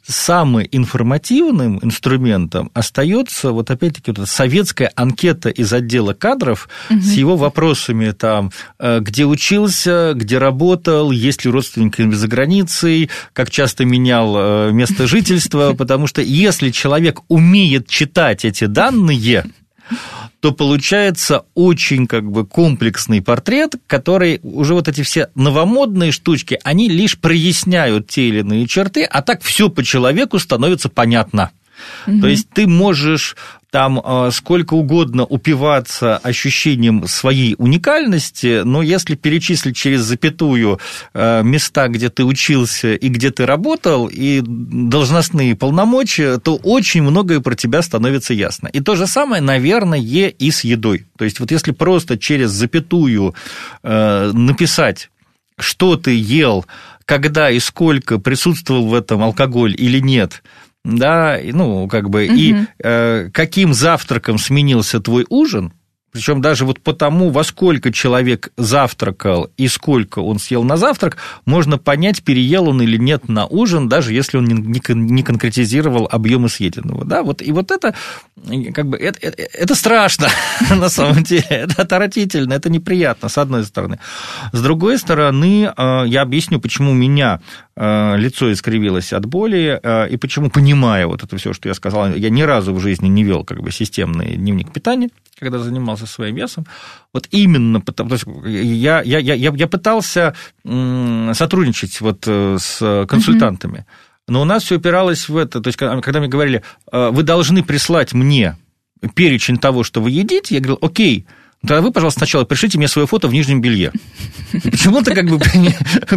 самым 0.09 0.67
информативным 0.71 1.81
инструментом 1.83 2.71
остается 2.75 3.51
вот 3.51 3.71
опять-таки 3.71 4.12
вот 4.12 4.29
советская 4.29 4.93
анкета 4.95 5.49
из 5.49 5.73
отдела 5.73 6.14
кадров 6.14 6.69
угу. 6.91 7.01
с 7.01 7.12
его 7.12 7.37
вопросами 7.37 8.12
там, 8.12 8.53
э, 8.79 9.01
где 9.01 9.25
учился, 9.25 10.12
где 10.14 10.39
работал, 10.39 11.11
есть 11.11 11.45
ли 11.45 11.51
родственники 11.51 12.09
за 12.12 12.29
границей, 12.29 13.11
как 13.33 13.51
часто 13.51 13.85
менял 13.85 14.35
э, 14.37 14.73
место 14.73 15.07
жительства, 15.07 15.75
потому 15.79 16.07
что 16.07 16.23
если 16.23 16.71
человек 16.71 17.21
умеет 17.29 17.89
читать 17.89 18.45
эти 18.45 18.67
данные, 18.67 19.45
то 20.41 20.53
получается 20.53 21.45
очень 21.55 22.07
как 22.07 22.30
бы 22.30 22.47
комплексный 22.47 23.22
портрет, 23.22 23.74
который 23.87 24.41
уже 24.43 24.74
вот 24.74 24.89
эти 24.89 25.03
все 25.03 25.28
новомодные 25.34 26.12
штучки, 26.12 26.59
они 26.64 26.89
лишь 26.89 27.18
проясняют 27.18 28.09
те 28.09 28.28
или 28.28 28.41
иные 28.41 28.66
черты, 28.66 29.05
а 29.05 29.22
так 29.22 29.43
все 29.43 29.68
по 29.68 29.82
человеку 29.82 30.39
становится 30.39 30.89
понятно. 30.89 31.51
Угу. 32.07 32.20
То 32.20 32.26
есть 32.26 32.49
ты 32.51 32.66
можешь 32.66 33.37
там 33.77 34.01
э, 34.03 34.31
сколько 34.33 34.72
угодно 34.72 35.24
упиваться 35.24 36.16
ощущением 36.16 37.07
своей 37.07 37.57
уникальности, 37.59 38.62
но 38.64 38.81
если 38.81 39.16
перечислить 39.16 39.77
через 39.77 40.01
запятую 40.01 40.81
э, 41.12 41.43
места, 41.43 41.89
где 41.89 42.09
ты 42.09 42.24
учился 42.24 42.95
и 42.95 43.09
где 43.11 43.31
ты 43.31 43.45
работал, 43.45 44.09
и 44.11 44.41
должностные 44.43 45.55
полномочия, 45.57 46.39
то 46.39 46.57
очень 46.57 47.03
многое 47.03 47.41
про 47.41 47.55
тебя 47.55 47.83
становится 47.83 48.33
ясно. 48.33 48.68
И 48.68 48.81
то 48.81 48.95
же 48.95 49.07
самое, 49.07 49.43
наверное, 49.43 50.01
и 50.01 50.51
с 50.51 50.64
едой. 50.64 51.05
То 51.18 51.27
есть 51.27 51.39
вот 51.39 51.51
если 51.51 51.72
просто 51.72 52.16
через 52.16 52.53
запятую 52.53 53.35
э, 53.83 54.31
написать, 54.33 55.11
что 55.59 55.97
ты 55.97 56.18
ел, 56.18 56.64
когда 57.05 57.51
и 57.51 57.59
сколько 57.59 58.18
присутствовал 58.18 58.87
в 58.87 58.95
этом 58.95 59.22
алкоголь 59.22 59.74
или 59.77 59.99
нет– 59.99 60.43
да, 60.87 61.39
ну, 61.43 61.89
как 61.89 62.09
бы, 62.09 62.26
угу. 62.26 62.34
и 62.34 62.55
э, 62.82 63.30
каким 63.32 63.74
завтраком 63.74 64.39
сменился 64.39 65.01
твой 65.01 65.26
ужин, 65.28 65.72
Причем 66.12 66.41
даже 66.41 66.64
вот 66.64 66.80
по 66.80 66.95
тому, 66.95 67.28
во 67.28 67.45
сколько 67.45 67.93
человек 67.93 68.51
завтракал 68.57 69.51
и 69.59 69.68
сколько 69.68 70.20
он 70.20 70.39
съел 70.39 70.64
на 70.64 70.78
завтрак, 70.78 71.18
можно 71.45 71.76
понять, 71.76 72.22
переел 72.22 72.68
он 72.68 72.80
или 72.80 72.97
нет 72.97 73.28
на 73.28 73.47
ужин, 73.47 73.89
даже 73.89 74.14
если 74.14 74.39
он 74.39 74.47
не 74.47 75.22
конкретизировал 75.22 76.09
объемы 76.11 76.49
съеденного. 76.49 77.05
Да? 77.05 77.22
Вот, 77.22 77.43
и 77.43 77.53
вот 77.53 77.70
это, 77.70 77.95
как 78.72 78.87
бы, 78.87 78.97
это, 78.97 79.18
это, 79.20 79.43
это 79.43 79.74
страшно 79.74 80.28
на 80.70 80.89
самом 80.89 81.22
деле, 81.22 81.45
это 81.51 81.82
отвратительно, 81.82 82.55
это 82.55 82.70
неприятно, 82.70 83.28
с 83.28 83.37
одной 83.37 83.64
стороны. 83.64 83.99
С 84.53 84.62
другой 84.62 84.99
стороны, 84.99 85.70
э, 85.76 86.03
я 86.07 86.22
объясню, 86.22 86.61
почему 86.61 86.95
меня 86.95 87.41
э, 87.41 87.66
лицо 87.77 88.51
искривилось 88.51 89.12
от 89.12 89.27
боли, 89.27 89.79
э, 89.83 90.09
и 90.09 90.16
почему, 90.16 90.49
понимая 90.49 91.07
вот 91.07 91.22
это 91.22 91.37
все, 91.37 91.53
что 91.53 91.68
я 91.68 91.74
сказал, 91.74 92.14
я 92.14 92.31
ни 92.31 92.41
разу 92.41 92.72
в 92.72 92.81
жизни 92.81 93.09
не 93.09 93.22
вел 93.22 93.45
как 93.45 93.62
бы 93.62 93.70
системный 93.70 94.37
дневник 94.37 94.72
питания, 94.72 95.11
когда 95.39 95.59
занимался 95.59 96.07
своим 96.07 96.37
весом, 96.37 96.66
вот 97.12 97.29
именно 97.33 97.83
потому, 97.83 98.11
то 98.11 98.14
есть 98.14 98.27
я, 98.47 99.03
я, 99.03 99.18
я, 99.18 99.35
я 99.35 99.66
пытался 99.66 100.35
сотрудничать 100.64 102.01
вот 102.01 102.24
э, 102.27 102.57
с 102.59 103.07
консультантами, 103.07 103.85
но 104.27 104.41
у 104.41 104.45
нас 104.45 104.62
все 104.64 104.77
упиралось 104.77 105.29
в 105.29 105.37
это, 105.37 105.61
то 105.61 105.68
есть 105.68 105.77
когда 105.79 106.20
мне 106.20 106.29
говорили, 106.29 106.62
«Э, 106.91 107.11
вы 107.11 107.22
должны 107.22 107.62
прислать 107.62 108.14
мне 108.14 108.57
перечень 109.14 109.59
того, 109.59 109.85
что 109.85 110.01
вы 110.01 110.11
едите, 110.11 110.55
я 110.55 110.61
говорил, 110.61 110.79
окей, 110.81 111.27
Тогда 111.63 111.81
вы, 111.81 111.91
пожалуйста, 111.91 112.21
сначала 112.21 112.45
пришлите 112.45 112.79
мне 112.79 112.87
свое 112.87 113.07
фото 113.07 113.29
в 113.29 113.33
нижнем 113.33 113.61
белье. 113.61 113.93
Почему-то 114.53 115.15
как 115.15 115.27
бы 115.29 115.39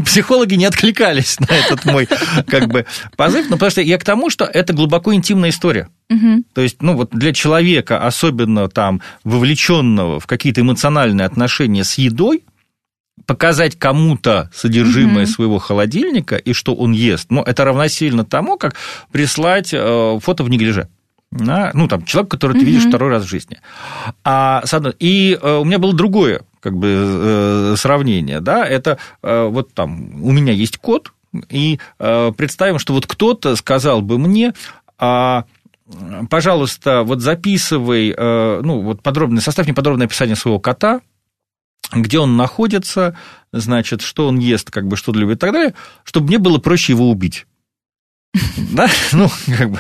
психологи 0.06 0.56
не 0.56 0.66
откликались 0.66 1.40
на 1.40 1.54
этот 1.54 1.86
мой 1.86 2.08
как 2.48 2.68
бы 2.68 2.86
позыв, 3.16 3.50
но 3.50 3.56
потому 3.56 3.72
что 3.72 3.82
я 3.82 3.98
к 3.98 4.04
тому, 4.04 4.30
что 4.30 4.46
это 4.46 4.74
глубоко 4.74 5.14
интимная 5.14 5.50
история. 5.50 5.90
Угу. 6.10 6.44
То 6.54 6.62
есть, 6.62 6.82
ну 6.82 6.96
вот 6.96 7.12
для 7.12 7.34
человека, 7.34 8.06
особенно 8.06 8.68
там 8.68 9.02
вовлеченного 9.24 10.20
в 10.20 10.28
какие-то 10.28 10.62
эмоциональные 10.62 11.26
отношения 11.26 11.84
с 11.84 11.98
едой, 11.98 12.44
показать 13.26 13.78
кому-то 13.78 14.50
содержимое 14.54 15.24
угу. 15.24 15.32
своего 15.32 15.60
холодильника 15.60 16.36
и 16.36 16.54
что 16.54 16.76
он 16.76 16.92
ест, 16.92 17.28
ну, 17.30 17.42
это 17.44 17.64
равносильно 17.64 18.26
тому, 18.26 18.58
как 18.58 18.76
прислать 19.12 19.70
э, 19.74 20.20
фото 20.22 20.44
в 20.44 20.50
неглиже 20.50 20.90
на, 21.32 21.72
ну, 21.74 21.88
там, 21.88 22.04
человек, 22.06 22.32
который 22.32 22.60
ты 22.60 22.66
видишь 22.66 22.86
второй 22.86 23.10
раз 23.10 23.24
в 23.24 23.30
жизни. 23.30 23.60
А, 24.24 24.64
и 25.00 25.38
э, 25.40 25.58
у 25.58 25.64
меня 25.64 25.78
было 25.78 25.94
другое 25.94 26.42
как 26.60 26.76
бы 26.76 26.88
э, 26.90 27.76
сравнение, 27.78 28.42
да, 28.42 28.66
это 28.66 28.98
э, 29.22 29.48
вот 29.48 29.74
там 29.74 30.24
у 30.24 30.32
меня 30.32 30.52
есть 30.52 30.78
кот, 30.78 31.14
и 31.50 31.80
представим, 32.00 32.80
что 32.80 32.94
вот 32.94 33.06
кто-то 33.06 33.56
сказал 33.56 34.02
бы 34.02 34.18
мне, 34.18 34.54
а 34.98 35.46
пожалуйста, 36.28 37.04
вот 37.04 37.22
записывай, 37.22 38.16
ну, 38.18 38.82
вот 38.82 39.04
подробное, 39.04 39.40
составь 39.40 39.68
мне 39.68 39.76
подробное 39.76 40.08
описание 40.08 40.36
своего 40.36 40.60
кота, 40.60 41.02
где 41.94 42.18
он 42.18 42.36
находится, 42.36 43.16
значит, 43.52 44.02
что 44.02 44.28
он 44.28 44.40
ест, 44.40 44.72
как 44.72 44.88
бы, 44.88 44.98
что 44.98 45.12
любит 45.12 45.38
и 45.38 45.40
так 45.40 45.54
далее, 45.54 45.76
чтобы 46.04 46.28
мне 46.28 46.40
было 46.40 46.58
проще 46.58 46.94
его 46.94 47.12
убить. 47.12 47.46
Да, 48.72 48.88
ну, 49.14 49.28
как 49.58 49.72
бы, 49.72 49.80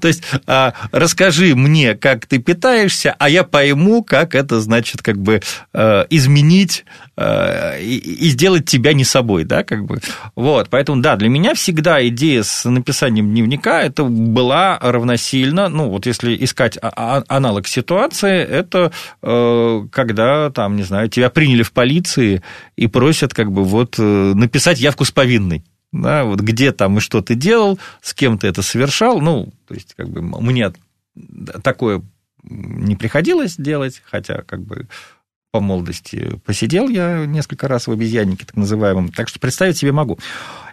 то 0.00 0.08
есть, 0.08 0.22
а, 0.46 0.72
расскажи 0.90 1.54
мне, 1.54 1.94
как 1.94 2.26
ты 2.26 2.38
питаешься, 2.38 3.14
а 3.18 3.28
я 3.28 3.44
пойму, 3.44 4.02
как 4.02 4.34
это 4.34 4.60
значит, 4.60 5.02
как 5.02 5.18
бы, 5.18 5.42
а, 5.74 6.06
изменить 6.08 6.84
а, 7.16 7.78
и, 7.78 8.28
сделать 8.30 8.64
тебя 8.64 8.94
не 8.94 9.04
собой, 9.04 9.44
да, 9.44 9.64
как 9.64 9.84
бы, 9.84 10.00
вот, 10.34 10.70
поэтому, 10.70 11.02
да, 11.02 11.16
для 11.16 11.28
меня 11.28 11.54
всегда 11.54 12.06
идея 12.08 12.42
с 12.42 12.68
написанием 12.68 13.30
дневника, 13.30 13.82
это 13.82 14.04
была 14.04 14.78
равносильно, 14.80 15.68
ну, 15.68 15.90
вот 15.90 16.06
если 16.06 16.42
искать 16.42 16.78
аналог 16.80 17.68
ситуации, 17.68 18.42
это 18.42 18.92
а, 19.20 19.86
когда, 19.92 20.48
там, 20.50 20.76
не 20.76 20.84
знаю, 20.84 21.10
тебя 21.10 21.28
приняли 21.28 21.62
в 21.62 21.72
полиции 21.72 22.42
и 22.76 22.86
просят, 22.86 23.34
как 23.34 23.52
бы, 23.52 23.64
вот, 23.64 23.96
э, 23.98 24.02
написать 24.02 24.80
явку 24.80 25.04
с 25.04 25.10
повинной, 25.10 25.62
да, 25.94 26.24
вот 26.24 26.40
где 26.40 26.72
там 26.72 26.98
и 26.98 27.00
что 27.00 27.22
ты 27.22 27.34
делал, 27.34 27.78
с 28.02 28.14
кем 28.14 28.38
ты 28.38 28.48
это 28.48 28.62
совершал, 28.62 29.20
ну, 29.20 29.52
то 29.66 29.74
есть, 29.74 29.94
как 29.94 30.08
бы, 30.08 30.22
мне 30.22 30.72
такое 31.62 32.02
не 32.42 32.96
приходилось 32.96 33.56
делать, 33.56 34.02
хотя, 34.04 34.42
как 34.42 34.60
бы, 34.60 34.88
по 35.52 35.60
молодости 35.60 36.40
посидел 36.44 36.88
я 36.88 37.26
несколько 37.26 37.68
раз 37.68 37.86
в 37.86 37.92
обезьяннике, 37.92 38.44
так 38.44 38.56
называемом, 38.56 39.10
так 39.10 39.28
что 39.28 39.38
представить 39.38 39.76
себе 39.76 39.92
могу. 39.92 40.18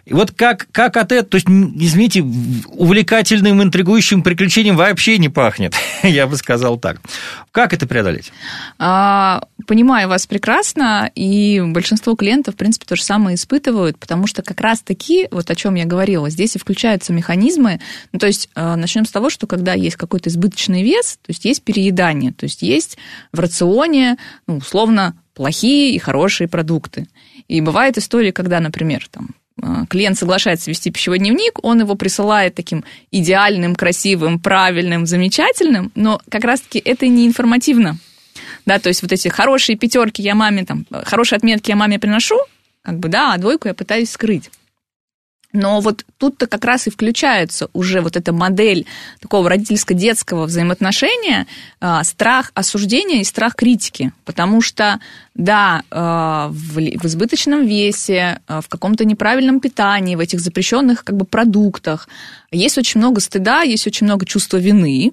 И 0.04 0.14
вот 0.14 0.32
как, 0.32 0.66
как 0.72 0.96
от 0.96 1.12
этого, 1.12 1.22
то 1.22 1.34
есть, 1.36 1.46
извините, 1.48 2.22
увлекательным, 2.22 3.62
интригующим 3.62 4.22
приключением 4.22 4.76
вообще 4.76 5.16
не 5.18 5.28
пахнет, 5.28 5.74
я 6.02 6.26
бы 6.26 6.36
сказал 6.36 6.76
так. 6.76 7.00
Как 7.52 7.72
это 7.72 7.86
преодолеть? 7.86 8.32
А, 8.78 9.42
понимаю 9.68 10.08
вас 10.08 10.26
прекрасно, 10.26 11.08
и 11.14 11.62
большинство 11.64 12.16
клиентов, 12.16 12.54
в 12.54 12.56
принципе, 12.56 12.84
то 12.86 12.96
же 12.96 13.04
самое 13.04 13.36
испытывают, 13.36 13.96
потому 13.96 14.26
что 14.26 14.42
как 14.42 14.60
раз-таки, 14.60 15.28
вот 15.30 15.48
о 15.50 15.54
чем 15.54 15.76
я 15.76 15.84
говорила, 15.84 16.28
здесь 16.30 16.56
и 16.56 16.58
включаются 16.58 17.12
механизмы, 17.12 17.80
ну, 18.10 18.18
то 18.18 18.26
есть 18.26 18.48
а, 18.56 18.74
начнем 18.74 19.04
с 19.04 19.10
того, 19.12 19.30
что 19.30 19.46
когда 19.46 19.74
есть 19.74 19.96
какой-то 19.96 20.30
избыточный 20.30 20.82
вес, 20.82 21.18
то 21.22 21.30
есть 21.30 21.44
есть 21.44 21.62
переедание, 21.62 22.32
то 22.32 22.44
есть 22.44 22.62
есть 22.62 22.98
в 23.32 23.38
рационе, 23.38 24.16
ну, 24.48 24.56
условно, 24.56 25.14
плохие 25.34 25.94
и 25.94 25.98
хорошие 26.00 26.48
продукты. 26.48 27.06
И 27.46 27.60
бывают 27.60 27.98
истории, 27.98 28.32
когда, 28.32 28.60
например, 28.60 29.06
там, 29.10 29.30
клиент 29.88 30.18
соглашается 30.18 30.70
вести 30.70 30.90
пищевой 30.90 31.18
дневник, 31.18 31.58
он 31.62 31.80
его 31.80 31.94
присылает 31.94 32.54
таким 32.54 32.84
идеальным, 33.10 33.74
красивым, 33.74 34.38
правильным, 34.38 35.06
замечательным, 35.06 35.92
но 35.94 36.20
как 36.28 36.44
раз-таки 36.44 36.78
это 36.78 37.06
не 37.06 37.26
информативно. 37.26 37.98
Да, 38.66 38.78
то 38.78 38.88
есть 38.88 39.02
вот 39.02 39.12
эти 39.12 39.28
хорошие 39.28 39.76
пятерки 39.76 40.22
я 40.22 40.34
маме, 40.34 40.64
там, 40.64 40.86
хорошие 41.04 41.36
отметки 41.36 41.70
я 41.70 41.76
маме 41.76 41.98
приношу, 41.98 42.38
как 42.82 42.98
бы, 42.98 43.08
да, 43.08 43.34
а 43.34 43.38
двойку 43.38 43.68
я 43.68 43.74
пытаюсь 43.74 44.10
скрыть. 44.10 44.50
Но 45.52 45.80
вот 45.80 46.04
тут-то 46.18 46.46
как 46.46 46.64
раз 46.64 46.86
и 46.86 46.90
включается 46.90 47.68
уже 47.72 48.00
вот 48.00 48.16
эта 48.16 48.32
модель 48.32 48.86
такого 49.20 49.48
родительско-детского 49.50 50.46
взаимоотношения, 50.46 51.46
а, 51.80 52.02
страх 52.04 52.52
осуждения 52.54 53.20
и 53.20 53.24
страх 53.24 53.54
критики. 53.54 54.12
Потому 54.24 54.62
что, 54.62 54.98
да, 55.34 55.82
а, 55.90 56.48
в 56.50 56.78
избыточном 56.78 57.66
весе, 57.66 58.40
а, 58.46 58.62
в 58.62 58.68
каком-то 58.68 59.04
неправильном 59.04 59.60
питании, 59.60 60.16
в 60.16 60.20
этих 60.20 60.40
запрещенных 60.40 61.04
как 61.04 61.16
бы 61.16 61.26
продуктах 61.26 62.08
есть 62.50 62.78
очень 62.78 63.00
много 63.00 63.20
стыда, 63.20 63.62
есть 63.62 63.86
очень 63.86 64.06
много 64.06 64.24
чувства 64.24 64.56
вины, 64.56 65.12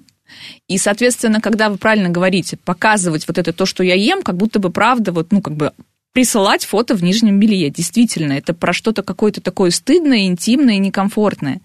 и, 0.68 0.78
соответственно, 0.78 1.40
когда 1.40 1.68
вы 1.68 1.76
правильно 1.76 2.08
говорите, 2.08 2.56
показывать 2.56 3.26
вот 3.26 3.38
это 3.38 3.52
то, 3.52 3.66
что 3.66 3.82
я 3.82 3.94
ем, 3.94 4.22
как 4.22 4.36
будто 4.36 4.58
бы 4.58 4.70
правда, 4.70 5.12
вот, 5.12 5.32
ну, 5.32 5.40
как 5.40 5.54
бы 5.54 5.72
присылать 6.12 6.64
фото 6.64 6.94
в 6.94 7.02
нижнем 7.02 7.38
белье. 7.38 7.70
Действительно, 7.70 8.32
это 8.32 8.52
про 8.52 8.72
что-то 8.72 9.02
какое-то 9.02 9.40
такое 9.40 9.70
стыдное, 9.70 10.26
интимное 10.26 10.74
и 10.74 10.78
некомфортное. 10.78 11.60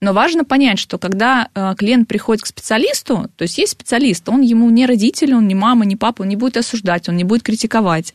Но 0.00 0.12
важно 0.12 0.44
понять, 0.44 0.78
что 0.78 0.98
когда 0.98 1.48
э, 1.54 1.74
клиент 1.76 2.06
приходит 2.06 2.44
к 2.44 2.46
специалисту, 2.46 3.28
то 3.36 3.42
есть 3.42 3.58
есть 3.58 3.72
специалист, 3.72 4.28
он 4.28 4.42
ему 4.42 4.70
не 4.70 4.86
родитель, 4.86 5.34
он 5.34 5.48
не 5.48 5.56
мама, 5.56 5.84
не 5.84 5.96
папа, 5.96 6.22
он 6.22 6.28
не 6.28 6.36
будет 6.36 6.56
осуждать, 6.56 7.08
он 7.08 7.16
не 7.16 7.24
будет 7.24 7.42
критиковать. 7.42 8.14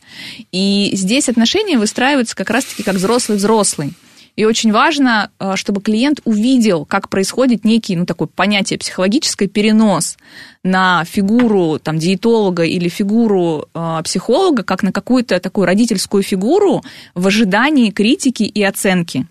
И 0.52 0.90
здесь 0.94 1.28
отношения 1.28 1.76
выстраиваются 1.76 2.34
как 2.34 2.48
раз-таки 2.48 2.82
как 2.82 2.94
взрослый-взрослый. 2.94 3.92
И 4.36 4.44
очень 4.44 4.72
важно, 4.72 5.30
э, 5.38 5.54
чтобы 5.56 5.80
клиент 5.80 6.20
увидел, 6.24 6.84
как 6.84 7.08
происходит 7.08 7.64
некий, 7.64 7.94
ну, 7.94 8.04
такое 8.04 8.26
понятие 8.26 8.78
психологическое 8.78 9.46
перенос 9.46 10.16
на 10.64 11.04
фигуру 11.04 11.78
там, 11.78 11.98
диетолога 11.98 12.64
или 12.64 12.88
фигуру 12.88 13.68
э, 13.74 14.00
психолога, 14.04 14.64
как 14.64 14.82
на 14.82 14.92
какую-то 14.92 15.38
такую 15.38 15.66
родительскую 15.66 16.22
фигуру 16.22 16.82
в 17.14 17.26
ожидании 17.26 17.90
критики 17.90 18.42
и 18.42 18.62
оценки. 18.62 19.26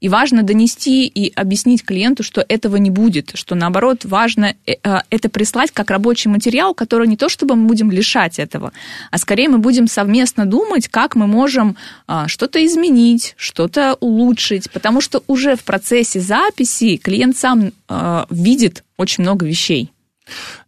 И 0.00 0.08
важно 0.08 0.42
донести 0.42 1.06
и 1.06 1.32
объяснить 1.34 1.84
клиенту, 1.84 2.22
что 2.22 2.44
этого 2.46 2.76
не 2.76 2.90
будет, 2.90 3.32
что 3.34 3.56
наоборот 3.56 4.04
важно 4.04 4.54
э, 4.66 4.74
э, 4.82 4.98
это 5.10 5.28
прислать 5.28 5.72
как 5.72 5.90
рабочий 5.90 6.28
материал, 6.28 6.72
который 6.72 7.08
не 7.08 7.16
то 7.16 7.28
чтобы 7.28 7.56
мы 7.56 7.66
будем 7.66 7.90
лишать 7.90 8.38
этого, 8.38 8.72
а 9.10 9.18
скорее 9.18 9.48
мы 9.48 9.58
будем 9.58 9.88
совместно 9.88 10.46
думать, 10.46 10.88
как 10.88 11.16
мы 11.16 11.26
можем 11.26 11.76
а, 12.06 12.28
что-то 12.28 12.64
изменить, 12.64 13.34
что-то 13.36 13.96
улучшить, 14.00 14.70
потому 14.70 15.00
что 15.00 15.22
уже 15.26 15.56
в 15.56 15.64
процессе 15.64 16.20
записи 16.20 16.96
клиент 16.96 17.36
сам 17.36 17.72
э, 17.88 18.24
видит 18.30 18.84
очень 18.96 19.22
много 19.22 19.46
вещей. 19.46 19.90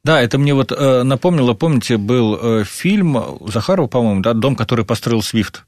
Да, 0.03 0.21
это 0.23 0.39
мне 0.39 0.55
вот 0.55 0.71
напомнило, 0.71 1.53
помните, 1.53 1.99
был 1.99 2.65
фильм 2.65 3.39
Захарова, 3.47 3.89
по-моему, 3.89 4.23
да, 4.23 4.33
«Дом, 4.33 4.57
который 4.57 4.87
построил 4.87 5.21
Свифт». 5.21 5.65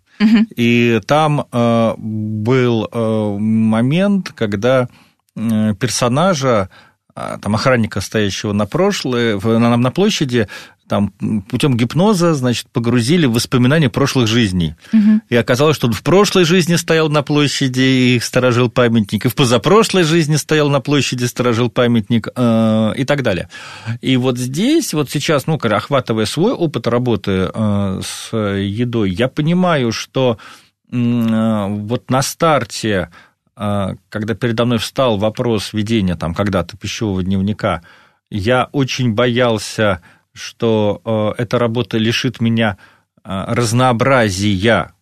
И 0.57 1.01
там 1.07 1.47
э, 1.51 1.95
был 1.97 2.89
э, 2.91 3.37
момент, 3.39 4.33
когда 4.35 4.89
э, 5.37 5.75
персонажа, 5.75 6.68
там 7.14 7.55
охранника, 7.55 8.01
стоящего 8.01 8.55
на 8.55 8.64
прошлое, 8.64 9.39
на, 9.39 9.77
на 9.77 9.91
площади, 9.91 10.49
там 10.93 11.09
путем 11.49 11.74
гипноза, 11.74 12.34
значит, 12.34 12.66
погрузили 12.70 13.24
в 13.24 13.32
воспоминания 13.32 13.88
прошлых 13.88 14.28
жизней. 14.28 14.74
Угу. 14.93 15.22
И 15.30 15.36
оказалось, 15.36 15.74
что 15.74 15.86
он 15.86 15.95
в 15.95 16.03
прошлой 16.03 16.45
жизни 16.45 16.74
стоял 16.74 17.09
на 17.09 17.22
площади 17.22 17.80
и 17.80 18.20
сторожил 18.20 18.68
памятник, 18.68 19.24
и 19.24 19.28
в 19.30 19.34
позапрошлой 19.34 20.03
жизни 20.03 20.36
стоял 20.36 20.68
на 20.68 20.82
площади, 20.82 21.24
сторожил 21.24 21.70
памятник 21.70 22.28
э, 22.36 22.93
и 22.95 23.05
так 23.05 23.22
далее. 23.22 23.49
И 24.03 24.18
вот 24.18 24.36
здесь, 24.36 24.93
вот 24.93 25.09
сейчас, 25.09 25.47
ну, 25.47 25.55
охватывая 25.57 26.26
свой 26.26 26.53
опыт 26.53 26.86
работы 26.86 27.51
э, 27.55 28.01
с 28.05 28.36
едой, 28.36 29.12
я 29.12 29.28
понимаю, 29.28 29.93
что 29.93 30.36
э, 30.93 31.66
вот 31.68 32.11
на 32.11 32.20
старте, 32.20 33.09
э, 33.57 33.95
когда 34.11 34.34
передо 34.34 34.66
мной 34.66 34.76
встал 34.76 35.16
вопрос 35.16 35.72
ведения 35.72 36.16
там 36.16 36.34
когда-то 36.34 36.76
пищевого 36.76 37.22
дневника, 37.22 37.80
я 38.28 38.68
очень 38.72 39.14
боялся 39.14 40.03
что 40.33 41.01
э, 41.05 41.43
эта 41.43 41.59
работа 41.59 41.99
лишит 41.99 42.41
меня 42.41 42.78
э, 43.24 43.45
разнообразия 43.49 44.93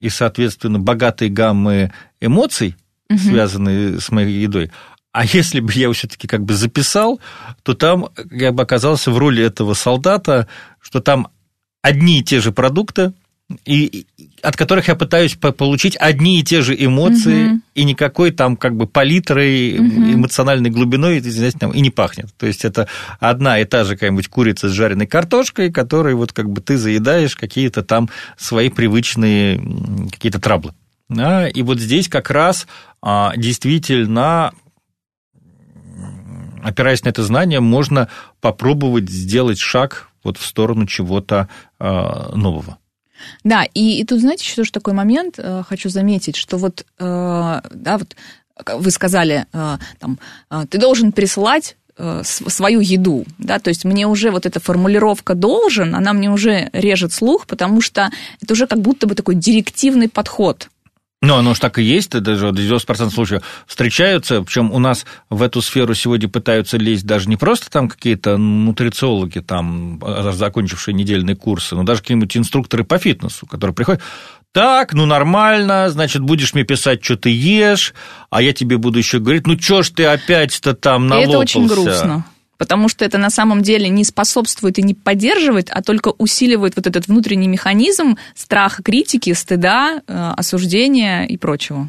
и, 0.00 0.08
соответственно, 0.08 0.78
богатой 0.78 1.28
гаммы 1.28 1.92
эмоций, 2.20 2.76
угу. 3.08 3.18
связанные 3.18 4.00
с 4.00 4.10
моей 4.10 4.42
едой. 4.42 4.70
А 5.12 5.24
если 5.24 5.60
бы 5.60 5.72
я 5.72 5.90
все-таки 5.92 6.26
как 6.26 6.44
бы 6.44 6.54
записал, 6.54 7.20
то 7.62 7.74
там 7.74 8.08
я 8.30 8.52
бы 8.52 8.62
оказался 8.62 9.10
в 9.10 9.18
роли 9.18 9.44
этого 9.44 9.74
солдата, 9.74 10.48
что 10.80 11.00
там 11.00 11.28
одни 11.82 12.18
и 12.18 12.24
те 12.24 12.40
же 12.40 12.50
продукты, 12.50 13.12
и 13.66 14.06
от 14.42 14.56
которых 14.56 14.88
я 14.88 14.94
пытаюсь 14.94 15.36
получить 15.36 15.96
одни 15.98 16.40
и 16.40 16.42
те 16.42 16.62
же 16.62 16.74
эмоции, 16.74 17.48
угу. 17.48 17.60
и 17.74 17.84
никакой 17.84 18.30
там 18.30 18.56
как 18.56 18.76
бы 18.76 18.86
палитрой, 18.86 19.78
угу. 19.78 20.14
эмоциональной 20.14 20.70
глубиной 20.70 21.20
знаете, 21.20 21.58
там, 21.58 21.70
и 21.72 21.80
не 21.80 21.90
пахнет. 21.90 22.34
То 22.38 22.46
есть 22.46 22.64
это 22.64 22.88
одна 23.20 23.58
и 23.60 23.64
та 23.64 23.84
же 23.84 23.94
какая-нибудь 23.94 24.28
курица 24.28 24.68
с 24.68 24.72
жареной 24.72 25.06
картошкой, 25.06 25.70
которой 25.70 26.14
вот 26.14 26.32
как 26.32 26.50
бы 26.50 26.60
ты 26.60 26.78
заедаешь 26.78 27.36
какие-то 27.36 27.82
там 27.82 28.08
свои 28.36 28.70
привычные 28.70 29.60
какие-то 30.10 30.40
траблы. 30.40 30.72
Да? 31.08 31.48
И 31.48 31.62
вот 31.62 31.78
здесь 31.78 32.08
как 32.08 32.30
раз 32.30 32.66
а, 33.02 33.34
действительно 33.36 34.52
опираясь 36.62 37.04
на 37.04 37.10
это 37.10 37.22
знание, 37.22 37.60
можно 37.60 38.08
попробовать 38.40 39.10
сделать 39.10 39.58
шаг 39.58 40.08
вот 40.22 40.38
в 40.38 40.46
сторону 40.46 40.86
чего-то 40.86 41.48
а, 41.78 42.34
нового. 42.34 42.78
Да, 43.44 43.64
и, 43.74 44.00
и 44.00 44.04
тут, 44.04 44.20
знаете, 44.20 44.44
еще 44.44 44.56
тоже 44.56 44.72
такой 44.72 44.92
момент 44.92 45.34
э, 45.38 45.62
хочу 45.66 45.88
заметить, 45.88 46.36
что 46.36 46.56
вот, 46.56 46.84
э, 46.98 47.60
да, 47.70 47.98
вот 47.98 48.16
вы 48.76 48.90
сказали, 48.90 49.46
э, 49.52 49.76
там, 49.98 50.18
э, 50.50 50.64
ты 50.68 50.78
должен 50.78 51.12
присылать 51.12 51.76
э, 51.96 52.22
свою 52.24 52.80
еду, 52.80 53.24
да, 53.38 53.58
то 53.58 53.68
есть 53.68 53.84
мне 53.84 54.06
уже 54.06 54.30
вот 54.30 54.46
эта 54.46 54.60
формулировка 54.60 55.34
должен, 55.34 55.94
она 55.94 56.12
мне 56.12 56.30
уже 56.30 56.70
режет 56.72 57.12
слух, 57.12 57.46
потому 57.46 57.80
что 57.80 58.10
это 58.40 58.52
уже 58.52 58.66
как 58.66 58.80
будто 58.80 59.06
бы 59.06 59.14
такой 59.14 59.34
директивный 59.34 60.08
подход, 60.08 60.68
ну, 61.24 61.36
оно 61.36 61.54
же 61.54 61.60
так 61.60 61.78
и 61.78 61.82
есть, 61.82 62.10
даже 62.10 62.48
90% 62.48 63.10
случаев 63.10 63.42
встречаются, 63.66 64.42
причем 64.42 64.70
у 64.72 64.78
нас 64.78 65.06
в 65.30 65.42
эту 65.42 65.62
сферу 65.62 65.94
сегодня 65.94 66.28
пытаются 66.28 66.76
лезть 66.76 67.06
даже 67.06 67.28
не 67.28 67.36
просто 67.36 67.70
там 67.70 67.88
какие-то 67.88 68.36
нутрициологи, 68.36 69.40
там, 69.40 70.00
а, 70.02 70.32
закончившие 70.32 70.94
недельные 70.94 71.36
курсы, 71.36 71.74
но 71.74 71.82
даже 71.82 72.02
какие-нибудь 72.02 72.36
инструкторы 72.36 72.84
по 72.84 72.98
фитнесу, 72.98 73.46
которые 73.46 73.74
приходят, 73.74 74.02
так, 74.52 74.92
ну 74.92 75.06
нормально, 75.06 75.88
значит, 75.90 76.22
будешь 76.22 76.54
мне 76.54 76.64
писать, 76.64 77.04
что 77.04 77.16
ты 77.16 77.30
ешь, 77.30 77.94
а 78.30 78.40
я 78.40 78.52
тебе 78.52 78.78
буду 78.78 78.98
еще 78.98 79.18
говорить, 79.18 79.46
ну 79.46 79.58
что 79.58 79.82
ж 79.82 79.90
ты 79.90 80.04
опять-то 80.04 80.74
там 80.74 81.08
налопался. 81.08 81.30
это 81.30 81.38
очень 81.38 81.66
грустно 81.66 82.24
потому 82.58 82.88
что 82.88 83.04
это 83.04 83.18
на 83.18 83.30
самом 83.30 83.62
деле 83.62 83.88
не 83.88 84.04
способствует 84.04 84.78
и 84.78 84.82
не 84.82 84.94
поддерживает, 84.94 85.70
а 85.70 85.82
только 85.82 86.12
усиливает 86.18 86.76
вот 86.76 86.86
этот 86.86 87.08
внутренний 87.08 87.48
механизм 87.48 88.16
страха, 88.34 88.82
критики, 88.82 89.32
стыда, 89.32 90.02
э, 90.06 90.32
осуждения 90.36 91.24
и 91.24 91.36
прочего. 91.36 91.88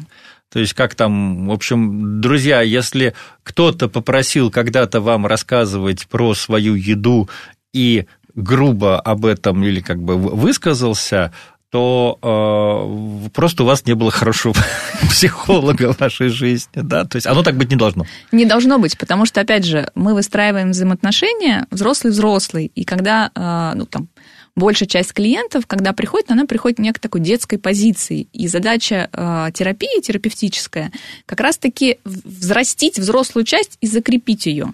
То 0.52 0.60
есть 0.60 0.74
как 0.74 0.94
там, 0.94 1.48
в 1.48 1.52
общем, 1.52 2.20
друзья, 2.20 2.62
если 2.62 3.14
кто-то 3.42 3.88
попросил 3.88 4.50
когда-то 4.50 5.00
вам 5.00 5.26
рассказывать 5.26 6.06
про 6.08 6.34
свою 6.34 6.74
еду 6.74 7.28
и 7.72 8.06
грубо 8.34 9.00
об 9.00 9.26
этом 9.26 9.64
или 9.64 9.80
как 9.80 10.00
бы 10.00 10.16
высказался, 10.16 11.32
то 11.76 12.18
э, 12.22 13.28
просто 13.34 13.64
у 13.64 13.66
вас 13.66 13.84
не 13.84 13.94
было 13.94 14.10
хорошего 14.10 14.54
психолога 15.10 15.92
в 15.92 16.00
вашей 16.00 16.28
жизни, 16.28 16.80
да, 16.82 17.04
то 17.04 17.16
есть 17.16 17.26
оно 17.26 17.42
так 17.42 17.56
быть 17.58 17.68
не 17.68 17.76
должно. 17.76 18.06
Не 18.32 18.46
должно 18.46 18.78
быть, 18.78 18.96
потому 18.96 19.26
что, 19.26 19.42
опять 19.42 19.66
же, 19.66 19.90
мы 19.94 20.14
выстраиваем 20.14 20.70
взаимоотношения 20.70 21.66
взрослый-взрослый, 21.70 22.72
и 22.74 22.84
когда, 22.84 23.30
э, 23.34 23.76
ну, 23.76 23.84
там, 23.84 24.08
большая 24.54 24.88
часть 24.88 25.12
клиентов, 25.12 25.66
когда 25.66 25.92
приходит, 25.92 26.30
она 26.30 26.46
приходит 26.46 26.78
в 26.78 26.80
некой 26.80 27.00
такой 27.00 27.20
детской 27.20 27.58
позиции. 27.58 28.26
И 28.32 28.48
задача 28.48 29.10
э, 29.12 29.50
терапии 29.52 30.00
терапевтическая 30.00 30.90
как 31.26 31.40
раз-таки 31.40 31.98
взрастить 32.04 32.98
взрослую 32.98 33.44
часть 33.44 33.76
и 33.82 33.86
закрепить 33.86 34.46
ее. 34.46 34.72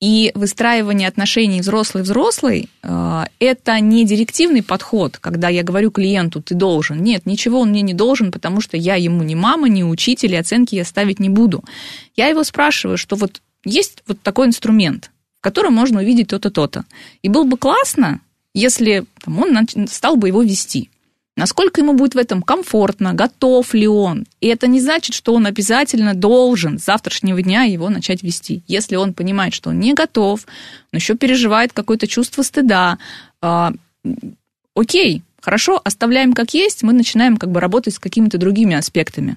И 0.00 0.30
выстраивание 0.36 1.08
отношений 1.08 1.60
взрослый-взрослый 1.60 2.68
э,– 2.84 3.24
это 3.40 3.80
не 3.80 4.04
директивный 4.04 4.62
подход, 4.62 5.18
когда 5.18 5.48
я 5.48 5.64
говорю 5.64 5.90
клиенту 5.90 6.40
«ты 6.40 6.54
должен». 6.54 7.02
Нет, 7.02 7.26
ничего 7.26 7.60
он 7.60 7.70
мне 7.70 7.82
не 7.82 7.94
должен, 7.94 8.30
потому 8.30 8.60
что 8.60 8.76
я 8.76 8.94
ему 8.94 9.24
не 9.24 9.34
мама, 9.34 9.68
не 9.68 9.82
учитель, 9.84 10.34
и 10.34 10.36
оценки 10.36 10.76
я 10.76 10.84
ставить 10.84 11.18
не 11.18 11.28
буду. 11.28 11.64
Я 12.14 12.28
его 12.28 12.44
спрашиваю, 12.44 12.96
что 12.96 13.16
вот 13.16 13.42
есть 13.64 14.04
вот 14.06 14.20
такой 14.22 14.46
инструмент, 14.46 15.10
в 15.40 15.42
котором 15.42 15.74
можно 15.74 15.98
увидеть 15.98 16.28
то-то, 16.28 16.50
то-то. 16.50 16.84
И 17.22 17.28
было 17.28 17.42
бы 17.42 17.56
классно, 17.56 18.20
если 18.54 19.04
там, 19.24 19.42
он 19.42 19.66
стал 19.88 20.16
бы 20.16 20.28
его 20.28 20.42
вести– 20.42 20.90
насколько 21.38 21.80
ему 21.80 21.94
будет 21.94 22.14
в 22.14 22.18
этом 22.18 22.42
комфортно, 22.42 23.14
готов 23.14 23.72
ли 23.72 23.86
он. 23.86 24.26
И 24.40 24.48
это 24.48 24.66
не 24.66 24.80
значит, 24.80 25.14
что 25.14 25.34
он 25.34 25.46
обязательно 25.46 26.14
должен 26.14 26.78
с 26.78 26.84
завтрашнего 26.84 27.40
дня 27.40 27.62
его 27.62 27.88
начать 27.88 28.22
вести. 28.22 28.62
Если 28.66 28.96
он 28.96 29.14
понимает, 29.14 29.54
что 29.54 29.70
он 29.70 29.78
не 29.78 29.94
готов, 29.94 30.46
он 30.92 30.98
еще 30.98 31.14
переживает 31.14 31.72
какое-то 31.72 32.08
чувство 32.08 32.42
стыда, 32.42 32.98
э, 33.40 33.70
окей, 34.74 35.22
хорошо, 35.40 35.80
оставляем 35.84 36.32
как 36.32 36.54
есть, 36.54 36.82
мы 36.82 36.92
начинаем 36.92 37.36
как 37.36 37.52
бы 37.52 37.60
работать 37.60 37.94
с 37.94 37.98
какими-то 37.98 38.36
другими 38.36 38.74
аспектами. 38.74 39.36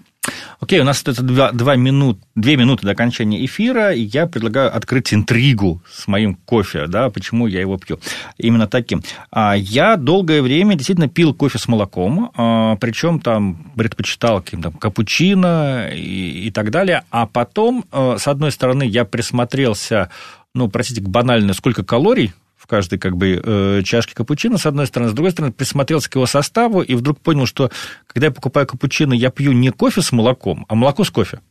Окей, 0.59 0.80
у 0.80 0.84
нас 0.84 1.01
это 1.01 1.24
два, 1.24 1.51
два 1.51 1.76
минут, 1.76 2.19
две 2.36 2.55
минуты 2.55 2.86
до 2.86 2.91
окончания 2.91 3.43
эфира, 3.43 3.93
и 3.93 4.01
я 4.01 4.28
предлагаю 4.28 4.76
открыть 4.76 5.11
интригу 5.11 5.82
с 5.91 6.07
моим 6.07 6.36
кофе, 6.36 6.86
да, 6.86 7.09
почему 7.09 7.47
я 7.47 7.61
его 7.61 7.78
пью. 7.78 7.99
Именно 8.38 8.67
таким. 8.67 9.01
А, 9.32 9.55
я 9.57 9.97
долгое 9.97 10.43
время 10.43 10.76
действительно 10.76 11.09
пил 11.09 11.34
кофе 11.34 11.57
с 11.57 11.67
молоком, 11.67 12.32
а, 12.36 12.76
причем 12.76 13.19
там 13.19 13.72
предпочитал 13.76 14.41
каким-то 14.41 14.69
капучино 14.69 15.89
и, 15.91 16.47
и 16.47 16.51
так 16.51 16.69
далее, 16.69 17.03
а 17.09 17.26
потом, 17.26 17.84
а, 17.91 18.17
с 18.19 18.28
одной 18.28 18.51
стороны, 18.51 18.84
я 18.84 19.03
присмотрелся 19.03 20.11
ну, 20.53 20.67
простите, 20.67 21.01
банально, 21.01 21.53
сколько 21.53 21.84
калорий 21.84 22.34
каждой 22.72 22.99
как 22.99 23.17
бы 23.17 23.41
э, 23.43 23.82
чашке 23.84 24.15
капучино, 24.15 24.57
с 24.57 24.65
одной 24.65 24.88
стороны. 24.88 25.11
С 25.11 25.13
другой 25.13 25.32
стороны, 25.32 25.51
присмотрелся 25.51 26.09
к 26.09 26.15
его 26.15 26.26
составу 26.26 26.82
и 26.82 26.95
вдруг 26.95 27.19
понял, 27.19 27.45
что 27.45 27.69
когда 28.07 28.28
я 28.28 28.32
покупаю 28.32 28.65
капучино, 28.65 29.13
я 29.13 29.30
пью 29.30 29.51
не 29.51 29.72
кофе 29.72 30.01
с 30.01 30.13
молоком, 30.13 30.65
а 30.69 30.76
молоко 30.76 31.03
с 31.03 31.09
кофе. 31.09 31.41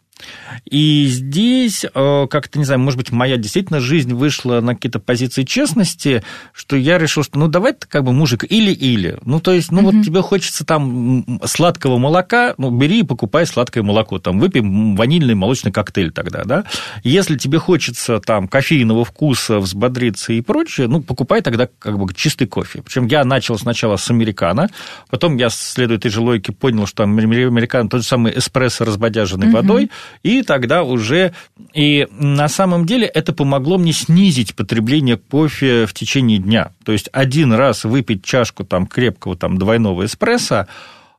И 0.71 1.07
здесь, 1.07 1.85
э, 1.85 2.27
как-то, 2.29 2.59
не 2.59 2.65
знаю, 2.65 2.81
может 2.81 2.99
быть, 2.99 3.11
моя 3.11 3.37
действительно 3.37 3.81
жизнь 3.81 4.15
вышла 4.15 4.61
на 4.61 4.75
какие-то 4.75 4.99
позиции 4.99 5.45
честности, 5.45 6.23
что 6.53 6.77
я 6.77 6.99
решил, 6.99 7.23
что 7.23 7.39
ну 7.39 7.49
давай 7.49 7.73
ты 7.73 7.87
как 7.87 8.05
бы 8.05 8.13
мужик 8.13 8.45
или-или. 8.45 9.19
Ну, 9.25 9.41
то 9.41 9.53
есть, 9.53 9.73
ну 9.73 9.81
угу. 9.81 9.91
вот 9.91 10.05
тебе 10.05 10.23
хочется 10.23 10.65
там 10.65 11.41
сладкого 11.45 11.99
молока, 11.99 12.55
ну, 12.59 12.71
бери 12.71 13.01
и 13.01 13.03
покупай 13.03 13.47
сладкое 13.47 13.83
молоко, 13.83 14.19
там, 14.19 14.39
выпей 14.39 14.63
ванильный 14.63 15.35
молочный 15.35 15.73
коктейль 15.73 16.13
тогда, 16.13 16.45
да. 16.45 16.65
Если 17.03 17.37
тебе 17.37 17.59
хочется 17.59 18.21
там 18.21 18.49
кофейного 18.49 19.05
вкуса, 19.05 19.59
взбодриться 19.59 20.33
и 20.33 20.41
прочее, 20.41 20.89
ну, 20.89 21.03
покупай 21.03 21.43
тогда 21.43 21.69
как 21.79 21.99
бы 21.99 22.13
чистый 22.15 22.47
кофе. 22.47 22.83
Причем 22.83 23.07
я 23.07 23.25
начал 23.25 23.59
сначала 23.59 23.97
с 23.97 24.11
американо, 24.11 24.69
потом 25.09 25.37
я, 25.37 25.49
следуя 25.51 25.99
этой 25.99 26.11
же 26.11 26.21
логике, 26.21 26.53
понял, 26.53 26.87
что 26.87 27.03
американо 27.03 27.89
тот 27.89 28.03
же 28.03 28.07
самый 28.07 28.37
эспрессо, 28.39 28.85
разбодяженный 28.85 29.49
угу. 29.49 29.57
водой, 29.57 29.91
и 30.23 30.43
тогда 30.43 30.83
уже... 30.83 31.33
И 31.75 32.09
на 32.11 32.49
самом 32.49 32.87
деле 32.87 33.07
это 33.07 33.33
помогло 33.33 33.79
мне 33.79 33.93
снизить 33.93 34.55
потребление 34.55 35.17
кофе 35.17 35.87
в 35.87 35.95
течение 35.95 36.39
дня. 36.39 36.73
То 36.85 36.93
есть 36.93 37.09
один 37.13 37.53
раз 37.53 37.85
выпить 37.85 38.25
чашку 38.25 38.65
там 38.65 38.87
крепкого 38.87 39.37
там 39.37 39.59
двойного 39.59 40.07
эспрессо 40.07 40.67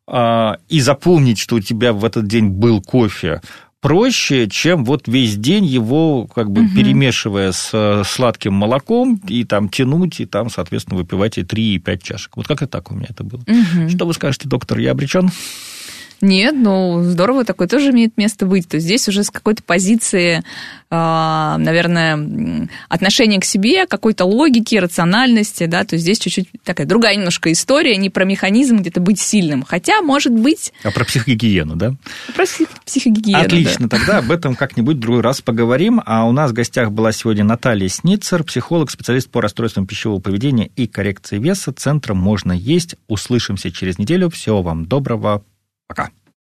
а, 0.08 0.58
и 0.68 0.80
запомнить, 0.82 1.40
что 1.40 1.56
у 1.56 1.60
тебя 1.60 1.94
в 1.94 2.04
этот 2.04 2.28
день 2.28 2.50
был 2.50 2.82
кофе, 2.82 3.42
проще, 3.82 4.48
чем 4.48 4.86
вот 4.86 5.08
весь 5.08 5.36
день 5.36 5.66
его 5.66 6.28
как 6.28 6.52
бы 6.52 6.62
угу. 6.62 6.70
перемешивая 6.76 7.52
с 7.52 8.04
сладким 8.06 8.54
молоком 8.54 9.20
и 9.28 9.44
там 9.44 9.70
тянуть, 9.70 10.20
и 10.22 10.26
там, 10.26 10.50
соответственно, 10.50 10.98
выпивать 10.98 11.38
и 11.38 11.44
3, 11.44 11.76
и 11.76 11.80
5 11.80 12.04
чашек. 12.04 12.38
Вот 12.38 12.48
как 12.48 12.62
и 12.62 12.68
так 12.68 12.92
у 12.92 12.96
меня 12.96 13.08
это 13.10 13.24
было. 13.24 13.42
Угу. 13.42 13.90
Что 13.90 14.06
вы 14.06 14.14
скажете, 14.14 14.48
доктор, 14.48 14.78
я 14.78 14.92
обречен? 14.92 15.30
Нет, 16.22 16.56
ну 16.56 17.02
здорово, 17.04 17.46
такое 17.46 17.68
тоже 17.68 17.90
имеет 17.90 18.16
место 18.18 18.46
быть. 18.46 18.68
То 18.68 18.76
есть 18.76 18.86
здесь 18.86 19.08
уже 19.08 19.24
с 19.24 19.32
какой-то 19.32 19.64
позиции, 19.64 20.44
а, 20.90 21.58
наверное, 21.58 22.70
отношения 22.90 23.40
к 23.40 23.46
себе, 23.46 23.88
какой-то 23.88 24.26
логики, 24.26 24.76
рациональности, 24.76 25.66
да, 25.66 25.84
то 25.84 25.96
есть 25.96 26.04
здесь 26.04 26.20
чуть-чуть 26.20 26.50
такая 26.64 26.86
другая 26.86 27.16
немножко 27.16 27.52
история, 27.52 27.98
не 27.98 28.10
про 28.10 28.26
механизм 28.26 28.78
где-то 28.78 29.02
быть 29.02 29.20
сильным. 29.20 29.64
Хотя, 29.64 30.02
может 30.02 30.34
быть... 30.34 30.74
А 30.84 30.92
про 30.92 31.06
психогигиену, 31.06 31.76
да? 31.76 31.96
Про 32.36 32.46
псих... 32.46 32.68
психогигиену, 32.86 33.44
Отлично, 33.44 33.88
да. 33.88 33.98
тогда 33.98 34.18
об 34.20 34.32
этом 34.32 34.56
как-нибудь 34.56 34.98
в 34.98 35.00
другой 35.00 35.22
раз 35.22 35.42
поговорим. 35.42 36.02
А 36.06 36.28
у 36.28 36.32
нас 36.32 36.52
в 36.52 36.54
гостях 36.54 36.92
была 36.92 37.12
сегодня 37.12 37.44
Наталья 37.44 37.88
Сницер, 37.88 38.44
психолог, 38.44 38.92
специалист 38.92 39.30
по 39.30 39.42
расстройствам 39.42 39.88
пищевого 39.88 40.20
поведения 40.20 40.70
и 40.76 40.88
коррекции 40.88 41.40
веса. 41.40 41.74
Центром 41.74 42.18
«Можно 42.18 42.52
есть». 42.52 42.96
Услышимся 43.08 43.72
через 43.72 43.98
неделю. 43.98 44.30
Всего 44.30 44.62
вам 44.62 44.86
доброго. 44.86 45.44
Пока. 45.92 46.21